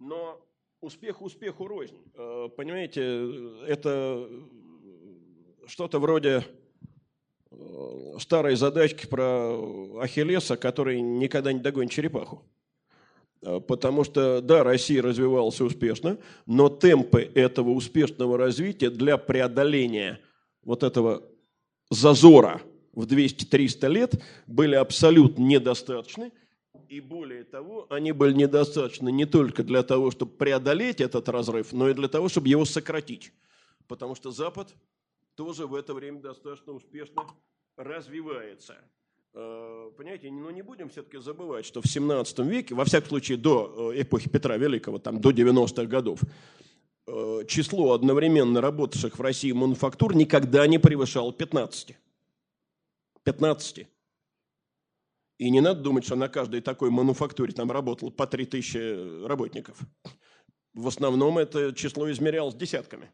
[0.00, 0.44] Но
[0.80, 2.02] успех успеху рознь.
[2.14, 3.00] Э, понимаете,
[3.68, 4.28] это
[5.68, 6.42] что-то вроде
[8.18, 12.42] старые задачки про Ахиллеса, который никогда не догонит черепаху.
[13.42, 20.20] А, потому что, да, Россия развивалась успешно, но темпы этого успешного развития для преодоления
[20.62, 21.22] вот этого
[21.90, 22.60] зазора
[22.92, 26.32] в 200-300 лет были абсолютно недостаточны.
[26.88, 31.88] И более того, они были недостаточны не только для того, чтобы преодолеть этот разрыв, но
[31.88, 33.32] и для того, чтобы его сократить.
[33.86, 34.74] Потому что Запад
[35.40, 37.26] тоже в это время достаточно успешно
[37.78, 38.76] развивается.
[39.32, 43.92] Э, понимаете, но не будем все-таки забывать, что в 17 веке, во всяком случае до
[43.94, 46.20] э, эпохи Петра Великого, там до 90-х годов,
[47.06, 51.96] э, число одновременно работавших в России мануфактур никогда не превышало 15.
[53.22, 53.86] 15.
[55.38, 59.78] И не надо думать, что на каждой такой мануфактуре там работало по 3000 работников.
[60.74, 63.10] В основном это число измерялось десятками.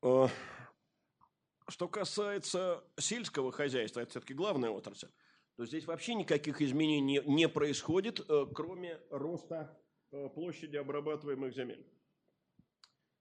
[0.00, 5.10] Что касается сельского хозяйства, это все-таки главная отрасль,
[5.56, 9.76] то здесь вообще никаких изменений не происходит, э, кроме роста
[10.12, 11.84] э, площади обрабатываемых земель.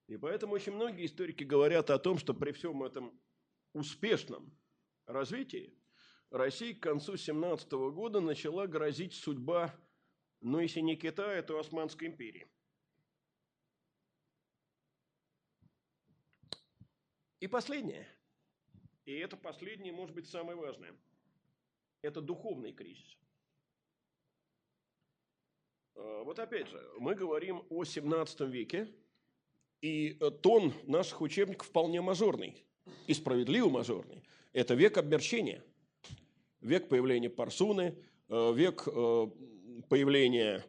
[0.07, 3.19] И поэтому очень многие историки говорят о том, что при всем этом
[3.73, 4.55] успешном
[5.07, 5.77] развитии
[6.29, 9.73] России к концу 17 года начала грозить судьба,
[10.41, 12.47] ну если не Китая, то Османской империи.
[17.39, 18.07] И последнее–
[19.07, 20.93] и это последнее, может быть, самое важное.
[22.01, 23.17] Это духовный кризис.
[25.95, 28.93] А, вот опять же, мы говорим о 17 веке,
[29.79, 32.65] и э, тон наших учебников вполне мажорный,
[33.07, 34.23] и справедливо мажорный.
[34.51, 35.63] Это век обмерщения,
[36.59, 37.95] век появления парсуны,
[38.27, 39.27] э, век э,
[39.87, 40.65] появления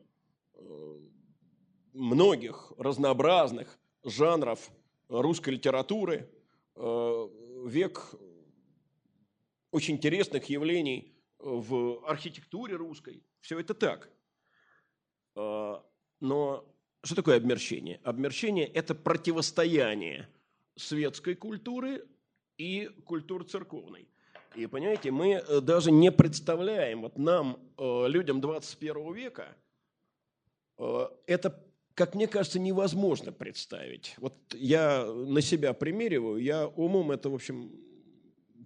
[1.93, 4.71] многих разнообразных жанров
[5.09, 6.29] русской литературы,
[6.79, 8.15] век
[9.71, 13.23] очень интересных явлений в архитектуре русской.
[13.41, 14.11] Все это так.
[15.35, 15.85] А,
[16.21, 16.65] но
[17.03, 18.01] что такое обмерщение?
[18.03, 20.29] Обмерщение– это противостояние
[20.77, 22.07] светской культуры
[22.57, 24.09] и культуры церковной.
[24.55, 29.57] И понимаете, мы э, даже не представляем, вот нам, э, людям 21 века,
[30.79, 31.65] э, это,
[31.99, 34.15] как мне кажется, невозможно представить.
[34.19, 37.73] Вот я на себя примериваю, я умом это, в общем,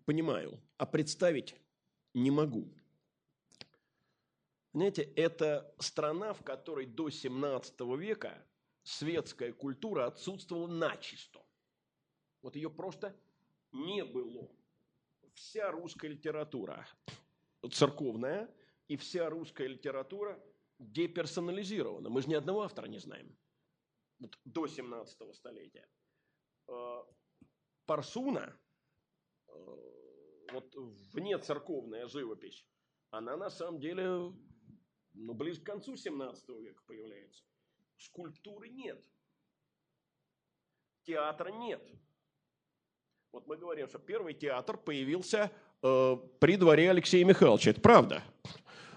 [0.04, 1.56] понимаю, а представить
[2.12, 2.68] не могу.
[4.74, 8.36] Знаете, это страна, в которой до 17 века
[8.82, 11.40] светская культура отсутствовала начисто.
[12.42, 13.16] Вот ее просто
[13.72, 14.46] не было.
[15.32, 16.86] Вся русская литература
[17.70, 18.50] церковная
[18.88, 20.38] и вся русская литература
[20.82, 22.08] деперсонализирована.
[22.10, 23.36] Мы же ни одного автора не знаем.
[24.18, 25.88] вот до 17 столетия.
[26.68, 27.02] Э,
[27.86, 28.56] Парсуна,
[30.52, 30.74] вот
[31.12, 32.66] вне церковная живопись,
[33.10, 34.32] она на самом деле
[35.14, 37.44] ну, ближе к концу 17 века появляется.
[37.96, 39.02] Скульптуры нет.
[41.04, 41.82] Театра нет.
[43.32, 45.50] Вот мы говорим, что первый театр появился
[45.82, 47.70] э, при дворе Алексея Михайловича.
[47.70, 48.22] Это правда.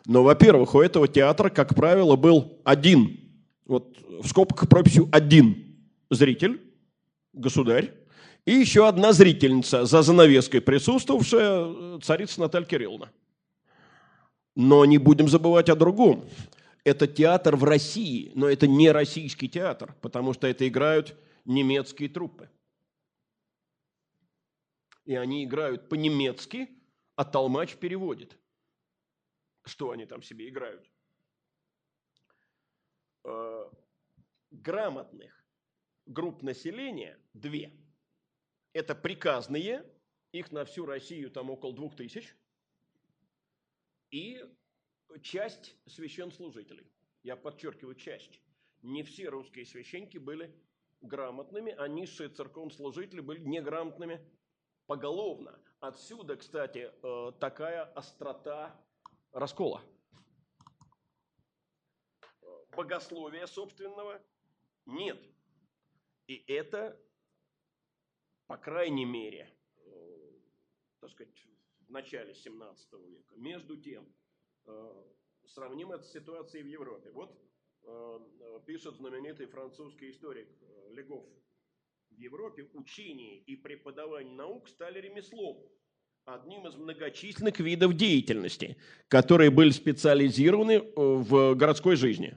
[0.06, 3.20] Но, во-первых, у этого театра, как правило, был один,
[3.66, 5.78] вот в скобках прописью один
[6.12, 6.62] зритель,
[7.34, 7.94] государь,
[8.46, 13.12] и еще одна зрительница, за занавеской присутствовавшая, э, царица Наталья Кирилловна.
[14.56, 16.30] Но не будем забывать о другом.
[16.84, 22.50] Это театр в России, но это не российский театр, потому что это играют немецкие труппы.
[25.06, 26.70] И они играют по-немецки,
[27.16, 28.38] а толмач переводит.
[29.66, 30.90] Что они там себе играют?
[33.24, 33.72] Э,
[34.52, 35.44] грамотных
[36.06, 37.76] групп населения две.
[38.74, 39.84] Это приказные,
[40.32, 42.36] их на всю Россию там около двух тысяч,
[44.12, 44.44] и
[45.22, 46.92] часть священслужителей.
[47.24, 48.40] Я подчеркиваю, часть.
[48.82, 50.54] Не все русские священники были
[51.02, 54.22] грамотными, а низшие церковнослужители были неграмотными
[54.86, 55.60] поголовно.
[55.80, 58.80] Отсюда, кстати, э, такая острота
[59.36, 59.84] раскола.
[62.72, 64.22] Богословия собственного
[64.86, 65.22] нет.
[66.28, 67.00] И это,
[68.48, 70.32] по крайней мере, э,
[71.00, 71.48] так сказать,
[71.88, 73.36] в начале 17 века.
[73.36, 74.12] Между тем,
[74.66, 75.04] э,
[75.46, 77.12] сравним это с ситуацией в Европе.
[77.12, 77.42] Вот
[78.66, 80.50] пишет знаменитый французский историк
[80.90, 81.24] Легов
[82.10, 85.64] в Европе учение и преподавание наук стали ремеслом,
[86.26, 88.78] одним из многочисленных видов деятельности,
[89.10, 92.36] которые были специализированы э, в городской жизни.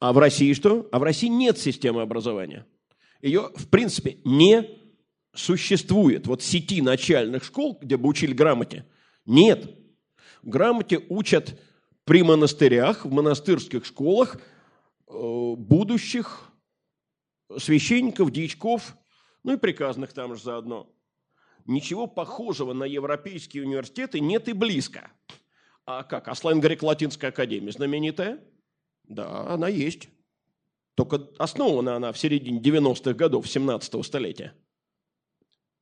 [0.00, 0.88] А в России что?
[0.90, 2.66] А в России нет системы образования.
[3.20, 4.66] Ее, в принципе, не
[5.34, 6.26] существует.
[6.26, 8.86] Вот сети начальных школ, где бы учили грамоте,
[9.26, 9.70] нет.
[10.42, 11.60] Грамоте учат
[12.04, 14.40] при монастырях, в монастырских школах
[15.06, 16.50] э, будущих
[17.58, 18.96] священников, дьячков,
[19.44, 20.90] ну и приказных там же заодно.
[21.66, 25.10] Ничего похожего на европейские университеты нет и близко.
[25.84, 26.28] А как?
[26.28, 28.40] А Славяно-Греко-Латинская академия знаменитая?
[29.04, 30.08] Да, она есть.
[30.94, 34.54] Только основана она в середине 90-х годов 17 столетия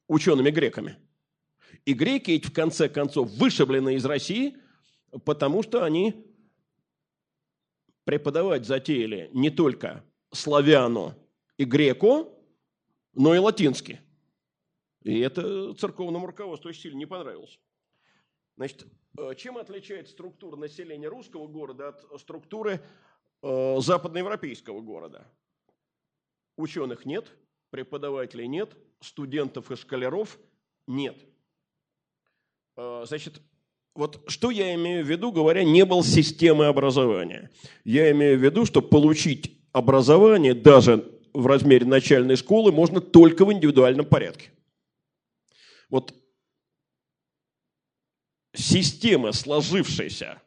[0.08, 0.96] учеными-греками.
[1.84, 4.56] И греки эти, в конце концов, вышиблены из России,
[5.24, 6.26] потому что они
[8.04, 11.14] преподавать затеяли не только славяну
[11.58, 12.28] и греко,
[13.14, 14.00] но и латинский.
[15.02, 17.58] И это церковному руководству очень сильно не понравилось.
[18.56, 18.86] Значит,
[19.18, 22.80] э, чем отличается структура населения русского города от структуры
[23.42, 25.26] э, западноевропейского города?
[26.56, 27.26] Ученых нет,
[27.70, 30.38] преподавателей нет, студентов и школяров
[30.86, 31.16] нет.
[32.76, 33.40] Э, значит,
[33.94, 37.50] вот что я имею в виду, говоря, не было системы образования.
[37.84, 43.52] Я имею в виду, что получить образование даже в размере начальной школы можно только в
[43.52, 44.50] индивидуальном порядке.
[45.90, 46.14] Вот
[48.54, 50.40] система, сложившаяся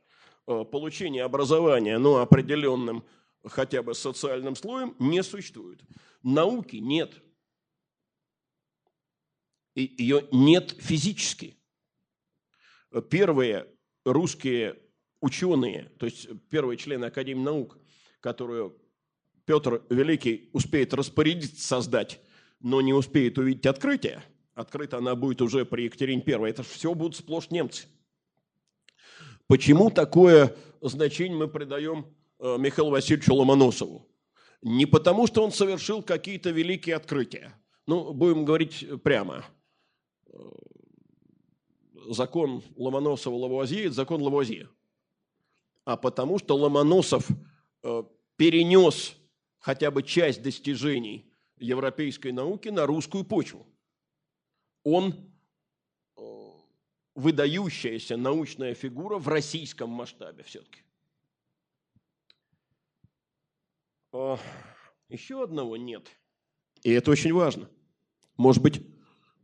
[0.48, 3.04] э, получения образования ну, определенным
[3.44, 5.82] хотя бы социальным слоем, не существует.
[6.24, 7.22] Науки нет.
[9.76, 11.58] И ее нет физически.
[13.10, 13.68] Первые
[14.06, 14.80] русские
[15.20, 17.78] ученые, то есть первые члены Академии наук,
[18.20, 18.80] которую
[19.46, 22.22] Петр Великий успеет распорядиться создать,
[22.60, 24.24] но не успеет увидеть открытие,
[24.56, 27.88] открыта она будет уже при Екатерине I, это все будут сплошь немцы.
[29.48, 32.06] Почему такое значение мы придаем
[32.40, 34.08] э, Михаилу Васильевичу Ломоносову?
[34.62, 37.54] Не потому, что он совершил какие-то великие открытия.
[37.86, 39.44] Ну, будем говорить прямо.
[40.28, 40.38] Э,
[42.10, 44.70] закон Ломоносова-Лавуазье– это закон Лавуазье.
[45.86, 47.28] А потому, что Ломоносов
[47.84, 48.04] э,
[48.38, 49.16] перенес
[49.60, 53.68] хотя бы часть достижений европейской науки на русскую почву.
[54.84, 55.32] Он
[56.18, 56.50] э,
[57.16, 60.82] выдающаяся научная фигура в российском масштабе все-таки.
[64.12, 64.38] А,
[65.10, 66.10] еще одного нет.
[66.84, 67.70] И это очень важно.
[68.38, 68.86] Может быть,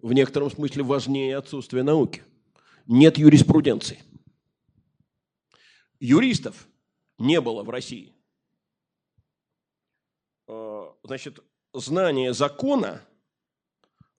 [0.01, 2.23] в некотором смысле важнее отсутствие науки.
[2.85, 4.03] Нет юриспруденции.
[5.99, 6.67] Юристов
[7.17, 8.15] не было в России
[11.09, 11.43] значит,
[11.73, 13.01] знание закона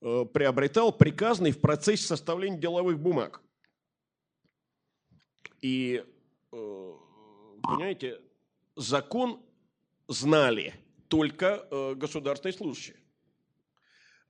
[0.01, 3.43] приобретал приказный в процессе составления деловых бумаг.
[5.61, 6.05] И,
[6.53, 6.93] э,
[7.63, 8.21] понимаете,
[8.77, 9.41] закон
[10.09, 10.75] знали
[11.09, 12.97] только э, государственные служащие.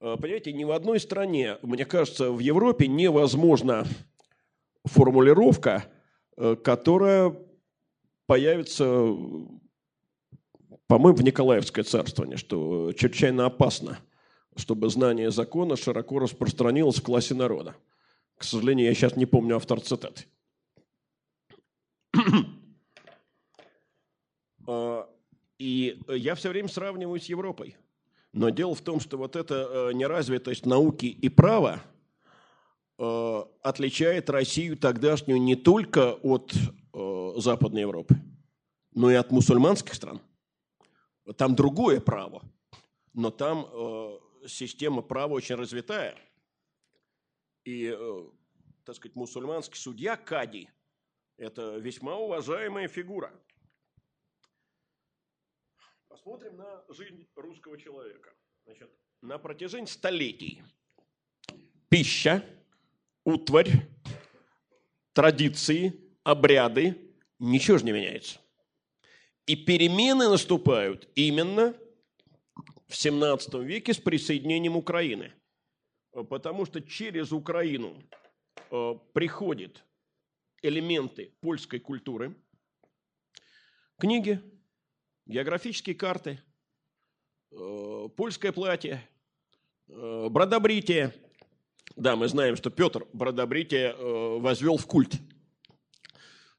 [0.00, 3.86] Э, понимаете, ни в одной стране, мне кажется, в Европе невозможна
[4.84, 5.84] формулировка,
[6.36, 7.36] э, которая
[8.26, 8.84] появится,
[10.86, 13.98] по-моему, в Николаевское царствование, что чрезвычайно опасно,
[14.56, 17.76] чтобы знание закона широко распространилось в классе народа.
[18.36, 20.24] К сожалению, я сейчас не помню автор цитаты.
[24.66, 25.08] А,
[25.58, 27.76] и я все время сравниваю с Европой.
[28.32, 29.54] Но дело в том, что вот эта
[29.90, 31.80] э, неразвитость науки и права
[32.98, 38.16] э, отличает Россию тогдашнюю не только от э, Западной Европы,
[38.94, 40.20] но и от мусульманских стран.
[41.36, 42.42] Там другое право,
[43.12, 43.66] но там
[44.46, 46.16] система права очень развитая.
[47.64, 47.96] И,
[48.84, 50.68] так сказать, мусульманский судья Кади–
[51.36, 53.32] это весьма уважаемая фигура–
[56.10, 58.34] Посмотрим на жизнь русского человека.
[58.66, 58.90] Значит,
[59.22, 60.62] на протяжении столетий
[61.88, 62.44] пища,
[63.24, 63.88] утварь,
[65.14, 68.38] традиции, обряды, ничего же не меняется.
[69.46, 71.74] И перемены наступают именно
[72.90, 75.32] в 17 веке с присоединением Украины.
[76.28, 78.02] Потому что через Украину
[78.70, 79.84] э, приходят
[80.60, 82.34] элементы польской культуры,
[83.96, 84.40] книги,
[85.24, 86.42] географические карты,
[87.52, 89.08] э, польское платье,
[89.88, 91.14] э, бродобритие.
[91.94, 95.14] Да, мы знаем, что Петр бродобритие э, возвел в культ.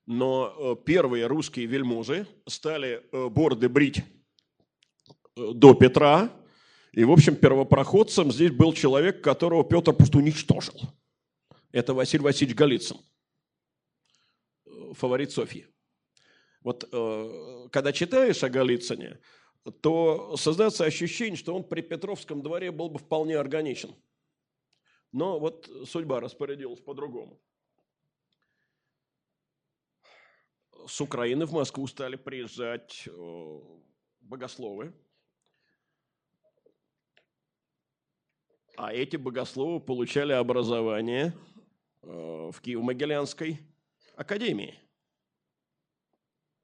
[0.06, 4.04] Но первые русские вельможи стали борды брить
[5.54, 6.32] до Петра.
[6.92, 10.76] И, в общем, первопроходцем здесь был человек, которого Петр просто уничтожил.
[11.72, 12.98] Это Василий Васильевич Голицын,
[14.94, 15.68] фаворит Софьи.
[16.62, 19.20] Вот э, когда читаешь о Голицыне,
[19.82, 23.96] то создается ощущение, что он при Петровском дворе был бы вполне органичен.
[25.12, 27.40] Но вот судьба распорядилась по-другому.
[30.88, 33.60] С Украины в Москву стали приезжать э,
[34.22, 34.94] богословы.
[38.82, 41.34] А эти богословы получали образование
[42.02, 42.08] э,
[42.52, 43.60] в Киево-Могилянской
[44.16, 44.80] академии–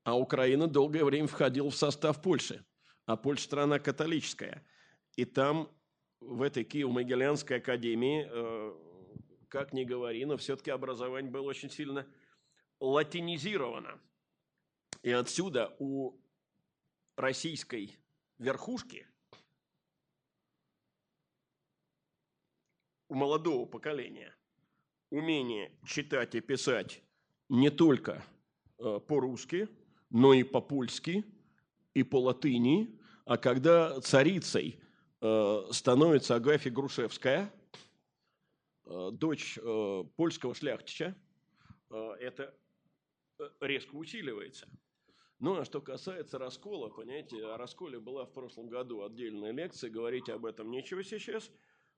[0.07, 2.63] а Украина долгое время входила в состав Польши.
[3.05, 4.65] А Польша страна католическая.
[5.17, 5.69] И там,
[6.21, 8.73] в этой Киево-Могилянской академии, э,
[9.49, 12.07] как ни говори, но все-таки образование было очень сильно
[12.79, 13.99] латинизировано.
[15.03, 16.17] И отсюда у
[17.17, 17.99] российской
[18.37, 19.05] верхушки,
[23.09, 24.35] у молодого поколения,
[25.09, 27.01] умение читать и писать
[27.49, 28.23] не только
[28.79, 29.67] э, по-русски–
[30.09, 31.25] но и по-польски,
[31.93, 32.99] и по-латыни.
[33.25, 34.79] А когда царицей
[35.21, 37.53] э, становится Агафья Грушевская,
[38.85, 39.59] э, дочь
[40.15, 41.15] польского шляхтича,
[41.89, 42.53] это
[43.61, 44.67] резко усиливается.
[45.39, 50.27] Ну, а что касается раскола, понимаете, о расколе была в прошлом году отдельная лекция, говорить
[50.27, 51.49] об этом нечего сейчас,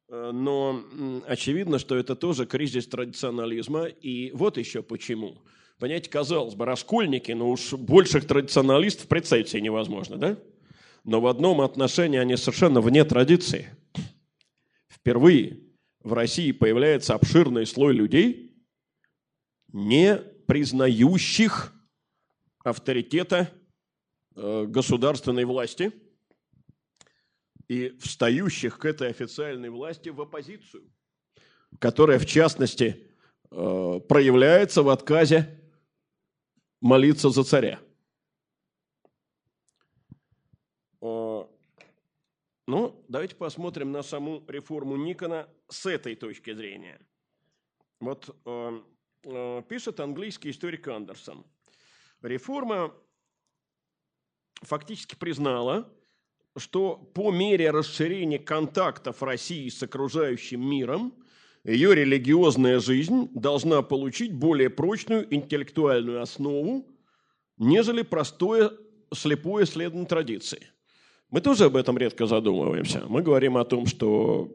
[0.10, 0.84] но
[1.28, 5.38] очевидно, что это тоже кризис традиционализма, и вот еще почему–
[5.80, 10.38] Понимаете, казалось бы, раскольники, но уж больших традиционалистов представить себе невозможно, да?
[11.06, 13.70] Но в одном отношении они совершенно вне традиции.
[14.90, 15.62] Впервые
[16.04, 18.54] в России появляется обширный слой людей,
[19.72, 20.18] не
[20.48, 21.74] признающих
[22.66, 23.50] авторитета
[24.36, 25.94] э, государственной власти
[27.70, 30.92] и встающих к этой официальной власти в оппозицию,
[31.80, 33.08] которая, в частности,
[33.52, 35.62] э, проявляется в отказе
[36.82, 37.80] молиться за царя.
[41.02, 41.50] Ну,
[43.08, 47.00] давайте посмотрим на саму реформу Никона с этой точки зрения.
[48.00, 48.82] Вот э,
[49.24, 51.46] э, пишет английский историк Андерсон.
[52.22, 52.94] Реформа
[54.62, 55.92] фактически признала,
[56.58, 61.14] что по мере расширения контактов России с окружающим миром–
[61.64, 66.86] ее религиозная жизнь должна получить более прочную интеллектуальную основу,
[67.58, 68.72] нежели простое
[69.14, 70.68] слепое следование традиции.
[71.30, 73.04] Мы тоже об этом редко задумываемся.
[73.08, 74.50] Мы говорим о том, что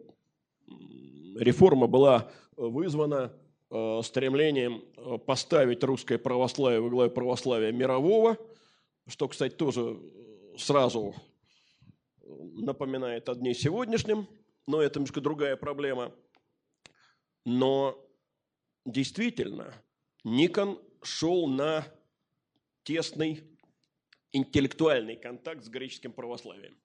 [1.38, 3.32] реформа была вызвана
[3.70, 8.38] э, стремлением э, поставить русское православие во главе православия мирового,
[9.06, 9.98] что, кстати, тоже
[10.56, 11.14] сразу
[12.26, 14.28] напоминает о дне сегодняшнем,
[14.66, 16.12] но это немножко другая проблема–
[17.44, 18.02] но
[18.86, 19.74] действительно,
[20.24, 21.86] Никон шел на
[22.82, 23.44] тесный
[24.32, 26.76] интеллектуальный контакт с греческим православием.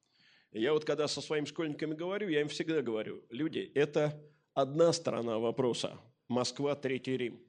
[0.52, 4.22] Я вот когда со своими школьниками говорю, я им всегда говорю, люди, это
[4.53, 7.40] одна сторона вопроса– Москва, Третий Рим.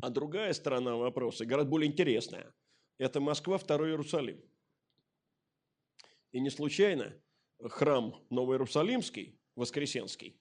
[0.00, 2.54] А другая сторона вопроса, гораздо более интересная,
[2.98, 4.40] это Москва, Второй Иерусалим.
[6.32, 7.14] И не случайно
[7.60, 10.40] храм Новый Иерусалимский, Воскресенский,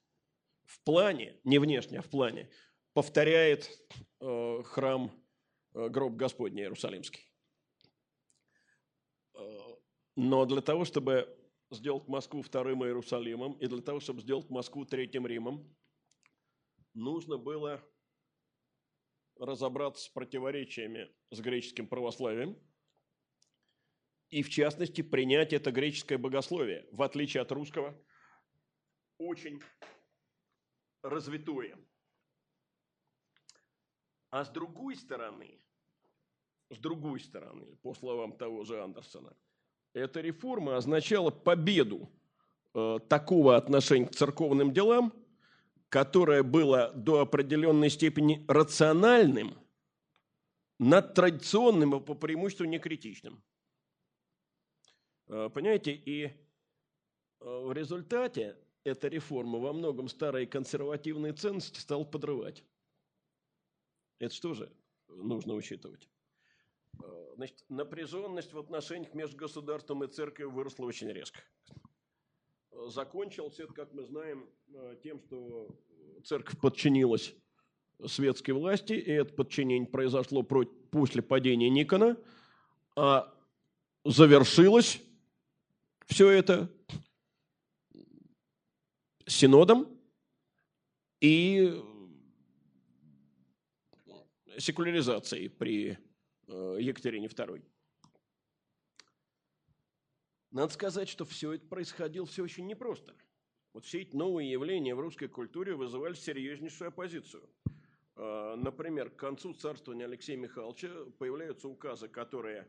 [0.64, 2.50] в плане, не внешне, а в плане,
[2.94, 3.70] повторяет
[4.22, 5.12] э, храм
[5.74, 7.30] э, гроб Господний Иерусалимский.
[9.34, 9.40] Э,
[10.16, 11.38] но для того, чтобы
[11.70, 15.76] сделать Москву вторым Иерусалимом, и для того, чтобы сделать Москву третьим Римом,
[16.94, 17.84] нужно было
[19.38, 22.58] разобраться с противоречиями с греческим православием
[24.32, 27.96] и, в частности, принять это греческое богословие, в отличие от русского,
[29.18, 29.62] очень
[31.04, 31.78] развитое.
[34.30, 35.62] А с другой стороны,
[36.70, 39.36] с другой стороны, по словам того же Андерсона,
[39.94, 42.10] эта реформа означала победу
[42.74, 45.14] э, такого отношения к церковным делам,
[45.90, 49.58] которое было до определенной степени рациональным,
[50.80, 53.44] над традиционным и по преимуществу некритичным.
[55.32, 56.32] Э, понимаете, и э,
[57.40, 62.66] в результате эта реформа во многом старые консервативные ценности стала подрывать.
[64.20, 64.70] Это что же
[65.08, 66.10] нужно учитывать?
[67.02, 71.40] Э, значит, напряженность в отношениях между государством и церковью выросла очень резко.
[72.88, 74.50] Закончилось это, как мы знаем,
[75.04, 75.70] тем, что
[76.26, 77.34] церковь подчинилась
[78.06, 82.18] светской власти, и это подчинение произошло после падения Никона,
[82.96, 83.34] а
[84.04, 85.02] завершилось
[86.08, 86.72] все это
[89.26, 89.88] синодом
[91.20, 91.82] и
[94.58, 95.98] секуляризацией при
[96.48, 97.64] э, Екатерине II.
[100.52, 103.16] Надо сказать, что все это происходило все очень непросто.
[103.74, 107.50] Вот все эти новые явления в русской культуре вызывали серьезнейшую оппозицию.
[108.18, 112.68] Э, например, к концу царствования Алексея Михайловича появляются указы, которые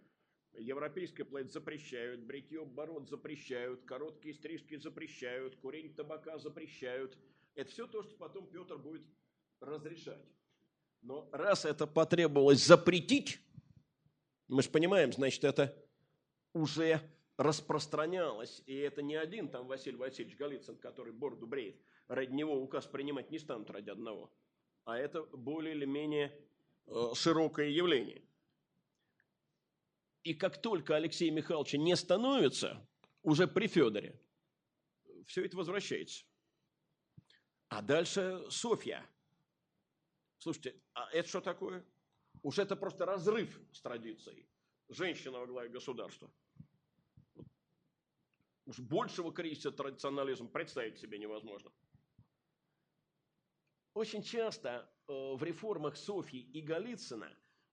[0.58, 7.16] европейское платье запрещают, бритье бород запрещают, короткие стрижки запрещают, курение табака запрещают.
[7.54, 9.02] Это все то, что потом Петр будет
[9.60, 10.24] разрешать.
[11.02, 13.40] Но раз это потребовалось запретить,
[14.48, 15.74] мы же понимаем, значит, это
[16.52, 17.00] уже
[17.36, 21.76] распространялось, и это не один там Василий Васильевич Голицын, который бороду бреет,
[22.08, 24.30] ради него указ принимать не станут ради одного,
[24.84, 26.32] а это более или менее
[26.86, 28.22] э, широкое явление.
[30.24, 32.86] И как только Алексей Михайловича не становится,
[33.22, 34.20] уже при Федоре,
[35.26, 36.24] все это возвращается.
[37.68, 39.08] А дальше Софья–
[40.42, 41.86] Слушайте, а это что такое?
[42.42, 44.48] Уж это просто разрыв с традицией.
[44.88, 46.32] Женщина во главе государства.
[48.64, 51.70] Уж большего кризиса традиционализм представить себе невозможно.
[53.94, 57.32] Очень часто э, в реформах Софьи и Голицына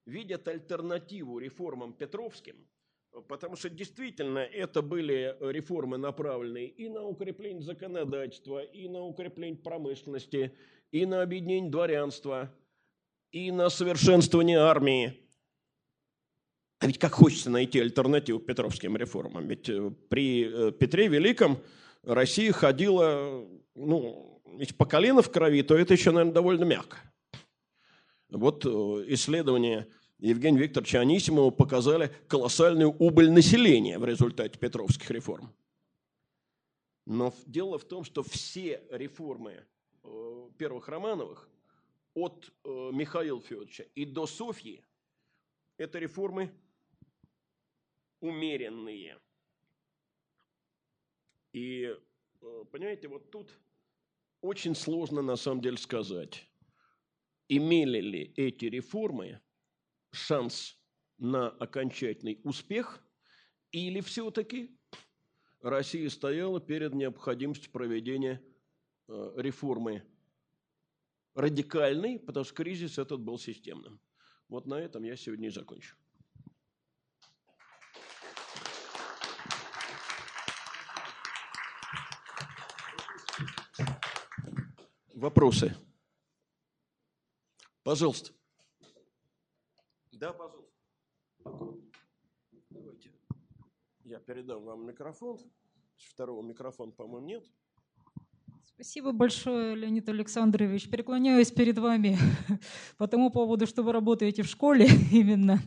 [0.09, 2.55] видят альтернативу реформам Петровским,
[3.27, 10.53] потому что действительно это были реформы, направленные и на укрепление законодательства, и на укрепление промышленности,
[10.91, 12.53] и на объединение дворянства,
[13.31, 15.19] и на совершенствование армии.
[16.79, 19.47] А ведь как хочется найти альтернативу петровским реформам.
[19.47, 21.59] Ведь э, при э, Петре Великом
[22.03, 23.45] Россия ходила,
[23.75, 26.97] ну, если по колено в крови, то это еще, наверное, довольно мягко.
[28.29, 29.05] Вот э,
[30.19, 35.53] исследования Евгения Викторовича Анисимова показали колоссальную убыль населения в результате петровских реформ.
[37.05, 39.65] Но дело в том, что все реформы
[40.57, 41.49] первых Романовых
[42.13, 44.83] от э, Михаила Федоровича и до Софьи–
[45.77, 46.51] это реформы
[48.19, 49.17] умеренные.
[51.53, 51.95] И,
[52.41, 53.57] э, понимаете, вот тут
[54.41, 56.45] очень сложно на самом деле сказать,
[57.47, 59.39] имели ли эти реформы
[60.11, 60.77] шанс
[61.17, 63.03] на окончательный успех,
[63.71, 64.77] или все-таки
[65.61, 68.41] Россия стояла перед необходимостью проведения
[69.07, 70.03] э, реформы
[71.35, 73.99] радикальный, потому что кризис этот был системным.
[74.47, 75.95] Вот на этом я сегодня и закончу.
[85.13, 85.75] Вопросы?
[87.83, 88.38] Пожалуйста.
[90.19, 90.73] Да, пожалуйста.
[92.69, 93.09] Давайте.
[94.03, 95.39] Я передам вам микрофон.
[95.95, 97.45] Второго микрофона, по-моему, нет.
[98.65, 100.89] Спасибо большое, Леонид Александрович.
[100.89, 102.17] Преклоняюсь перед вами
[102.97, 105.61] по тому поводу, что вы работаете в школе именно.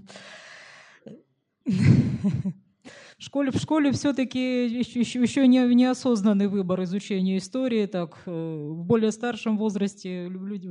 [3.22, 7.86] Школе, в школе все-таки еще, еще не, неосознанный выбор изучения истории.
[7.86, 10.68] Так, э, в более старшем возрасте люди,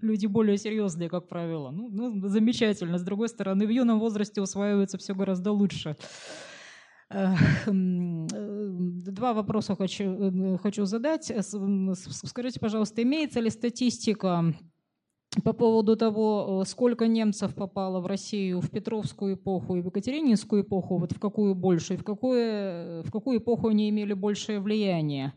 [0.00, 1.70] люди более серьезные, как правило.
[1.70, 2.98] Ну, ну, замечательно.
[2.98, 5.96] С другой стороны, в юном возрасте усваивается все гораздо лучше.
[7.10, 7.34] Э,
[7.66, 11.32] два вопроса хочу, э, хочу задать.
[12.24, 14.54] Скажите, пожалуйста, имеется ли статистика
[15.42, 20.62] по поводу того, э, сколько немцев попало в Россию в Петровскую эпоху и в Екатерининскую
[20.62, 25.32] эпоху, вот в какую больше, в какую, в какую эпоху они имели большее влияние.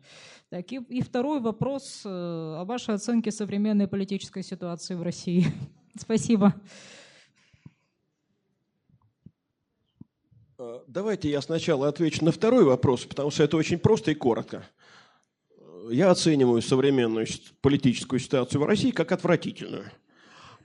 [0.49, 5.47] Так, и, и второй вопрос э, о вашей оценке современной политической ситуации в России.
[5.99, 6.53] Спасибо.
[10.59, 14.63] Э, давайте я сначала отвечу на второй вопрос, потому что это очень просто и коротко
[15.91, 17.27] я оцениваю современную
[17.61, 19.91] политическую ситуацию в России как отвратительную.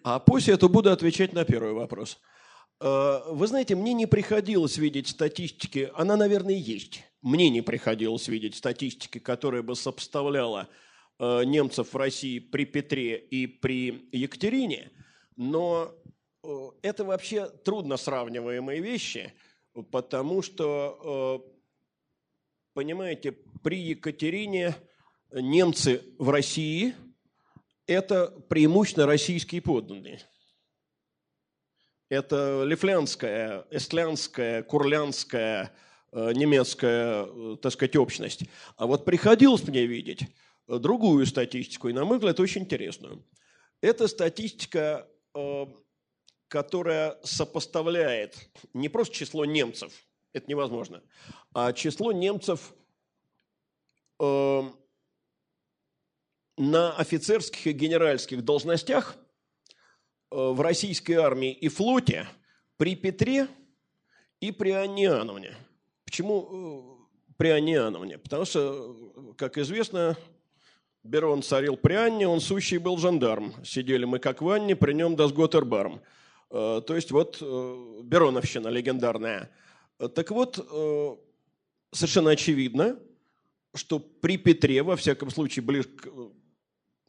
[0.05, 2.19] А после этого буду отвечать на первый вопрос.
[2.81, 7.05] Э, вы знаете, мне не приходилось видеть статистики, она, наверное, есть.
[7.23, 10.69] Мне не приходилось видеть статистики, которая бы сопоставляла
[11.19, 14.91] э, немцев в России при Петре и при Екатерине,
[15.37, 15.95] но
[16.43, 19.33] э, это вообще трудно сравниваемые вещи,
[19.93, 21.43] потому что,
[22.75, 23.33] понимаете,
[23.63, 24.75] при Екатерине
[25.33, 26.95] немцы в России–
[27.87, 30.21] это преимущественно российские подданные.
[32.09, 35.73] Это лифлянская, эстлянская, курлянская,
[36.13, 38.43] э, немецкая, э, так сказать, общность.
[38.77, 40.27] А вот приходилось мне видеть
[40.69, 43.25] другую статистику, и, на мой взгляд, очень интересную.
[43.81, 45.67] Это статистика, э,
[46.49, 49.93] которая сопоставляет не просто число немцев,
[50.35, 51.03] это невозможно,
[51.55, 52.75] а число немцев
[56.63, 59.17] на офицерских и генеральских должностях
[60.31, 62.29] э, в российской армии и флоте
[62.77, 63.49] при Петре
[64.41, 65.57] и при Анне Иоанновне.
[66.05, 68.19] Почему э, при Анне Иоанновне?
[68.19, 70.17] Потому что, как известно,
[71.03, 73.55] Берон царил при Анне, он сущий был жандарм.
[73.65, 76.01] Сидели мы как в Анне, при нем дасготербарм.
[76.51, 79.51] Э, то есть вот Бероновщина легендарная.
[80.15, 80.57] Так вот,
[81.93, 82.99] совершенно очевидно,
[83.75, 86.09] что при Петре, во всяком случае, ближе к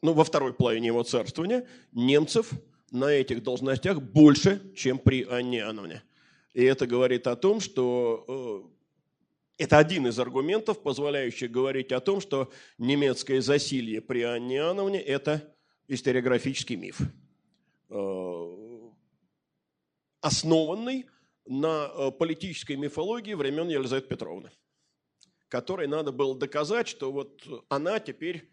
[0.02, 2.50] ну, во второй половине его царствования, немцев
[2.90, 6.02] на этих должностях больше, чем при Анне Иоанновне.
[6.52, 8.70] И это говорит о том, что
[9.58, 15.00] э, это один из аргументов, позволяющих говорить о том, что немецкое засилье при Анне Иоанновне–
[15.02, 15.54] это
[15.88, 17.00] историографический миф,
[17.90, 18.90] э,
[20.20, 21.06] основанный
[21.46, 24.50] на э, политической мифологии времен Елизаветы Петровны,
[25.48, 28.48] которой надо было доказать, что вот она теперь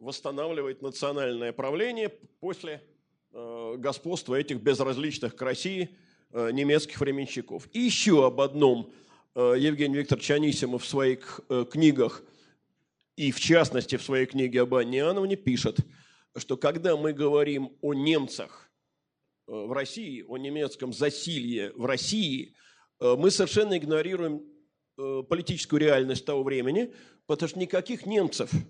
[0.00, 2.08] восстанавливает национальное правление
[2.40, 2.82] после
[3.32, 5.90] э, господства этих безразличных к России
[6.32, 7.68] э, немецких временщиков.
[7.72, 8.90] И еще об одном
[9.34, 11.40] э, Евгений Викторович Анисимов в своих
[11.70, 12.22] книгах,
[13.16, 15.80] и в частности в своей книге об Анне Иоанновне, пишет,
[16.36, 18.70] что когда мы говорим о немцах
[19.46, 22.54] в России, о немецком засилье в России,
[23.00, 24.42] мы совершенно игнорируем
[24.96, 26.94] политическую реальность того времени,
[27.26, 28.50] потому что никаких немцев–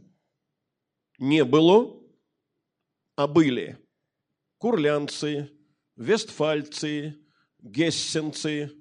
[1.21, 2.03] не было,
[3.15, 3.79] а были
[4.59, 5.51] курлянцы,
[5.95, 7.19] вестфальцы,
[7.61, 8.73] гессенцы,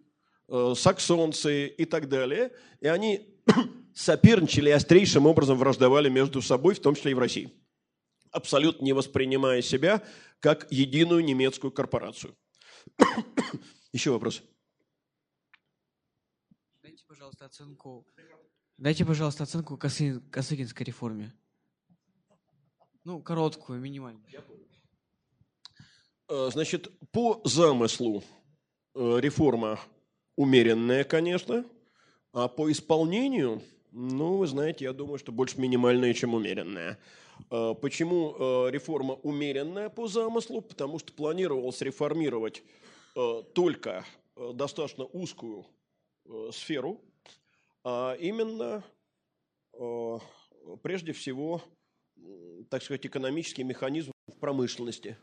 [0.48, 2.52] э, саксонцы и так далее.
[2.80, 3.42] И они
[3.94, 7.54] соперничали и острейшим образом враждовали между собой, в том числе и в России,
[8.32, 10.02] абсолютно не воспринимая себя
[10.40, 12.38] как единую немецкую корпорацию.
[13.92, 14.42] Еще вопрос.
[16.82, 18.08] Дайте, пожалуйста, оценку.
[18.78, 21.34] Дайте, пожалуйста, оценку Косыгинской реформе.
[23.10, 24.24] Ну, короткую, минимальную.
[26.28, 28.24] Э, значит, по замыслу
[28.94, 29.80] э, реформа
[30.36, 31.66] умеренная, конечно,
[32.34, 37.00] а по исполнению, ну, вы знаете, я думаю, что больше минимальная, чем умеренная.
[37.50, 40.62] Э, почему реформа умеренная по замыслу?
[40.62, 42.62] Потому что планировалось реформировать
[43.56, 44.06] только
[44.36, 45.66] достаточно узкую
[46.52, 47.02] сферу,
[47.84, 48.84] а именно,
[50.84, 51.64] прежде всего,
[52.70, 55.18] так сказать, экономический механизм в промышленности,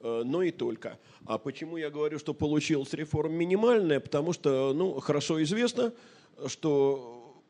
[0.00, 0.98] э, но и только.
[1.26, 4.00] А почему я говорю, что получилась реформа минимальная?
[4.00, 5.92] Потому что, ну, хорошо известно,
[6.46, 7.42] что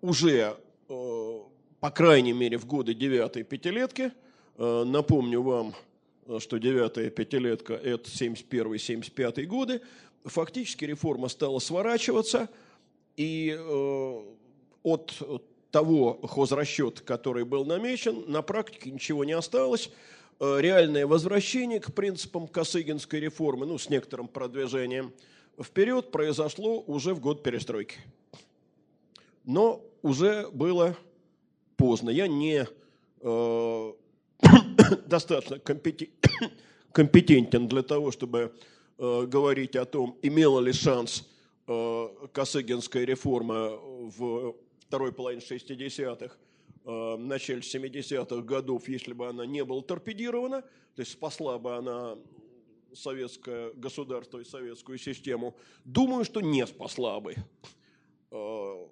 [0.00, 0.56] уже,
[0.88, 1.40] э,
[1.80, 4.12] по крайней мере, в годы девятой пятилетки,
[4.56, 5.74] э, напомню вам,
[6.38, 9.82] что девятая пятилетка– это 71-75 годы,
[10.24, 12.48] фактически реформа стала сворачиваться,
[13.16, 13.58] и
[14.82, 15.20] от
[15.70, 19.90] того хозрасчета, который был намечен, на практике ничего не осталось.
[20.40, 25.12] Э, реальное возвращение к принципам Косыгинской реформы, ну, с некоторым продвижением,
[25.62, 27.98] вперед произошло уже в год перестройки.
[29.44, 30.96] Но уже было
[31.76, 32.10] поздно.
[32.10, 32.66] Я не
[33.20, 33.92] э,
[35.06, 35.58] достаточно
[36.92, 38.52] компетентен для того, чтобы
[38.98, 41.28] э, говорить о том, имела ли шанс
[41.66, 44.54] э, Косыгинская реформа в
[44.90, 46.36] второй половине 60-х,
[46.84, 52.18] э, начале 70-х годов, если бы она не была торпедирована, то есть спасла бы она
[52.92, 57.36] советское государство и советскую систему, думаю, что не спасла бы.
[58.32, 58.88] Э,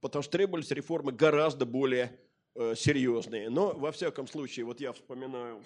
[0.00, 2.16] потому что требовались реформы гораздо более
[2.54, 3.50] э, серьезные.
[3.50, 5.64] Но, во всяком случае, вот я вспоминаю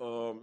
[0.00, 0.40] э,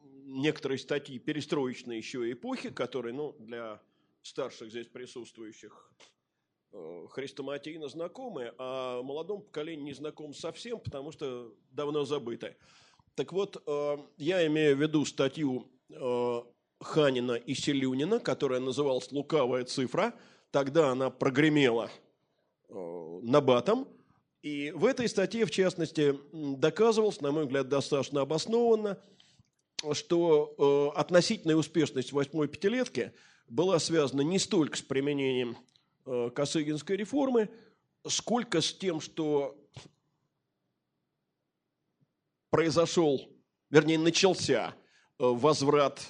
[0.00, 3.82] некоторые статьи перестроечной еще эпохи, которые ну, для
[4.22, 5.92] старших здесь присутствующих
[7.10, 12.56] хрестоматийно знакомы, а молодому поколению не знаком совсем, потому что давно забыты.
[13.14, 16.42] Так вот, э, я имею в виду статью э,
[16.80, 20.14] Ханина и Селюнина, которая называлась «Лукавая цифра».
[20.50, 21.90] Тогда она прогремела
[22.68, 23.86] э, на батом.
[24.40, 28.98] И в этой статье, в частности, доказывалось, на мой взгляд, достаточно обоснованно,
[29.92, 33.12] что относительная успешность восьмой пятилетки
[33.48, 35.56] была связана не столько с применением
[36.04, 37.48] Косыгинской реформы,
[38.06, 39.56] сколько с тем, что
[42.52, 43.20] произошел,
[43.70, 44.74] вернее, начался
[45.18, 46.02] э, возврат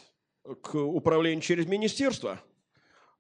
[0.60, 2.42] к управлению через министерство,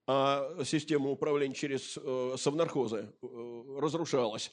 [0.08, 4.50] а система управления через э, совнархозы э, разрушалась.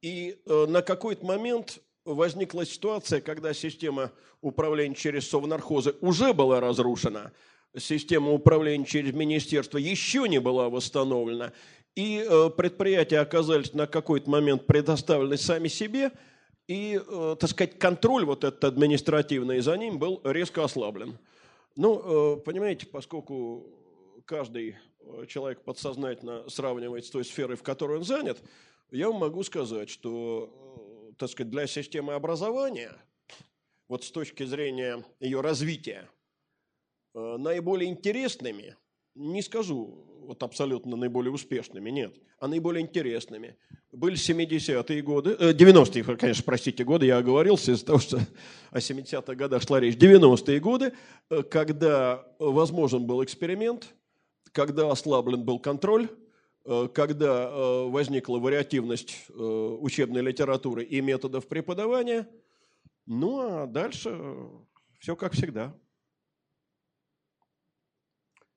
[0.00, 4.12] И на какой-то момент возникла ситуация, когда система
[4.42, 7.32] управления через совнархозы уже была разрушена,
[7.78, 11.52] система управления через министерство еще не была восстановлена,
[11.96, 12.26] и
[12.56, 16.10] предприятия оказались на какой-то момент предоставлены сами себе–
[16.66, 21.18] и, э, так сказать, контроль вот этот административный за ним был резко ослаблен.
[21.76, 23.66] Ну, э, понимаете, поскольку
[24.24, 28.42] каждый э, человек подсознательно сравнивает с той сферой, в которой он занят,
[28.90, 32.92] я вам могу сказать, что, так сказать, для системы образования,
[33.88, 36.08] вот с точки зрения ее развития,
[37.14, 38.76] наиболее интересными,
[39.14, 43.56] не скажу вот абсолютно наиболее успешными, нет, а наиболее интересными.
[43.92, 48.20] Были 70-е годы, э, 90-е, конечно, простите, годы, я оговорился из-за того, что
[48.70, 50.92] о 70-х годах шла речь, 90-е годы,
[51.30, 53.94] э, когда возможен был эксперимент,
[54.52, 56.08] когда ослаблен был контроль,
[56.64, 62.28] э, когда э, возникла вариативность учебной литературы и методов преподавания,
[63.06, 64.18] ну а дальше
[64.98, 65.74] все как всегда.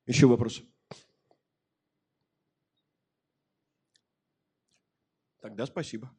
[0.08, 0.64] Еще вопросы?
[5.42, 6.10] Тогда спасибо.